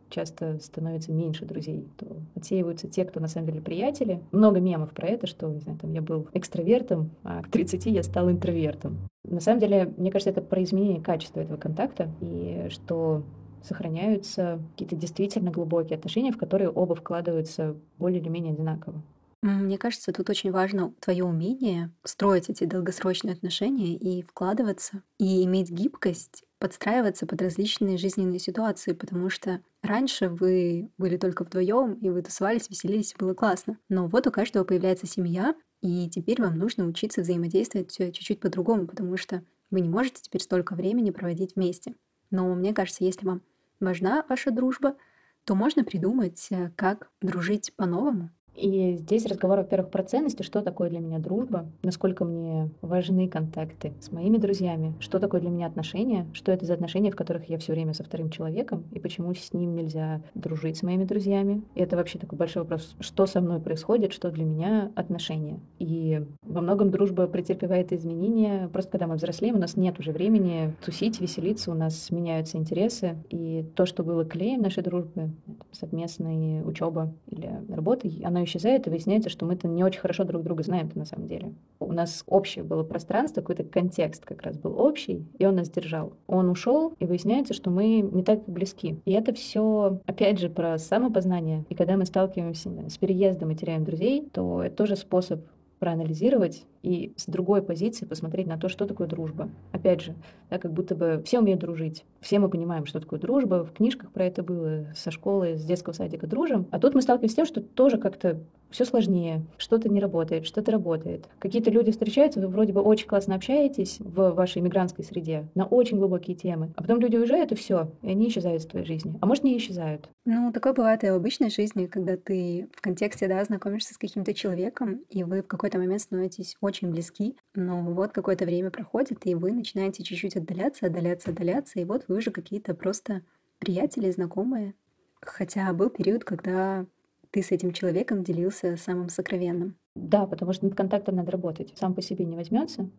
часто 0.09 0.59
становится 0.59 1.11
меньше 1.11 1.45
друзей, 1.45 1.87
то 1.97 2.07
отсеиваются 2.35 2.87
те, 2.87 3.05
кто 3.05 3.19
на 3.19 3.27
самом 3.27 3.47
деле 3.47 3.61
приятели. 3.61 4.21
Много 4.31 4.59
мемов 4.59 4.91
про 4.91 5.07
это, 5.07 5.27
что, 5.27 5.47
не 5.49 5.59
знаю, 5.59 5.79
там 5.79 5.91
я 5.93 6.01
был 6.01 6.27
экстравертом, 6.33 7.11
а 7.23 7.41
к 7.41 7.49
30 7.49 7.85
я 7.87 8.03
стал 8.03 8.29
интровертом. 8.29 8.97
На 9.23 9.39
самом 9.39 9.59
деле, 9.59 9.93
мне 9.97 10.11
кажется, 10.11 10.29
это 10.29 10.41
про 10.41 10.63
изменение 10.63 11.01
качества 11.01 11.39
этого 11.39 11.57
контакта, 11.57 12.11
и 12.21 12.67
что 12.69 13.23
сохраняются 13.63 14.59
какие-то 14.71 14.95
действительно 14.95 15.51
глубокие 15.51 15.97
отношения, 15.97 16.31
в 16.31 16.37
которые 16.37 16.69
оба 16.69 16.95
вкладываются 16.95 17.75
более 17.97 18.19
или 18.19 18.29
менее 18.29 18.53
одинаково. 18.53 19.01
Мне 19.41 19.77
кажется, 19.77 20.13
тут 20.13 20.29
очень 20.29 20.51
важно 20.51 20.93
твое 21.01 21.25
умение 21.25 21.91
строить 22.05 22.49
эти 22.49 22.63
долгосрочные 22.63 23.33
отношения 23.33 23.93
и 23.93 24.21
вкладываться, 24.21 25.01
и 25.19 25.43
иметь 25.43 25.69
гибкость 25.69 26.45
подстраиваться 26.63 27.25
под 27.25 27.41
различные 27.41 27.97
жизненные 27.97 28.39
ситуации, 28.39 28.93
потому 28.93 29.29
что 29.29 29.59
раньше 29.81 30.29
вы 30.29 30.89
были 30.97 31.17
только 31.17 31.43
вдвоем, 31.43 31.95
и 31.95 32.09
вы 32.09 32.21
тусовались, 32.21 32.69
веселились, 32.69 33.13
было 33.19 33.33
классно. 33.33 33.77
Но 33.89 34.07
вот 34.07 34.27
у 34.27 34.31
каждого 34.31 34.63
появляется 34.63 35.05
семья, 35.05 35.55
и 35.81 36.09
теперь 36.09 36.41
вам 36.41 36.57
нужно 36.57 36.85
учиться 36.85 37.19
взаимодействовать 37.19 37.93
чуть-чуть 37.93 38.39
по-другому, 38.39 38.87
потому 38.87 39.17
что 39.17 39.43
вы 39.71 39.81
не 39.81 39.89
можете 39.89 40.21
теперь 40.21 40.41
столько 40.41 40.73
времени 40.73 41.11
проводить 41.11 41.57
вместе. 41.57 41.95
Но 42.31 42.55
мне 42.55 42.73
кажется, 42.73 43.03
если 43.03 43.25
вам 43.25 43.41
важна 43.81 44.25
ваша 44.29 44.49
дружба, 44.49 44.95
то 45.43 45.55
можно 45.55 45.83
придумать, 45.83 46.47
э, 46.49 46.71
как 46.77 47.11
дружить 47.21 47.73
по-новому. 47.75 48.29
И 48.55 48.95
здесь 48.97 49.25
разговор, 49.25 49.59
во-первых, 49.59 49.89
про 49.89 50.03
ценности, 50.03 50.43
что 50.43 50.61
такое 50.61 50.89
для 50.89 50.99
меня 50.99 51.19
дружба, 51.19 51.65
насколько 51.81 52.23
мне 52.23 52.69
важны 52.81 53.27
контакты 53.27 53.93
с 53.99 54.11
моими 54.11 54.37
друзьями, 54.37 54.93
что 54.99 55.19
такое 55.19 55.41
для 55.41 55.49
меня 55.49 55.67
отношения, 55.67 56.27
что 56.33 56.51
это 56.51 56.65
за 56.65 56.73
отношения, 56.73 57.11
в 57.11 57.15
которых 57.15 57.49
я 57.49 57.57
все 57.57 57.73
время 57.73 57.93
со 57.93 58.03
вторым 58.03 58.29
человеком, 58.29 58.83
и 58.91 58.99
почему 58.99 59.33
с 59.33 59.53
ним 59.53 59.75
нельзя 59.75 60.21
дружить 60.35 60.77
с 60.77 60.83
моими 60.83 61.03
друзьями. 61.03 61.63
И 61.75 61.81
это 61.81 61.95
вообще 61.95 62.19
такой 62.19 62.37
большой 62.37 62.63
вопрос, 62.63 62.95
что 62.99 63.25
со 63.25 63.41
мной 63.41 63.59
происходит, 63.59 64.13
что 64.13 64.29
для 64.31 64.45
меня 64.45 64.91
отношения. 64.95 65.59
И 65.79 66.23
во 66.45 66.61
многом 66.61 66.91
дружба 66.91 67.27
претерпевает 67.27 67.91
изменения, 67.91 68.69
просто 68.71 68.91
когда 68.91 69.07
мы 69.07 69.15
взрослеем, 69.15 69.55
у 69.55 69.59
нас 69.59 69.75
нет 69.75 69.99
уже 69.99 70.11
времени 70.11 70.73
тусить, 70.85 71.19
веселиться, 71.19 71.71
у 71.71 71.75
нас 71.75 72.11
меняются 72.11 72.57
интересы, 72.57 73.17
и 73.29 73.65
то, 73.75 73.85
что 73.85 74.03
было 74.03 74.25
клеем 74.25 74.61
нашей 74.61 74.83
дружбы, 74.83 75.31
совместная 75.71 76.63
учеба 76.63 77.11
или 77.43 77.73
работа, 77.73 78.09
оно 78.23 78.43
исчезает, 78.43 78.87
и 78.87 78.89
выясняется, 78.89 79.29
что 79.29 79.45
мы-то 79.45 79.67
не 79.67 79.83
очень 79.83 79.99
хорошо 79.99 80.23
друг 80.23 80.43
друга 80.43 80.63
знаем 80.63 80.89
на 80.95 81.05
самом 81.05 81.27
деле. 81.27 81.53
У 81.79 81.91
нас 81.91 82.23
общее 82.27 82.63
было 82.63 82.83
пространство, 82.83 83.41
какой-то 83.41 83.63
контекст 83.63 84.25
как 84.25 84.41
раз 84.41 84.57
был 84.57 84.79
общий, 84.79 85.25
и 85.37 85.45
он 85.45 85.55
нас 85.55 85.69
держал. 85.69 86.13
Он 86.27 86.49
ушел, 86.49 86.93
и 86.99 87.05
выясняется, 87.05 87.53
что 87.53 87.69
мы 87.69 88.01
не 88.01 88.23
так 88.23 88.43
близки. 88.47 88.99
И 89.05 89.11
это 89.11 89.33
все, 89.33 89.99
опять 90.05 90.39
же, 90.39 90.49
про 90.49 90.77
самопознание. 90.77 91.65
И 91.69 91.75
когда 91.75 91.97
мы 91.97 92.05
сталкиваемся 92.05 92.69
с 92.87 92.97
переездом 92.97 93.51
и 93.51 93.55
теряем 93.55 93.83
друзей, 93.83 94.27
то 94.31 94.63
это 94.63 94.75
тоже 94.75 94.95
способ 94.95 95.41
проанализировать 95.79 96.65
и 96.83 97.13
с 97.15 97.25
другой 97.25 97.63
позиции 97.63 98.05
посмотреть 98.05 98.45
на 98.45 98.57
то, 98.57 98.69
что 98.69 98.85
такое 98.85 99.07
дружба. 99.07 99.49
Опять 99.71 100.01
же, 100.01 100.15
да, 100.49 100.59
как 100.59 100.73
будто 100.73 100.95
бы 100.95 101.23
все 101.25 101.39
умеют 101.39 101.61
дружить. 101.61 102.05
Все 102.19 102.39
мы 102.39 102.49
понимаем, 102.49 102.85
что 102.85 102.99
такое 102.99 103.19
дружба. 103.19 103.63
В 103.63 103.71
книжках 103.71 104.11
про 104.11 104.25
это 104.25 104.43
было, 104.43 104.87
со 104.95 105.09
школы, 105.09 105.57
с 105.57 105.63
детского 105.63 105.93
садика 105.93 106.27
дружим. 106.27 106.67
А 106.71 106.79
тут 106.79 106.93
мы 106.93 107.01
сталкиваемся 107.01 107.33
с 107.33 107.35
тем, 107.37 107.45
что 107.45 107.61
тоже 107.61 107.97
как-то 107.97 108.41
все 108.73 108.85
сложнее, 108.85 109.45
что-то 109.57 109.87
не 109.87 109.99
работает, 109.99 110.45
что-то 110.45 110.71
работает. 110.71 111.29
Какие-то 111.39 111.69
люди 111.69 111.91
встречаются, 111.91 112.41
вы 112.41 112.47
вроде 112.47 112.73
бы 112.73 112.81
очень 112.81 113.07
классно 113.07 113.35
общаетесь 113.35 113.97
в 113.99 114.31
вашей 114.31 114.61
иммигрантской 114.61 115.05
среде 115.05 115.47
на 115.53 115.65
очень 115.65 115.97
глубокие 115.97 116.35
темы, 116.35 116.73
а 116.75 116.81
потом 116.81 116.99
люди 116.99 117.15
уезжают 117.15 117.51
и 117.51 117.55
все, 117.55 117.91
и 118.01 118.09
они 118.09 118.27
исчезают 118.27 118.63
из 118.63 118.65
твоей 118.65 118.85
жизни. 118.85 119.15
А 119.21 119.27
может, 119.27 119.43
не 119.43 119.55
исчезают. 119.57 120.09
Ну, 120.25 120.51
такое 120.51 120.73
бывает 120.73 121.03
и 121.03 121.09
в 121.09 121.13
обычной 121.13 121.51
жизни, 121.51 121.85
когда 121.85 122.17
ты 122.17 122.67
в 122.75 122.81
контексте, 122.81 123.27
да, 123.27 123.43
знакомишься 123.45 123.93
с 123.93 123.97
каким-то 123.97 124.33
человеком, 124.33 125.01
и 125.09 125.23
вы 125.23 125.43
в 125.43 125.47
какой-то 125.47 125.77
момент 125.77 126.01
становитесь 126.01 126.57
очень 126.59 126.72
близки, 126.81 127.35
но 127.53 127.81
вот 127.81 128.11
какое-то 128.11 128.45
время 128.45 128.71
проходит, 128.71 129.25
и 129.25 129.35
вы 129.35 129.51
начинаете 129.51 130.03
чуть-чуть 130.03 130.35
отдаляться, 130.35 130.87
отдаляться, 130.87 131.31
отдаляться, 131.31 131.79
и 131.79 131.85
вот 131.85 132.05
вы 132.07 132.17
уже 132.17 132.31
какие-то 132.31 132.73
просто 132.73 133.21
приятели, 133.59 134.11
знакомые. 134.11 134.73
Хотя 135.21 135.71
был 135.73 135.89
период, 135.89 136.23
когда 136.23 136.85
ты 137.31 137.41
с 137.41 137.51
этим 137.51 137.71
человеком 137.71 138.23
делился 138.23 138.77
самым 138.77 139.09
сокровенным. 139.09 139.75
Да, 139.95 140.25
потому 140.25 140.53
что 140.53 140.65
над 140.65 140.75
контактом 140.75 141.15
надо 141.15 141.31
работать. 141.31 141.73
Сам 141.75 141.93
по 141.93 142.01
себе 142.01 142.25
не 142.25 142.35
возьмется. 142.35 142.89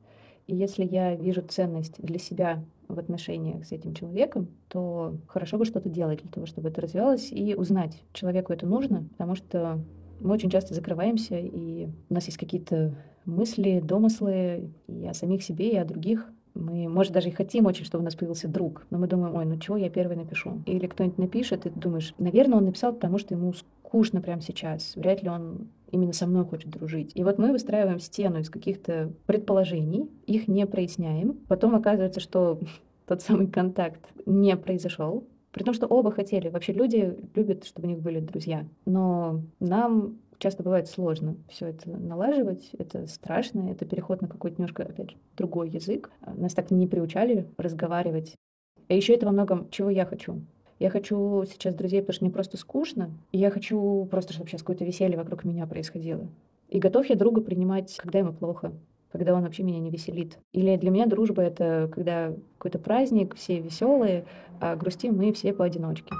И 0.47 0.55
если 0.55 0.85
я 0.85 1.15
вижу 1.15 1.43
ценность 1.43 1.95
для 1.99 2.19
себя 2.19 2.65
в 2.89 2.99
отношениях 2.99 3.65
с 3.65 3.73
этим 3.73 3.95
человеком, 3.95 4.49
то 4.69 5.17
хорошо 5.27 5.59
бы 5.59 5.65
что-то 5.65 5.89
делать 5.89 6.21
для 6.23 6.31
того, 6.31 6.47
чтобы 6.47 6.69
это 6.69 6.81
развивалось, 6.81 7.33
и 7.33 7.55
узнать, 7.55 8.03
человеку 8.13 8.53
это 8.53 8.67
нужно, 8.67 9.05
потому 9.13 9.37
что 9.37 9.81
мы 10.21 10.33
очень 10.33 10.51
часто 10.51 10.75
закрываемся, 10.75 11.39
и 11.39 11.89
у 12.09 12.15
нас 12.15 12.27
есть 12.27 12.39
какие-то 12.39 12.95
мысли, 13.27 13.81
домыслы 13.81 14.71
и 14.87 15.07
о 15.07 15.15
самих 15.15 15.43
себе, 15.43 15.71
и 15.71 15.77
о 15.77 15.85
других. 15.85 16.31
Мы, 16.55 16.89
может, 16.89 17.13
даже 17.13 17.29
и 17.29 17.33
хотим 17.33 17.67
очень, 17.67 17.85
чтобы 17.85 18.03
у 18.03 18.05
нас 18.05 18.15
появился 18.15 18.47
друг, 18.47 18.87
но 18.91 18.99
мы 18.99 19.09
думаем, 19.09 19.35
ой, 19.35 19.45
ну 19.45 19.59
чего 19.59 19.77
я 19.77 19.91
первый 19.91 20.17
напишу? 20.17 20.63
Или 20.67 20.87
кто-нибудь 20.87 21.19
напишет, 21.19 21.67
и 21.67 21.71
ты 21.71 21.81
думаешь, 21.81 22.15
наверное, 22.19 22.59
он 22.59 22.67
написал, 22.67 22.93
потому 22.93 23.19
что 23.19 23.35
ему 23.35 23.53
скучно 23.55 24.21
прямо 24.21 24.41
сейчас. 24.41 24.95
Вряд 24.95 25.23
ли 25.23 25.29
он 25.29 25.69
именно 25.91 26.13
со 26.13 26.27
мной 26.27 26.45
хочет 26.45 26.71
дружить. 26.71 27.13
И 27.15 27.25
вот 27.25 27.39
мы 27.39 27.53
выстраиваем 27.53 27.99
стену 27.99 28.41
из 28.41 28.51
каких-то 28.51 29.13
предположений, 29.27 30.11
их 30.27 30.49
не 30.49 30.67
проясняем. 30.67 31.39
Потом 31.49 31.75
оказывается, 31.75 32.21
что 32.21 32.59
тот 33.07 33.23
самый 33.23 33.47
контакт 33.47 34.01
не 34.27 34.57
произошел, 34.57 35.25
при 35.55 35.63
том, 35.63 35.73
что 35.73 35.87
оба 35.87 36.11
хотели. 36.11 36.49
Вообще 36.49 36.73
люди 36.73 37.17
любят, 37.37 37.65
чтобы 37.65 37.87
у 37.87 37.91
них 37.91 38.01
были 38.01 38.19
друзья. 38.19 38.67
Но 38.87 39.43
нам 39.61 40.19
часто 40.39 40.63
бывает 40.63 40.89
сложно 40.89 41.37
все 41.49 41.69
это 41.69 41.91
налаживать, 41.91 42.71
это 42.79 43.07
страшно, 43.07 43.71
это 43.71 43.85
переход 43.85 44.23
на 44.23 44.29
какой-то 44.29 44.57
немножко, 44.57 44.83
опять 44.83 45.11
же, 45.11 45.17
другой 45.37 45.71
язык. 45.71 46.11
Нас 46.37 46.55
так 46.55 46.71
не 46.71 46.87
приучали 46.87 47.47
разговаривать. 47.57 48.35
А 48.89 48.95
еще 48.95 49.15
это 49.15 49.27
во 49.27 49.33
многом, 49.33 49.71
чего 49.71 49.91
я 49.91 50.05
хочу. 50.05 50.43
Я 50.79 50.91
хочу 50.91 51.45
сейчас 51.47 51.75
друзей, 51.75 52.01
потому 52.01 52.15
что 52.15 52.25
мне 52.25 52.33
просто 52.33 52.57
скучно, 52.57 53.11
и 53.33 53.39
я 53.39 53.51
хочу 53.51 54.07
просто, 54.11 54.33
чтобы 54.33 54.51
сейчас 54.51 54.63
какое-то 54.63 54.85
веселье 54.85 55.17
вокруг 55.17 55.45
меня 55.45 55.67
происходило. 55.67 56.29
И 56.69 56.79
готов 56.79 57.07
я 57.07 57.15
друга 57.15 57.41
принимать, 57.41 57.97
когда 57.97 58.19
ему 58.19 58.33
плохо, 58.33 58.73
когда 59.13 59.35
он 59.35 59.45
вообще 59.45 59.63
меня 59.63 59.79
не 59.79 59.91
веселит. 59.91 60.39
Или 60.53 60.77
для 60.77 60.91
меня 60.91 61.07
дружба— 61.07 61.43
это 61.45 61.89
когда 61.93 62.35
какой-то 62.59 62.81
праздник, 62.81 63.37
все 63.37 63.61
веселые, 63.61 64.25
а 64.61 64.75
грустим 64.75 65.17
мы 65.17 65.33
все 65.33 65.53
поодиночке. 65.53 66.13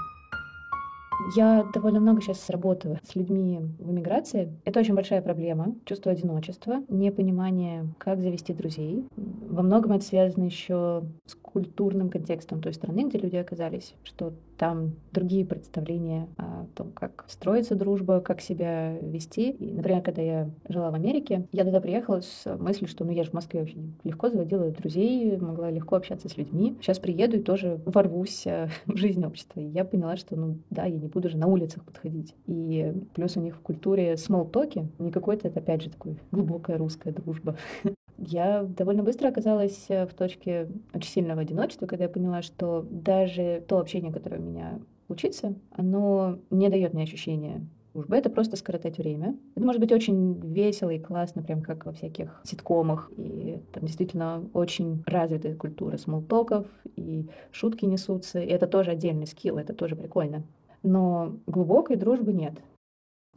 Я 1.35 1.63
довольно 1.73 1.99
много 1.99 2.21
сейчас 2.21 2.49
работаю 2.49 2.99
с 3.03 3.15
людьми 3.15 3.59
в 3.79 3.91
эмиграции. 3.91 4.53
Это 4.65 4.79
очень 4.79 4.93
большая 4.93 5.21
проблема. 5.21 5.75
Чувство 5.85 6.11
одиночества, 6.11 6.83
непонимание, 6.87 7.87
как 7.97 8.21
завести 8.21 8.53
друзей. 8.53 9.05
Во 9.15 9.63
многом 9.63 9.93
это 9.93 10.05
связано 10.05 10.43
еще 10.43 11.03
с 11.25 11.35
культурным 11.35 12.09
контекстом 12.09 12.61
той 12.61 12.73
страны, 12.73 13.05
где 13.07 13.17
люди 13.17 13.37
оказались, 13.37 13.95
что 14.03 14.33
там 14.57 14.93
другие 15.11 15.45
представления 15.45 16.27
о 16.37 16.65
том, 16.75 16.91
как 16.91 17.25
строится 17.27 17.75
дружба, 17.75 18.21
как 18.21 18.41
себя 18.41 18.97
вести. 19.01 19.51
И, 19.51 19.73
например, 19.73 20.01
когда 20.01 20.21
я 20.21 20.49
жила 20.67 20.91
в 20.91 20.95
Америке, 20.95 21.47
я 21.51 21.63
туда 21.63 21.81
приехала 21.81 22.21
с 22.21 22.45
мыслью, 22.57 22.87
что 22.87 23.05
ну 23.05 23.11
я 23.11 23.23
же 23.23 23.31
в 23.31 23.33
Москве 23.33 23.61
вообще 23.61 23.77
легко 24.03 24.29
заводила 24.29 24.69
друзей, 24.71 25.37
могла 25.37 25.71
легко 25.71 25.95
общаться 25.95 26.29
с 26.29 26.37
людьми. 26.37 26.77
Сейчас 26.81 26.99
приеду 26.99 27.37
и 27.37 27.41
тоже 27.41 27.79
ворвусь 27.85 28.45
э, 28.47 28.69
в 28.85 28.97
жизнь 28.97 29.23
общества. 29.25 29.59
И 29.59 29.65
я 29.65 29.85
поняла, 29.85 30.17
что 30.17 30.35
ну 30.35 30.57
да, 30.69 30.85
я 30.85 30.97
не 30.97 31.07
буду 31.07 31.29
же 31.29 31.37
на 31.37 31.47
улицах 31.47 31.83
подходить. 31.83 32.35
И 32.47 32.93
плюс 33.13 33.37
у 33.37 33.41
них 33.41 33.55
в 33.55 33.61
культуре 33.61 34.13
talk, 34.13 34.87
не 34.99 35.11
какой-то, 35.11 35.47
это 35.47 35.59
опять 35.59 35.81
же 35.81 35.89
такой 35.89 36.17
глубокая 36.31 36.77
русская 36.77 37.11
дружба. 37.11 37.55
Я 38.17 38.63
довольно 38.63 39.03
быстро 39.03 39.27
оказалась 39.27 39.85
э, 39.89 40.05
в 40.05 40.13
точке 40.13 40.69
очень 40.93 41.09
сильного 41.09 41.41
одиночества, 41.41 41.85
когда 41.85 42.05
я 42.05 42.09
поняла, 42.09 42.41
что 42.41 42.85
даже 42.89 43.63
то 43.67 43.79
общение, 43.79 44.11
которое 44.11 44.39
у 44.39 44.43
меня 44.43 44.79
учится, 45.09 45.53
оно 45.71 46.39
не 46.49 46.69
дает 46.69 46.93
мне 46.93 47.03
ощущения 47.03 47.65
дружбы. 47.95 48.15
Это 48.15 48.29
просто 48.29 48.57
скоротать 48.57 48.97
время. 48.97 49.35
Это 49.55 49.65
может 49.65 49.81
быть 49.81 49.91
очень 49.91 50.39
весело 50.39 50.89
и 50.89 50.99
классно, 50.99 51.41
прям 51.41 51.61
как 51.61 51.85
во 51.85 51.93
всяких 51.93 52.41
ситкомах. 52.43 53.11
И 53.17 53.59
там 53.73 53.85
действительно 53.85 54.43
очень 54.53 55.03
развитая 55.05 55.55
культура 55.55 55.97
смолтоков, 55.97 56.67
и 56.95 57.27
шутки 57.51 57.85
несутся. 57.85 58.39
И 58.39 58.47
это 58.47 58.67
тоже 58.67 58.91
отдельный 58.91 59.27
скилл, 59.27 59.57
это 59.57 59.73
тоже 59.73 59.95
прикольно. 59.95 60.43
Но 60.83 61.35
глубокой 61.47 61.95
дружбы 61.95 62.33
нет. 62.33 62.55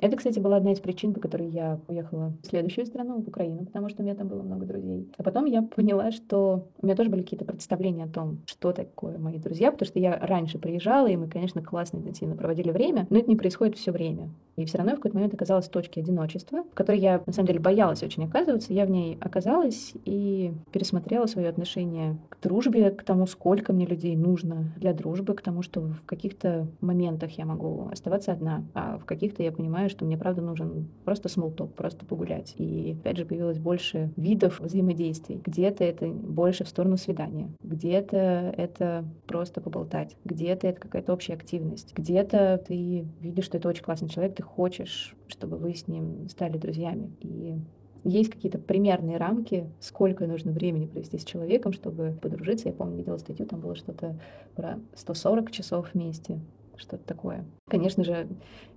Это, 0.01 0.17
кстати, 0.17 0.39
была 0.39 0.57
одна 0.57 0.73
из 0.73 0.79
причин, 0.81 1.13
по 1.13 1.21
которой 1.21 1.49
я 1.49 1.81
уехала 1.89 2.33
в 2.43 2.47
следующую 2.47 2.87
страну, 2.87 3.21
в 3.21 3.29
Украину, 3.29 3.67
потому 3.67 3.89
что 3.89 4.03
у 4.03 4.05
меня 4.05 4.15
там 4.15 4.29
было 4.29 4.43
много 4.43 4.65
друзей. 4.65 5.09
А 5.17 5.25
потом 5.25 5.45
я 5.47 5.63
поняла, 5.63 6.13
что 6.13 6.69
у 6.81 6.87
меня 6.87 6.95
тоже 6.95 7.11
были 7.11 7.23
какие-то 7.23 7.45
представления 7.45 8.05
о 8.05 8.09
том, 8.09 8.39
что 8.47 8.73
такое 8.73 9.19
мои 9.19 9.39
друзья, 9.39 9.73
потому 9.73 9.87
что 9.87 9.99
я 9.99 10.17
раньше 10.17 10.59
приезжала, 10.59 11.09
и 11.09 11.17
мы, 11.17 11.29
конечно, 11.29 11.63
классно 11.63 11.99
интенсивно 11.99 12.37
проводили 12.37 12.71
время, 12.71 13.07
но 13.11 13.19
это 13.19 13.29
не 13.29 13.37
происходит 13.37 13.77
все 13.77 13.91
время. 13.91 14.31
И 14.59 14.65
все 14.65 14.79
равно 14.79 14.93
в 14.93 14.97
какой-то 14.97 15.17
момент 15.17 15.35
оказалась 15.35 15.69
в 15.69 15.71
точке 15.71 16.01
одиночества, 16.01 16.65
в 16.65 16.75
которой 16.75 16.99
я, 16.99 17.23
на 17.27 17.33
самом 17.33 17.47
деле, 17.47 17.61
боялась 17.61 18.03
очень 18.03 18.25
оказываться. 18.25 18.73
Я 18.73 18.87
в 18.87 18.91
ней 18.91 19.17
оказалась 19.21 19.93
и 20.05 20.53
пересмотрела 20.73 21.27
свое 21.27 21.49
отношение 21.49 22.19
к 22.29 22.43
дружбе, 22.43 22.91
к 22.91 23.05
тому, 23.05 23.27
сколько 23.27 23.73
мне 23.73 23.87
людей 23.87 24.17
нужно 24.17 24.73
для 24.77 24.93
дружбы, 24.93 25.35
к 25.35 25.43
тому, 25.43 25.63
что 25.63 25.83
в 25.83 26.03
каких-то 26.07 26.67
моментах 26.81 27.31
я 27.39 27.47
могу 27.47 27.89
оставаться 27.93 28.33
одна, 28.33 28.65
а 28.75 28.99
в 28.99 29.05
каких-то 29.05 29.45
я 29.45 29.53
понимаю, 29.53 29.91
что 29.91 30.05
мне, 30.05 30.19
правда, 30.19 30.43
нужен 30.43 30.89
просто 31.05 31.29
смолток, 31.29 31.75
просто 31.75 32.05
погулять. 32.05 32.55
И, 32.57 32.97
опять 33.01 33.17
же, 33.17 33.27
появилось 33.27 33.61
больше 33.61 34.11
видов 34.17 34.59
взаимодействий. 34.59 35.41
Где-то 35.45 35.85
это 35.85 36.09
больше 36.09 36.65
в 36.65 36.69
сторону 36.69 36.97
свидания, 36.97 37.49
где-то 37.63 38.17
это 38.57 39.05
просто 39.29 39.61
поболтать, 39.61 40.17
где-то 40.25 40.67
это 40.67 40.81
какая-то 40.81 41.13
общая 41.13 41.35
активность, 41.35 41.95
где-то 41.95 42.61
ты 42.67 43.07
видишь, 43.21 43.45
что 43.45 43.59
это 43.59 43.69
очень 43.69 43.85
классный 43.85 44.09
человек, 44.09 44.35
ты 44.35 44.48
хочешь, 44.49 45.15
чтобы 45.29 45.57
вы 45.57 45.75
с 45.75 45.87
ним 45.89 46.29
стали 46.29 46.59
друзьями. 46.59 47.11
И 47.21 47.59
есть 48.05 48.31
какие-то 48.31 48.59
примерные 48.59 49.17
рамки, 49.17 49.71
сколько 49.81 50.27
нужно 50.27 50.53
времени 50.53 50.87
провести 50.87 51.19
с 51.19 51.25
человеком, 51.25 51.73
чтобы 51.73 52.17
подружиться. 52.21 52.69
Я 52.69 52.75
помню, 52.75 52.97
видела 52.97 53.19
статью, 53.19 53.47
там 53.47 53.61
было 53.61 53.75
что-то 53.75 54.19
про 54.55 54.79
140 54.95 55.51
часов 55.51 55.91
вместе, 55.93 56.41
что-то 56.77 57.05
такое. 57.05 57.45
Конечно 57.69 58.05
же, 58.05 58.29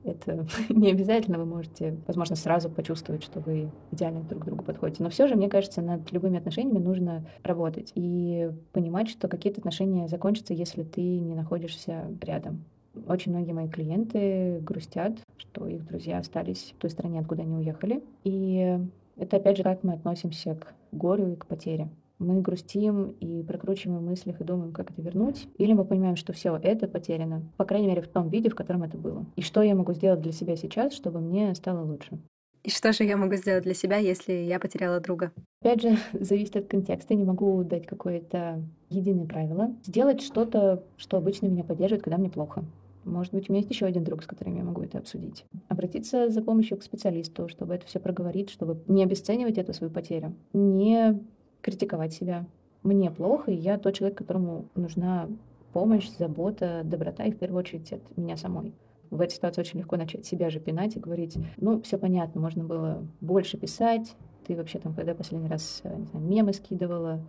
это 0.03 0.45
не 0.69 0.91
обязательно, 0.91 1.37
вы 1.37 1.45
можете, 1.45 1.97
возможно, 2.07 2.35
сразу 2.35 2.69
почувствовать, 2.69 3.23
что 3.23 3.39
вы 3.39 3.71
идеально 3.91 4.21
друг 4.21 4.43
к 4.43 4.45
другу 4.45 4.63
подходите. 4.63 5.03
Но 5.03 5.09
все 5.09 5.27
же, 5.27 5.35
мне 5.35 5.49
кажется, 5.49 5.81
над 5.81 6.11
любыми 6.11 6.37
отношениями 6.37 6.79
нужно 6.79 7.25
работать 7.43 7.91
и 7.95 8.49
понимать, 8.73 9.09
что 9.09 9.27
какие-то 9.27 9.59
отношения 9.59 10.07
закончатся, 10.07 10.53
если 10.53 10.83
ты 10.83 11.01
не 11.01 11.35
находишься 11.35 12.07
рядом. 12.21 12.65
Очень 13.07 13.31
многие 13.31 13.53
мои 13.53 13.69
клиенты 13.69 14.59
грустят, 14.59 15.13
что 15.41 15.67
их 15.67 15.85
друзья 15.85 16.19
остались 16.19 16.73
в 16.77 16.81
той 16.81 16.89
стране, 16.89 17.19
откуда 17.19 17.41
они 17.41 17.55
уехали. 17.55 18.03
И 18.23 18.77
это 19.17 19.37
опять 19.37 19.57
же, 19.57 19.63
как 19.63 19.83
мы 19.83 19.93
относимся 19.93 20.55
к 20.55 20.73
горю 20.91 21.33
и 21.33 21.35
к 21.35 21.45
потере. 21.45 21.89
Мы 22.19 22.39
грустим 22.41 23.15
и 23.19 23.41
прокручиваем 23.41 23.99
в 23.99 24.03
мыслях 24.03 24.39
и 24.39 24.43
думаем, 24.43 24.71
как 24.71 24.91
это 24.91 25.01
вернуть. 25.01 25.47
Или 25.57 25.73
мы 25.73 25.85
понимаем, 25.85 26.15
что 26.15 26.33
все 26.33 26.55
это 26.55 26.87
потеряно, 26.87 27.41
по 27.57 27.65
крайней 27.65 27.87
мере, 27.87 28.03
в 28.03 28.07
том 28.07 28.29
виде, 28.29 28.49
в 28.49 28.55
котором 28.55 28.83
это 28.83 28.95
было. 28.97 29.25
И 29.35 29.41
что 29.41 29.63
я 29.63 29.73
могу 29.73 29.93
сделать 29.93 30.21
для 30.21 30.31
себя 30.31 30.55
сейчас, 30.55 30.93
чтобы 30.93 31.19
мне 31.19 31.55
стало 31.55 31.83
лучше. 31.83 32.19
И 32.63 32.69
что 32.69 32.93
же 32.93 33.03
я 33.05 33.17
могу 33.17 33.33
сделать 33.35 33.63
для 33.63 33.73
себя, 33.73 33.97
если 33.97 34.33
я 34.33 34.59
потеряла 34.59 34.99
друга? 34.99 35.31
Опять 35.61 35.81
же, 35.81 35.97
зависит 36.13 36.55
от 36.55 36.67
контекста. 36.67 37.15
Не 37.15 37.25
могу 37.25 37.63
дать 37.63 37.87
какое-то 37.87 38.61
единое 38.91 39.25
правило. 39.25 39.73
Сделать 39.83 40.21
что-то, 40.21 40.83
что 40.97 41.17
обычно 41.17 41.47
меня 41.47 41.63
поддерживает, 41.63 42.03
когда 42.03 42.19
мне 42.19 42.29
плохо. 42.29 42.63
Может 43.03 43.33
быть, 43.33 43.49
у 43.49 43.53
меня 43.53 43.61
есть 43.61 43.71
еще 43.71 43.85
один 43.85 44.03
друг, 44.03 44.23
с 44.23 44.27
которым 44.27 44.55
я 44.55 44.63
могу 44.63 44.81
это 44.81 44.99
обсудить. 44.99 45.45
Обратиться 45.67 46.29
за 46.29 46.41
помощью 46.41 46.77
к 46.77 46.83
специалисту, 46.83 47.47
чтобы 47.47 47.73
это 47.73 47.85
все 47.87 47.99
проговорить, 47.99 48.49
чтобы 48.49 48.81
не 48.87 49.03
обесценивать 49.03 49.57
эту 49.57 49.73
свою 49.73 49.91
потерю, 49.91 50.35
не 50.53 51.19
критиковать 51.61 52.13
себя. 52.13 52.45
Мне 52.83 53.11
плохо, 53.11 53.51
и 53.51 53.55
я 53.55 53.77
тот 53.77 53.95
человек, 53.95 54.17
которому 54.17 54.65
нужна 54.75 55.27
помощь, 55.73 56.09
забота, 56.17 56.81
доброта, 56.83 57.23
и 57.25 57.31
в 57.31 57.37
первую 57.37 57.59
очередь 57.59 57.91
от 57.93 58.17
меня 58.17 58.37
самой. 58.37 58.73
В 59.09 59.19
этой 59.19 59.33
ситуации 59.33 59.61
очень 59.61 59.79
легко 59.79 59.97
начать 59.97 60.25
себя 60.25 60.49
же 60.49 60.59
пинать 60.59 60.95
и 60.95 60.99
говорить, 60.99 61.37
ну, 61.57 61.81
все 61.81 61.97
понятно, 61.97 62.39
можно 62.39 62.63
было 62.63 63.05
больше 63.19 63.57
писать, 63.57 64.15
ты 64.47 64.55
вообще 64.55 64.79
там, 64.79 64.93
когда 64.93 65.13
последний 65.13 65.49
раз, 65.49 65.81
не 65.83 66.05
знаю, 66.05 66.25
мемы 66.25 66.53
скидывала. 66.53 67.21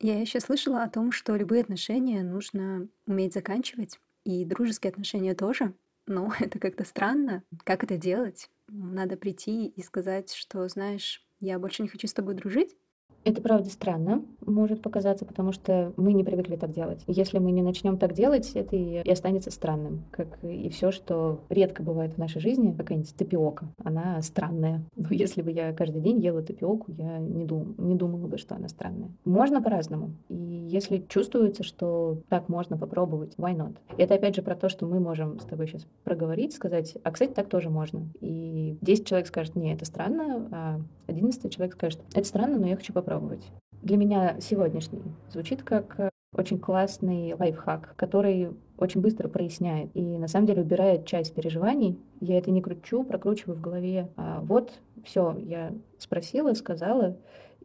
Я 0.00 0.20
еще 0.20 0.40
слышала 0.40 0.82
о 0.82 0.88
том, 0.88 1.10
что 1.12 1.34
любые 1.36 1.62
отношения 1.62 2.22
нужно 2.22 2.88
уметь 3.06 3.34
заканчивать, 3.34 3.98
и 4.24 4.44
дружеские 4.44 4.90
отношения 4.90 5.34
тоже. 5.34 5.74
Но 6.06 6.32
это 6.40 6.58
как-то 6.58 6.84
странно. 6.84 7.42
Как 7.64 7.84
это 7.84 7.96
делать? 7.96 8.50
Надо 8.68 9.16
прийти 9.16 9.66
и 9.66 9.82
сказать, 9.82 10.32
что, 10.32 10.68
знаешь, 10.68 11.26
я 11.40 11.58
больше 11.58 11.82
не 11.82 11.88
хочу 11.88 12.06
с 12.06 12.14
тобой 12.14 12.34
дружить. 12.34 12.76
Это 13.24 13.42
правда 13.42 13.68
странно, 13.68 14.22
может 14.46 14.80
показаться, 14.80 15.24
потому 15.24 15.52
что 15.52 15.92
мы 15.96 16.12
не 16.12 16.24
привыкли 16.24 16.56
так 16.56 16.72
делать. 16.72 17.02
Если 17.06 17.38
мы 17.38 17.50
не 17.52 17.62
начнем 17.62 17.98
так 17.98 18.14
делать, 18.14 18.50
это 18.54 18.76
и, 18.76 19.08
останется 19.08 19.50
странным, 19.50 20.04
как 20.10 20.42
и 20.42 20.68
все, 20.70 20.90
что 20.90 21.40
редко 21.48 21.82
бывает 21.82 22.14
в 22.14 22.18
нашей 22.18 22.40
жизни, 22.40 22.72
какая-нибудь 22.72 23.14
тапиока. 23.14 23.66
Она 23.84 24.20
странная. 24.22 24.82
Но 24.96 25.08
если 25.10 25.42
бы 25.42 25.50
я 25.50 25.72
каждый 25.72 26.00
день 26.00 26.20
ела 26.20 26.42
тапиоку, 26.42 26.92
я 26.92 27.18
не, 27.18 27.44
дум, 27.44 27.74
не 27.78 27.94
думала 27.94 28.26
бы, 28.26 28.38
что 28.38 28.54
она 28.54 28.68
странная. 28.68 29.10
Можно 29.24 29.62
по-разному. 29.62 30.12
И 30.28 30.34
если 30.34 31.04
чувствуется, 31.08 31.62
что 31.62 32.18
так 32.28 32.48
можно 32.48 32.78
попробовать, 32.78 33.34
why 33.36 33.54
not? 33.54 33.76
Это 33.98 34.14
опять 34.14 34.36
же 34.36 34.42
про 34.42 34.56
то, 34.56 34.68
что 34.68 34.86
мы 34.86 35.00
можем 35.00 35.38
с 35.40 35.44
тобой 35.44 35.66
сейчас 35.66 35.86
проговорить, 36.04 36.54
сказать, 36.54 36.96
а, 37.02 37.10
кстати, 37.10 37.32
так 37.32 37.48
тоже 37.48 37.68
можно. 37.68 38.08
И 38.20 38.78
10 38.80 39.06
человек 39.06 39.26
скажет, 39.26 39.56
не, 39.56 39.74
это 39.74 39.84
странно, 39.84 40.48
а 40.50 40.80
11 41.08 41.52
человек 41.52 41.74
скажет, 41.74 42.00
это 42.14 42.26
странно, 42.26 42.58
но 42.58 42.66
я 42.66 42.76
хочу 42.76 42.92
попробовать 42.92 43.07
попробовать. 43.08 43.50
для 43.82 43.96
меня 43.96 44.36
сегодняшний 44.40 45.02
звучит 45.30 45.62
как 45.62 45.98
э, 45.98 46.10
очень 46.34 46.58
классный 46.58 47.34
лайфхак, 47.34 47.94
который 47.96 48.50
очень 48.76 49.00
быстро 49.00 49.28
проясняет 49.28 49.90
и 49.94 50.18
на 50.18 50.28
самом 50.28 50.46
деле 50.46 50.62
убирает 50.62 51.06
часть 51.06 51.34
переживаний. 51.34 51.98
Я 52.20 52.38
это 52.38 52.50
не 52.50 52.60
кручу, 52.60 53.04
прокручиваю 53.04 53.56
в 53.56 53.60
голове. 53.60 54.10
А 54.16 54.40
вот, 54.40 54.72
все, 55.04 55.34
я 55.38 55.72
спросила, 55.98 56.52
сказала, 56.52 57.16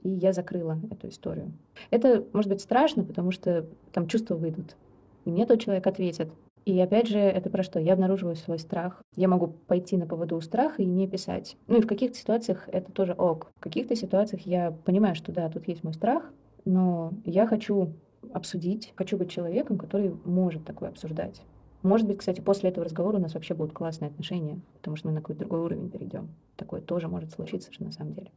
и 0.02 0.10
я 0.10 0.32
закрыла 0.32 0.80
эту 0.90 1.10
историю. 1.10 1.52
Это 1.92 2.26
может 2.32 2.50
быть 2.50 2.62
страшно, 2.62 3.04
потому 3.04 3.32
что 3.32 3.66
там 3.92 4.08
чувства 4.08 4.36
выйдут. 4.36 4.78
И 5.26 5.32
мне 5.32 5.46
тот 5.46 5.60
человек 5.62 5.86
ответит. 5.88 6.30
И 6.66 6.80
опять 6.80 7.08
же, 7.08 7.20
это 7.20 7.50
про 7.50 7.64
что? 7.64 7.80
Я 7.80 7.94
обнаруживаю 7.94 8.36
свой 8.36 8.58
страх. 8.58 9.02
Я 9.16 9.28
могу 9.28 9.48
пойти 9.48 9.98
на 9.98 10.06
поводу 10.06 10.38
у 10.38 10.42
страха 10.42 10.82
и 10.82 10.86
не 10.86 11.08
писать. 11.08 11.58
Ну 11.68 11.78
и 11.78 11.82
в 11.82 11.88
каких-то 11.88 12.18
ситуациях 12.18 12.70
это 12.72 12.92
тоже 12.92 13.14
ок. 13.14 13.52
В 13.58 13.60
каких-то 13.60 13.96
ситуациях 13.96 14.44
я 14.46 14.72
понимаю, 14.72 15.16
что 15.16 15.32
да, 15.32 15.50
тут 15.50 15.68
есть 15.68 15.84
мой 15.84 15.94
страх, 15.94 16.32
но 16.64 17.14
я 17.26 17.48
хочу 17.48 17.94
обсудить, 18.32 18.94
хочу 18.96 19.18
быть 19.18 19.30
человеком, 19.30 19.78
который 19.78 20.16
может 20.24 20.64
такое 20.64 20.90
обсуждать. 20.90 21.42
Может 21.82 22.08
быть, 22.08 22.20
кстати, 22.20 22.40
после 22.40 22.70
этого 22.70 22.86
разговора 22.86 23.18
у 23.18 23.20
нас 23.20 23.34
вообще 23.34 23.54
будут 23.54 23.74
классные 23.74 24.10
отношения, 24.10 24.62
потому 24.76 24.96
что 24.96 25.10
мы 25.10 25.14
на 25.14 25.20
какой-то 25.20 25.42
другой 25.42 25.60
уровень 25.60 25.90
перейдем. 25.90 26.30
Такое 26.56 26.80
тоже 26.80 27.10
может 27.10 27.32
случиться 27.32 27.74
же 27.74 27.84
на 27.84 27.92
самом 27.92 28.14
деле. 28.14 28.32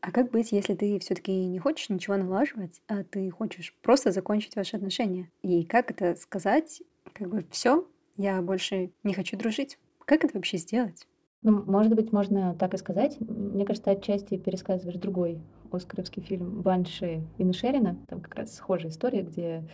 А 0.00 0.10
как 0.10 0.30
быть, 0.30 0.52
если 0.52 0.74
ты 0.74 0.98
все-таки 1.00 1.46
не 1.46 1.58
хочешь 1.58 1.88
ничего 1.88 2.16
налаживать, 2.16 2.80
а 2.88 3.04
ты 3.04 3.30
хочешь 3.30 3.74
просто 3.82 4.10
закончить 4.10 4.56
ваши 4.56 4.76
отношения? 4.76 5.30
И 5.42 5.64
как 5.64 5.90
это 5.90 6.16
сказать? 6.16 6.82
Как 7.12 7.28
бы 7.28 7.44
все, 7.50 7.86
я 8.16 8.40
больше 8.42 8.90
не 9.04 9.14
хочу 9.14 9.36
дружить. 9.36 9.78
Как 10.04 10.24
это 10.24 10.34
вообще 10.34 10.58
сделать? 10.58 11.06
Ну, 11.42 11.62
может 11.64 11.94
быть, 11.94 12.12
можно 12.12 12.54
так 12.54 12.74
и 12.74 12.78
сказать. 12.78 13.16
Мне 13.20 13.64
кажется, 13.64 13.90
отчасти 13.90 14.36
пересказываешь 14.36 14.98
другой 14.98 15.40
оскаровский 15.70 16.22
фильм 16.22 16.62
«Банши» 16.62 17.22
Инны 17.38 17.52
Шерина. 17.52 17.96
Там 18.08 18.20
как 18.20 18.34
раз 18.34 18.54
схожая 18.54 18.90
история, 18.90 19.22
где 19.22 19.68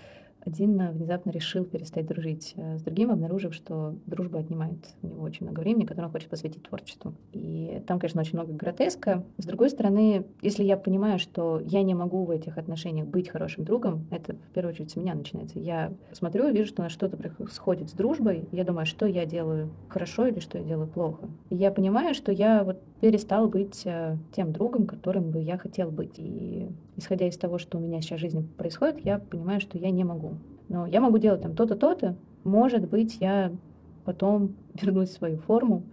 один 0.44 0.90
внезапно 0.92 1.30
решил 1.30 1.64
перестать 1.64 2.06
дружить 2.06 2.54
э, 2.56 2.78
с 2.78 2.82
другим, 2.82 3.10
обнаружив, 3.10 3.54
что 3.54 3.94
дружба 4.06 4.40
отнимает 4.40 4.94
у 5.02 5.06
него 5.06 5.22
очень 5.22 5.46
много 5.46 5.60
времени, 5.60 5.84
которое 5.84 6.06
он 6.06 6.12
хочет 6.12 6.28
посвятить 6.28 6.62
творчеству. 6.62 7.14
И 7.32 7.82
там, 7.86 7.98
конечно, 7.98 8.20
очень 8.20 8.38
много 8.38 8.52
гротеска. 8.52 9.24
С 9.38 9.46
другой 9.46 9.70
стороны, 9.70 10.26
если 10.42 10.64
я 10.64 10.76
понимаю, 10.76 11.18
что 11.18 11.60
я 11.60 11.82
не 11.82 11.94
могу 11.94 12.24
в 12.24 12.30
этих 12.30 12.58
отношениях 12.58 13.06
быть 13.06 13.28
хорошим 13.28 13.64
другом, 13.64 14.06
это 14.10 14.34
в 14.34 14.54
первую 14.54 14.74
очередь 14.74 14.90
с 14.90 14.96
меня 14.96 15.14
начинается. 15.14 15.58
Я 15.58 15.92
смотрю 16.12 16.50
вижу, 16.50 16.68
что 16.68 16.82
на 16.82 16.88
что-то 16.88 17.16
происходит 17.16 17.90
с 17.90 17.92
дружбой, 17.92 18.48
я 18.52 18.64
думаю, 18.64 18.86
что 18.86 19.06
я 19.06 19.26
делаю 19.26 19.70
хорошо 19.88 20.26
или 20.26 20.40
что 20.40 20.58
я 20.58 20.64
делаю 20.64 20.88
плохо. 20.88 21.28
И 21.50 21.56
я 21.56 21.70
понимаю, 21.70 22.14
что 22.14 22.32
я 22.32 22.64
вот 22.64 22.80
перестал 23.00 23.48
быть 23.48 23.82
э, 23.84 24.16
тем 24.34 24.52
другом, 24.52 24.86
которым 24.86 25.30
бы 25.30 25.40
я 25.40 25.58
хотел 25.58 25.90
быть. 25.90 26.14
И 26.16 26.68
исходя 26.96 27.26
из 27.26 27.36
того, 27.36 27.58
что 27.58 27.78
у 27.78 27.80
меня 27.80 28.00
сейчас 28.00 28.18
в 28.18 28.22
жизни 28.22 28.46
происходит, 28.56 29.04
я 29.04 29.18
понимаю, 29.18 29.60
что 29.60 29.78
я 29.78 29.90
не 29.90 30.04
могу. 30.04 30.34
Но 30.68 30.86
я 30.86 31.00
могу 31.00 31.18
делать 31.18 31.42
там 31.42 31.54
то-то, 31.54 31.76
то-то. 31.76 32.16
Может 32.44 32.88
быть, 32.88 33.18
я 33.20 33.52
потом 34.04 34.56
вернусь 34.74 35.10
в 35.10 35.14
свою 35.14 35.38
форму 35.38 35.84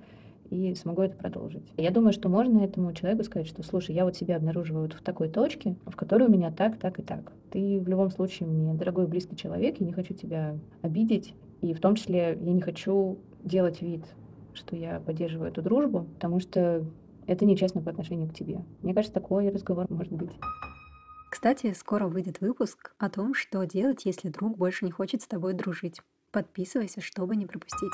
и 0.50 0.76
смогу 0.76 1.02
это 1.02 1.16
продолжить. 1.16 1.64
Я 1.78 1.92
думаю, 1.92 2.12
что 2.12 2.28
можно 2.28 2.60
этому 2.60 2.94
человеку 2.94 3.24
сказать, 3.24 3.48
что, 3.48 3.64
слушай, 3.64 3.96
я 3.96 4.04
вот 4.04 4.18
себя 4.18 4.36
обнаруживаю 4.36 4.84
вот 4.84 4.94
в 4.94 5.02
такой 5.02 5.30
точке, 5.30 5.76
в 5.86 5.96
которой 5.96 6.28
у 6.28 6.32
меня 6.32 6.52
так, 6.52 6.78
так 6.78 7.00
и 7.00 7.02
так. 7.02 7.32
Ты 7.52 7.80
в 7.80 7.88
любом 7.88 8.12
случае 8.12 8.50
мне 8.50 8.74
дорогой 8.74 9.08
близкий 9.08 9.38
человек, 9.38 9.78
я 9.80 9.86
не 9.86 9.94
хочу 9.94 10.14
тебя 10.14 10.58
обидеть, 10.82 11.34
и 11.62 11.74
в 11.74 11.80
том 11.80 11.96
числе 11.96 12.38
я 12.40 12.52
не 12.52 12.62
хочу 12.62 13.18
делать 13.44 13.82
вид, 13.82 14.04
что 14.54 14.76
я 14.76 15.00
поддерживаю 15.00 15.50
эту 15.50 15.62
дружбу, 15.62 16.06
потому 16.16 16.42
что 16.42 16.86
это 17.28 17.46
нечестно 17.46 17.82
по 17.82 17.90
отношению 17.90 18.28
к 18.28 18.34
тебе. 18.34 18.60
Мне 18.82 18.94
кажется, 18.94 19.14
такой 19.14 19.50
разговор 19.50 19.86
может 19.90 20.12
быть. 20.12 20.32
Кстати, 21.32 21.72
скоро 21.72 22.08
выйдет 22.08 22.42
выпуск 22.42 22.94
о 22.98 23.10
том, 23.10 23.34
что 23.34 23.64
делать, 23.64 24.04
если 24.04 24.28
друг 24.28 24.58
больше 24.58 24.84
не 24.84 24.92
хочет 24.92 25.22
с 25.22 25.28
тобой 25.28 25.54
дружить. 25.54 26.02
Подписывайся, 26.32 27.00
чтобы 27.00 27.38
не 27.38 27.46
пропустить. 27.46 27.94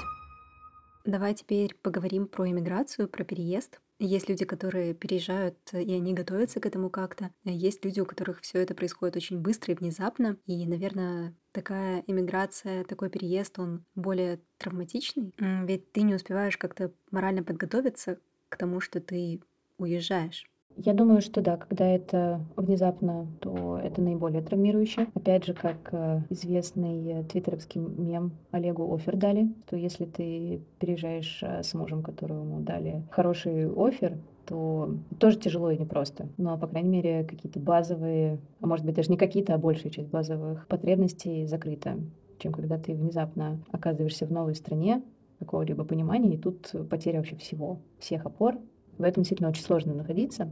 Давай 1.05 1.35
теперь 1.35 1.75
поговорим 1.75 2.27
про 2.27 2.49
иммиграцию, 2.49 3.07
про 3.07 3.23
переезд. 3.23 3.79
Есть 3.99 4.27
люди, 4.27 4.43
которые 4.43 4.95
переезжают, 4.95 5.55
и 5.71 5.93
они 5.93 6.15
готовятся 6.15 6.59
к 6.59 6.65
этому 6.65 6.89
как-то. 6.89 7.29
Есть 7.43 7.85
люди, 7.85 7.99
у 7.99 8.07
которых 8.07 8.41
все 8.41 8.57
это 8.57 8.73
происходит 8.73 9.15
очень 9.15 9.38
быстро 9.39 9.71
и 9.71 9.77
внезапно. 9.77 10.38
И, 10.47 10.65
наверное, 10.65 11.35
такая 11.51 12.03
иммиграция, 12.07 12.85
такой 12.85 13.11
переезд, 13.11 13.59
он 13.59 13.85
более 13.93 14.39
травматичный. 14.57 15.31
Ведь 15.38 15.91
ты 15.91 16.01
не 16.01 16.15
успеваешь 16.15 16.57
как-то 16.57 16.91
морально 17.11 17.43
подготовиться 17.43 18.19
к 18.49 18.57
тому, 18.57 18.81
что 18.81 18.99
ты 18.99 19.41
уезжаешь. 19.77 20.49
Я 20.78 20.93
думаю, 20.93 21.21
что 21.21 21.41
да, 21.41 21.57
когда 21.57 21.88
это 21.88 22.39
внезапно, 22.55 23.28
то 23.39 23.80
это 23.84 23.99
наиболее 23.99 24.43
травмирующе. 24.43 25.07
Опять 25.15 25.45
же, 25.45 25.53
как 25.55 25.89
э, 25.91 26.21
известный 26.30 27.23
твиттеровский 27.23 27.82
мем 27.82 28.32
Олегу 28.51 28.93
офер 28.93 29.15
дали, 29.15 29.51
то 29.67 29.75
если 29.75 30.05
ты 30.05 30.61
переезжаешь 30.80 31.39
э, 31.41 31.63
с 31.63 31.73
мужем, 31.73 32.03
которому 32.03 32.61
дали 32.61 33.03
хороший 33.09 33.67
офер, 33.71 34.19
то 34.45 34.93
тоже 35.19 35.39
тяжело 35.39 35.71
и 35.71 35.78
непросто. 35.78 36.30
Но, 36.38 36.57
по 36.59 36.67
крайней 36.67 36.89
мере, 36.89 37.23
какие-то 37.23 37.59
базовые, 37.59 38.38
а 38.61 38.67
может 38.67 38.86
быть 38.86 38.95
даже 38.95 39.09
не 39.09 39.17
какие-то, 39.17 39.55
а 39.55 39.57
большая 39.57 39.91
часть 39.91 40.09
базовых 40.09 40.67
потребностей 40.67 41.47
закрыта, 41.47 41.97
чем 42.38 42.53
когда 42.53 42.78
ты 42.78 42.93
внезапно 42.93 43.59
оказываешься 43.71 44.28
в 44.28 44.32
новой 44.32 44.53
стране, 44.53 45.01
какого-либо 45.39 45.84
понимания, 45.84 46.36
и 46.36 46.38
тут 46.38 46.71
потеря 46.89 47.17
вообще 47.17 47.36
всего, 47.36 47.80
всех 47.99 48.25
опор, 48.25 48.57
в 48.97 49.03
этом 49.03 49.23
действительно 49.23 49.49
очень 49.49 49.63
сложно 49.63 49.93
находиться. 49.93 50.49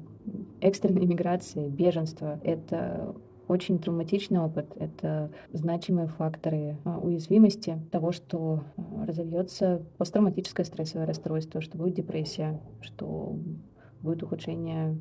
Экстренная 0.61 1.05
миграция, 1.05 1.69
беженство— 1.69 2.39
это 2.43 3.15
очень 3.47 3.79
травматичный 3.79 4.39
опыт. 4.39 4.73
Это 4.75 5.31
значимые 5.53 6.07
факторы 6.07 6.77
а, 6.83 6.97
уязвимости 6.97 7.79
того, 7.91 8.11
что 8.11 8.63
а, 8.77 9.05
разовьется 9.05 9.83
посттравматическое 9.97 10.65
стрессовое 10.65 11.05
расстройство, 11.05 11.61
что 11.61 11.77
будет 11.77 11.95
депрессия, 11.95 12.59
что 12.81 13.37
будет 14.01 14.23
ухудшение 14.23 14.97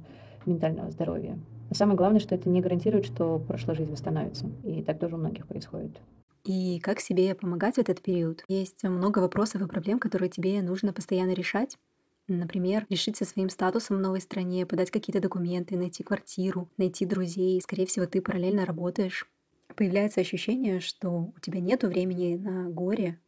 ментального 0.46 0.90
здоровья. 0.90 1.38
Но 1.70 1.74
самое 1.74 1.96
главное, 1.96 2.20
что 2.20 2.34
это 2.34 2.48
не 2.50 2.60
гарантирует, 2.60 3.06
что 3.06 3.38
прошлая 3.38 3.76
жизнь 3.76 3.90
восстановится. 3.90 4.46
И 4.64 4.82
так 4.82 4.98
тоже 4.98 5.16
у 5.16 5.18
многих 5.18 5.46
происходит. 5.46 5.98
И 6.44 6.78
как 6.80 7.00
себе 7.00 7.34
помогать 7.34 7.76
в 7.76 7.78
этот 7.78 8.02
период? 8.02 8.44
Есть 8.48 8.82
много 8.84 9.20
вопросов 9.20 9.62
и 9.62 9.66
проблем, 9.66 9.98
которые 9.98 10.28
тебе 10.28 10.60
нужно 10.60 10.92
постоянно 10.92 11.32
решать. 11.32 11.78
Например, 12.26 12.86
решиться 12.88 13.24
своим 13.24 13.50
статусом 13.50 13.98
в 13.98 14.00
новой 14.00 14.20
стране, 14.20 14.64
подать 14.64 14.90
какие-то 14.90 15.20
документы, 15.20 15.76
найти 15.76 16.02
квартиру, 16.02 16.70
найти 16.78 17.04
друзей. 17.04 17.60
Скорее 17.60 17.86
всего, 17.86 18.06
ты 18.06 18.22
параллельно 18.22 18.64
работаешь. 18.64 19.28
Появляется 19.76 20.20
ощущение, 20.20 20.80
что 20.80 21.32
у 21.36 21.40
тебя 21.40 21.60
нет 21.60 21.82
времени 21.82 22.36
на 22.36 22.70
горе. 22.70 23.18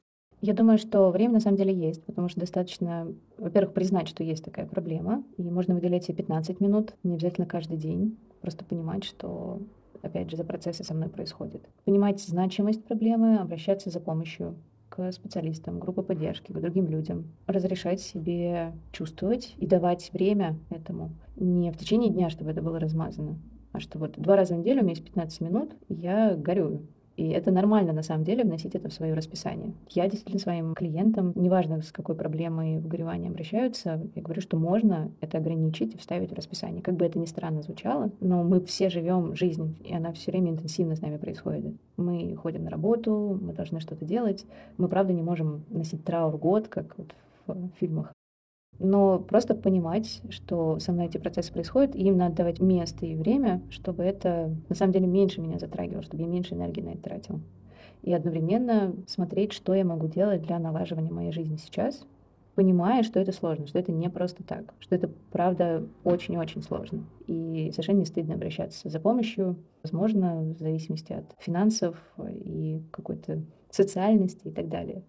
Я 0.40 0.54
думаю, 0.54 0.78
что 0.78 1.10
время 1.10 1.34
на 1.34 1.40
самом 1.40 1.56
деле 1.56 1.74
есть, 1.74 2.04
потому 2.04 2.28
что 2.28 2.40
достаточно, 2.40 3.12
во-первых, 3.38 3.74
признать, 3.74 4.08
что 4.08 4.22
есть 4.22 4.44
такая 4.44 4.66
проблема, 4.66 5.24
и 5.38 5.42
можно 5.42 5.74
выделять 5.74 6.04
себе 6.04 6.18
15 6.18 6.60
минут, 6.60 6.94
не 7.02 7.14
обязательно 7.14 7.46
каждый 7.46 7.78
день, 7.78 8.18
просто 8.42 8.64
понимать, 8.64 9.04
что 9.04 9.60
опять 10.02 10.30
же, 10.30 10.36
за 10.36 10.44
процессы 10.44 10.84
со 10.84 10.94
мной 10.94 11.08
происходят. 11.08 11.62
Понимать 11.84 12.20
значимость 12.20 12.84
проблемы, 12.84 13.38
обращаться 13.38 13.90
за 13.90 14.00
помощью 14.00 14.56
специалистам, 15.12 15.78
группе 15.78 16.02
поддержки, 16.02 16.52
к 16.52 16.60
другим 16.60 16.86
людям. 16.86 17.32
Разрешать 17.46 18.00
себе 18.00 18.72
чувствовать 18.92 19.54
и 19.58 19.66
давать 19.66 20.10
время 20.12 20.58
этому. 20.70 21.10
Не 21.36 21.70
в 21.70 21.76
течение 21.76 22.10
дня, 22.10 22.30
чтобы 22.30 22.50
это 22.50 22.62
было 22.62 22.80
размазано, 22.80 23.38
а 23.72 23.80
что 23.80 23.98
вот 23.98 24.18
два 24.18 24.36
раза 24.36 24.54
в 24.54 24.58
неделю 24.58 24.80
у 24.80 24.82
меня 24.84 24.94
есть 24.94 25.04
15 25.04 25.40
минут, 25.42 25.72
я 25.88 26.34
горюю. 26.34 26.86
И 27.16 27.28
это 27.28 27.50
нормально, 27.50 27.92
на 27.92 28.02
самом 28.02 28.24
деле, 28.24 28.44
вносить 28.44 28.74
это 28.74 28.88
в 28.88 28.92
свое 28.92 29.14
расписание. 29.14 29.72
Я 29.90 30.08
действительно 30.08 30.38
своим 30.38 30.74
клиентам, 30.74 31.32
неважно, 31.34 31.80
с 31.80 31.90
какой 31.90 32.14
проблемой 32.14 32.78
в 32.78 32.86
горевании 32.88 33.30
обращаются, 33.30 34.00
я 34.14 34.22
говорю, 34.22 34.42
что 34.42 34.58
можно 34.58 35.10
это 35.20 35.38
ограничить 35.38 35.94
и 35.94 35.98
вставить 35.98 36.30
в 36.30 36.34
расписание. 36.34 36.82
Как 36.82 36.94
бы 36.94 37.06
это 37.06 37.18
ни 37.18 37.26
странно 37.26 37.62
звучало, 37.62 38.10
но 38.20 38.42
мы 38.42 38.60
все 38.60 38.90
живем 38.90 39.34
жизнь, 39.34 39.76
и 39.82 39.94
она 39.94 40.12
все 40.12 40.30
время 40.30 40.50
интенсивно 40.50 40.94
с 40.94 41.00
нами 41.00 41.16
происходит. 41.16 41.74
Мы 41.96 42.36
ходим 42.36 42.64
на 42.64 42.70
работу, 42.70 43.38
мы 43.40 43.52
должны 43.54 43.80
что-то 43.80 44.04
делать. 44.04 44.44
Мы, 44.76 44.88
правда, 44.88 45.12
не 45.12 45.22
можем 45.22 45.64
носить 45.70 46.04
траур 46.04 46.36
год, 46.36 46.68
как 46.68 46.96
вот 46.98 47.14
в 47.46 47.70
фильмах 47.78 48.12
но 48.78 49.18
просто 49.18 49.54
понимать, 49.54 50.20
что 50.30 50.78
со 50.78 50.92
мной 50.92 51.06
эти 51.06 51.18
процессы 51.18 51.52
происходят, 51.52 51.94
и 51.94 52.02
им 52.02 52.16
надо 52.16 52.36
давать 52.36 52.60
место 52.60 53.06
и 53.06 53.16
время, 53.16 53.62
чтобы 53.70 54.02
это 54.02 54.54
на 54.68 54.74
самом 54.74 54.92
деле 54.92 55.06
меньше 55.06 55.40
меня 55.40 55.58
затрагивало, 55.58 56.02
чтобы 56.02 56.22
я 56.22 56.28
меньше 56.28 56.54
энергии 56.54 56.82
на 56.82 56.90
это 56.90 57.02
тратил. 57.02 57.40
И 58.02 58.12
одновременно 58.12 58.94
смотреть, 59.06 59.52
что 59.52 59.74
я 59.74 59.84
могу 59.84 60.06
делать 60.06 60.42
для 60.42 60.58
налаживания 60.58 61.10
моей 61.10 61.32
жизни 61.32 61.56
сейчас, 61.56 62.06
понимая, 62.54 63.02
что 63.02 63.20
это 63.20 63.32
сложно, 63.32 63.66
что 63.66 63.78
это 63.78 63.92
не 63.92 64.08
просто 64.08 64.44
так, 64.44 64.74
что 64.78 64.94
это, 64.94 65.10
правда, 65.30 65.86
очень-очень 66.04 66.62
сложно. 66.62 67.04
И 67.26 67.70
совершенно 67.72 67.98
не 67.98 68.04
стыдно 68.04 68.34
обращаться 68.34 68.88
за 68.88 69.00
помощью, 69.00 69.56
возможно, 69.82 70.54
в 70.56 70.58
зависимости 70.58 71.12
от 71.12 71.24
финансов 71.38 71.96
и 72.18 72.82
какой-то 72.90 73.42
социальности 73.70 74.48
и 74.48 74.50
так 74.50 74.68
далее. 74.68 75.02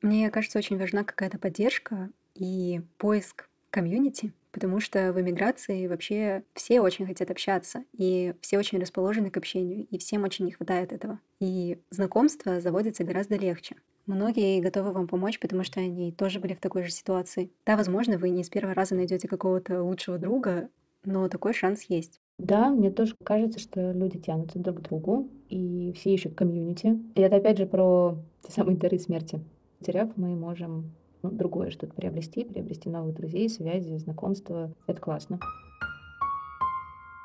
Мне 0.00 0.30
кажется, 0.30 0.58
очень 0.58 0.78
важна 0.78 1.04
какая-то 1.04 1.38
поддержка 1.38 2.10
и 2.38 2.80
поиск 2.96 3.48
комьюнити, 3.70 4.32
потому 4.52 4.80
что 4.80 5.12
в 5.12 5.20
эмиграции 5.20 5.86
вообще 5.86 6.42
все 6.54 6.80
очень 6.80 7.06
хотят 7.06 7.30
общаться, 7.30 7.84
и 7.92 8.34
все 8.40 8.58
очень 8.58 8.78
расположены 8.78 9.30
к 9.30 9.36
общению, 9.36 9.86
и 9.90 9.98
всем 9.98 10.24
очень 10.24 10.46
не 10.46 10.52
хватает 10.52 10.92
этого. 10.92 11.20
И 11.40 11.78
знакомства 11.90 12.60
заводятся 12.60 13.04
гораздо 13.04 13.36
легче. 13.36 13.76
Многие 14.06 14.60
готовы 14.60 14.92
вам 14.92 15.06
помочь, 15.06 15.38
потому 15.38 15.64
что 15.64 15.80
они 15.80 16.12
тоже 16.12 16.40
были 16.40 16.54
в 16.54 16.60
такой 16.60 16.82
же 16.82 16.90
ситуации. 16.90 17.50
Да, 17.66 17.76
возможно, 17.76 18.16
вы 18.16 18.30
не 18.30 18.42
с 18.42 18.48
первого 18.48 18.74
раза 18.74 18.94
найдете 18.94 19.28
какого-то 19.28 19.82
лучшего 19.82 20.16
друга, 20.18 20.70
но 21.04 21.28
такой 21.28 21.52
шанс 21.52 21.82
есть. 21.88 22.20
Да, 22.38 22.70
мне 22.70 22.90
тоже 22.90 23.14
кажется, 23.22 23.58
что 23.58 23.92
люди 23.92 24.18
тянутся 24.18 24.58
друг 24.58 24.78
к 24.78 24.80
другу, 24.82 25.28
и 25.50 25.92
все 25.94 26.14
ищут 26.14 26.34
комьюнити. 26.34 26.98
И 27.16 27.20
это 27.20 27.36
опять 27.36 27.58
же 27.58 27.66
про 27.66 28.16
те 28.42 28.52
самые 28.52 28.78
дары 28.78 28.98
смерти. 28.98 29.40
Потеряв, 29.78 30.16
мы 30.16 30.34
можем 30.36 30.92
ну, 31.22 31.30
другое 31.30 31.70
что-то 31.70 31.94
приобрести, 31.94 32.44
приобрести 32.44 32.88
новых 32.88 33.14
друзей, 33.14 33.48
связи, 33.48 33.96
знакомства. 33.96 34.72
Это 34.86 35.00
классно. 35.00 35.40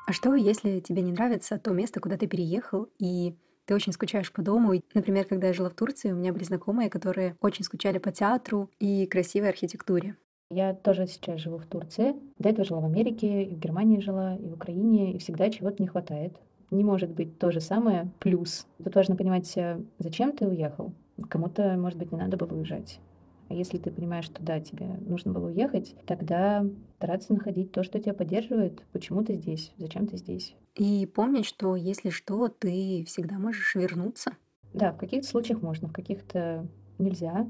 А 0.06 0.12
что, 0.12 0.34
если 0.34 0.80
тебе 0.80 1.02
не 1.02 1.12
нравится 1.12 1.58
то 1.58 1.72
место, 1.72 2.00
куда 2.00 2.16
ты 2.16 2.26
переехал, 2.26 2.88
и 2.98 3.34
ты 3.64 3.74
очень 3.74 3.92
скучаешь 3.92 4.32
по 4.32 4.42
дому. 4.42 4.74
Например, 4.92 5.24
когда 5.24 5.46
я 5.46 5.52
жила 5.54 5.70
в 5.70 5.74
Турции, 5.74 6.12
у 6.12 6.16
меня 6.16 6.32
были 6.32 6.44
знакомые, 6.44 6.90
которые 6.90 7.36
очень 7.40 7.64
скучали 7.64 7.98
по 7.98 8.12
театру 8.12 8.70
и 8.78 9.06
красивой 9.06 9.48
архитектуре. 9.48 10.16
Я 10.50 10.74
тоже 10.74 11.06
сейчас 11.06 11.40
живу 11.40 11.58
в 11.58 11.66
Турции. 11.66 12.14
До 12.38 12.50
этого 12.50 12.64
жила 12.64 12.80
в 12.80 12.84
Америке, 12.84 13.44
и 13.44 13.54
в 13.54 13.58
Германии 13.58 14.00
жила, 14.00 14.36
и 14.36 14.46
в 14.46 14.52
Украине, 14.52 15.14
и 15.14 15.18
всегда 15.18 15.48
чего-то 15.50 15.82
не 15.82 15.88
хватает. 15.88 16.34
Не 16.70 16.84
может 16.84 17.10
быть 17.10 17.38
то 17.38 17.50
же 17.50 17.60
самое 17.60 18.10
плюс. 18.20 18.66
Тут 18.82 18.94
важно 18.94 19.16
понимать, 19.16 19.50
э, 19.56 19.80
зачем 19.98 20.32
ты 20.32 20.46
уехал. 20.46 20.92
Кому-то, 21.28 21.76
может 21.78 21.98
быть, 21.98 22.12
не 22.12 22.18
надо 22.18 22.36
было 22.36 22.52
уезжать. 22.54 23.00
А 23.48 23.54
если 23.54 23.78
ты 23.78 23.90
понимаешь, 23.90 24.24
что 24.24 24.42
да, 24.42 24.60
тебе 24.60 24.86
нужно 25.06 25.32
было 25.32 25.48
уехать, 25.48 25.94
тогда 26.06 26.66
стараться 26.96 27.32
находить 27.34 27.72
то, 27.72 27.82
что 27.82 27.98
тебя 28.00 28.14
поддерживает. 28.14 28.82
Почему 28.92 29.22
ты 29.22 29.34
здесь? 29.34 29.72
Зачем 29.76 30.06
ты 30.06 30.16
здесь? 30.16 30.56
И 30.76 31.06
помнить, 31.06 31.46
что 31.46 31.76
если 31.76 32.10
что, 32.10 32.48
ты 32.48 33.04
всегда 33.06 33.38
можешь 33.38 33.74
вернуться. 33.74 34.32
Да, 34.72 34.92
в 34.92 34.98
каких-то 34.98 35.26
случаях 35.28 35.62
можно, 35.62 35.88
в 35.88 35.92
каких-то 35.92 36.66
нельзя. 36.98 37.48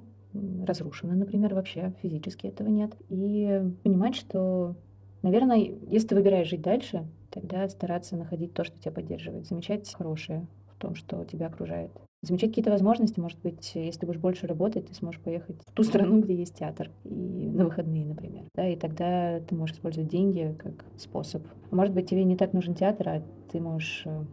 Разрушено, 0.66 1.14
например, 1.14 1.54
вообще 1.54 1.94
физически 2.02 2.48
этого 2.48 2.68
нет. 2.68 2.94
И 3.08 3.62
понимать, 3.84 4.16
что, 4.16 4.74
наверное, 5.22 5.58
если 5.58 6.08
ты 6.08 6.14
выбираешь 6.16 6.48
жить 6.48 6.60
дальше, 6.60 7.06
тогда 7.30 7.68
стараться 7.68 8.16
находить 8.16 8.52
то, 8.52 8.64
что 8.64 8.78
тебя 8.78 8.92
поддерживает, 8.92 9.46
замечать 9.46 9.92
хорошее 9.94 10.46
в 10.74 10.78
том, 10.80 10.96
что 10.96 11.24
тебя 11.24 11.46
окружает 11.46 11.92
замечать 12.26 12.50
какие-то 12.50 12.70
возможности. 12.70 13.20
Может 13.20 13.40
быть, 13.40 13.72
если 13.74 14.00
ты 14.00 14.06
будешь 14.06 14.20
больше 14.20 14.46
работать, 14.46 14.86
ты 14.86 14.94
сможешь 14.94 15.20
поехать 15.20 15.56
в 15.66 15.72
ту 15.72 15.82
страну, 15.82 16.20
где 16.20 16.34
есть 16.34 16.56
театр, 16.56 16.90
и 17.04 17.48
на 17.48 17.64
выходные, 17.64 18.06
например. 18.06 18.44
Да, 18.54 18.68
и 18.68 18.76
тогда 18.76 19.40
ты 19.40 19.54
можешь 19.54 19.76
использовать 19.76 20.10
деньги 20.10 20.56
как 20.58 20.84
способ. 20.96 21.46
Может 21.70 21.94
быть, 21.94 22.08
тебе 22.08 22.24
не 22.24 22.36
так 22.36 22.52
нужен 22.52 22.74
театр, 22.74 23.08
а 23.08 23.22
ты 23.50 23.60
можешь 23.60 24.02
э, 24.06 24.24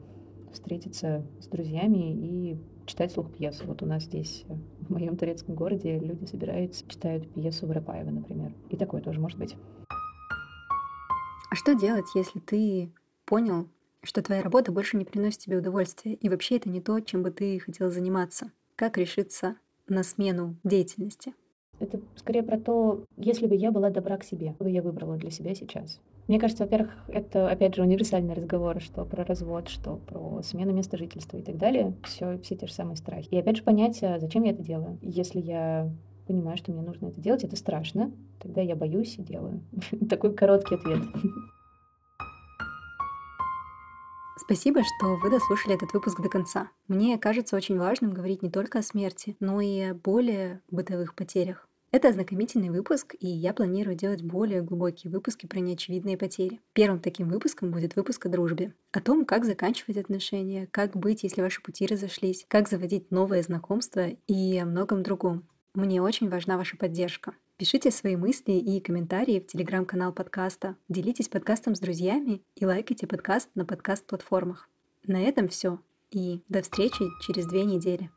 встретиться 0.51 1.25
с 1.39 1.47
друзьями 1.47 2.13
и 2.13 2.57
читать 2.85 3.11
слух 3.11 3.31
пьесу. 3.31 3.63
Вот 3.65 3.81
у 3.83 3.85
нас 3.85 4.03
здесь, 4.03 4.45
э, 4.47 4.53
в 4.81 4.89
моем 4.89 5.17
турецком 5.17 5.55
городе, 5.55 5.97
люди 5.99 6.25
собираются, 6.25 6.87
читают 6.87 7.31
пьесу 7.33 7.67
Воропаева, 7.67 8.09
например. 8.09 8.53
И 8.69 8.77
такое 8.77 9.01
тоже 9.01 9.19
может 9.19 9.37
быть. 9.37 9.55
А 11.49 11.55
что 11.55 11.73
делать, 11.73 12.05
если 12.15 12.39
ты 12.39 12.91
понял, 13.25 13.67
что 14.03 14.21
твоя 14.21 14.41
работа 14.41 14.71
больше 14.71 14.97
не 14.97 15.05
приносит 15.05 15.39
тебе 15.39 15.57
удовольствия, 15.57 16.13
и 16.13 16.29
вообще 16.29 16.57
это 16.57 16.69
не 16.69 16.81
то, 16.81 16.99
чем 16.99 17.23
бы 17.23 17.31
ты 17.31 17.59
хотел 17.59 17.89
заниматься. 17.89 18.51
Как 18.75 18.97
решиться 18.97 19.55
на 19.87 20.03
смену 20.03 20.55
деятельности? 20.63 21.33
Это 21.79 21.99
скорее 22.15 22.43
про 22.43 22.59
то, 22.59 23.05
если 23.17 23.47
бы 23.47 23.55
я 23.55 23.71
была 23.71 23.89
добра 23.89 24.17
к 24.17 24.23
себе, 24.23 24.55
бы 24.59 24.69
я 24.69 24.81
выбрала 24.81 25.17
для 25.17 25.31
себя 25.31 25.55
сейчас. 25.55 25.99
Мне 26.27 26.39
кажется, 26.39 26.63
во-первых, 26.63 26.91
это, 27.07 27.49
опять 27.49 27.75
же, 27.75 27.81
универсальный 27.81 28.35
разговор, 28.35 28.79
что 28.79 29.03
про 29.03 29.25
развод, 29.25 29.67
что 29.67 29.95
про 29.95 30.41
смену 30.43 30.71
места 30.71 30.95
жительства 30.95 31.37
и 31.37 31.41
так 31.41 31.57
далее. 31.57 31.93
Все, 32.03 32.37
все 32.39 32.55
те 32.55 32.67
же 32.67 32.73
самые 32.73 32.95
страхи. 32.95 33.27
И 33.31 33.37
опять 33.37 33.57
же 33.57 33.63
понять, 33.63 34.01
а 34.03 34.19
зачем 34.19 34.43
я 34.43 34.51
это 34.51 34.61
делаю. 34.61 34.97
Если 35.01 35.41
я 35.41 35.91
понимаю, 36.27 36.57
что 36.57 36.71
мне 36.71 36.81
нужно 36.81 37.07
это 37.07 37.19
делать, 37.19 37.43
это 37.43 37.55
страшно, 37.55 38.11
тогда 38.39 38.61
я 38.61 38.75
боюсь 38.75 39.17
и 39.17 39.23
делаю. 39.23 39.61
Такой 40.09 40.33
короткий 40.33 40.75
ответ. 40.75 41.01
Спасибо, 44.51 44.81
что 44.83 45.15
вы 45.15 45.29
дослушали 45.29 45.75
этот 45.75 45.93
выпуск 45.93 46.19
до 46.19 46.27
конца. 46.27 46.69
Мне 46.89 47.17
кажется 47.17 47.55
очень 47.55 47.77
важным 47.77 48.13
говорить 48.13 48.43
не 48.43 48.51
только 48.51 48.79
о 48.79 48.83
смерти, 48.83 49.37
но 49.39 49.61
и 49.61 49.79
о 49.79 49.93
более 49.93 50.61
бытовых 50.69 51.15
потерях. 51.15 51.69
Это 51.91 52.09
ознакомительный 52.09 52.69
выпуск, 52.69 53.15
и 53.17 53.29
я 53.29 53.53
планирую 53.53 53.95
делать 53.95 54.21
более 54.23 54.61
глубокие 54.61 55.09
выпуски 55.09 55.45
про 55.45 55.61
неочевидные 55.61 56.17
потери. 56.17 56.59
Первым 56.73 56.99
таким 56.99 57.29
выпуском 57.29 57.71
будет 57.71 57.95
выпуск 57.95 58.25
о 58.25 58.29
дружбе. 58.29 58.73
О 58.91 58.99
том, 58.99 59.23
как 59.23 59.45
заканчивать 59.45 59.95
отношения, 59.95 60.67
как 60.69 60.97
быть, 60.97 61.23
если 61.23 61.39
ваши 61.39 61.61
пути 61.61 61.87
разошлись, 61.87 62.43
как 62.49 62.67
заводить 62.67 63.09
новые 63.09 63.43
знакомства 63.43 64.09
и 64.27 64.57
о 64.57 64.65
многом 64.65 65.01
другом. 65.01 65.47
Мне 65.75 66.01
очень 66.01 66.27
важна 66.27 66.57
ваша 66.57 66.75
поддержка. 66.75 67.35
Пишите 67.61 67.91
свои 67.91 68.15
мысли 68.15 68.53
и 68.53 68.79
комментарии 68.79 69.39
в 69.39 69.45
телеграм-канал 69.45 70.11
подкаста, 70.11 70.77
делитесь 70.89 71.29
подкастом 71.29 71.75
с 71.75 71.79
друзьями 71.79 72.41
и 72.55 72.65
лайкайте 72.65 73.05
подкаст 73.05 73.49
на 73.53 73.65
подкаст-платформах. 73.65 74.67
На 75.05 75.21
этом 75.21 75.47
все. 75.47 75.79
И 76.09 76.41
до 76.49 76.63
встречи 76.63 77.03
через 77.21 77.45
две 77.45 77.63
недели. 77.63 78.09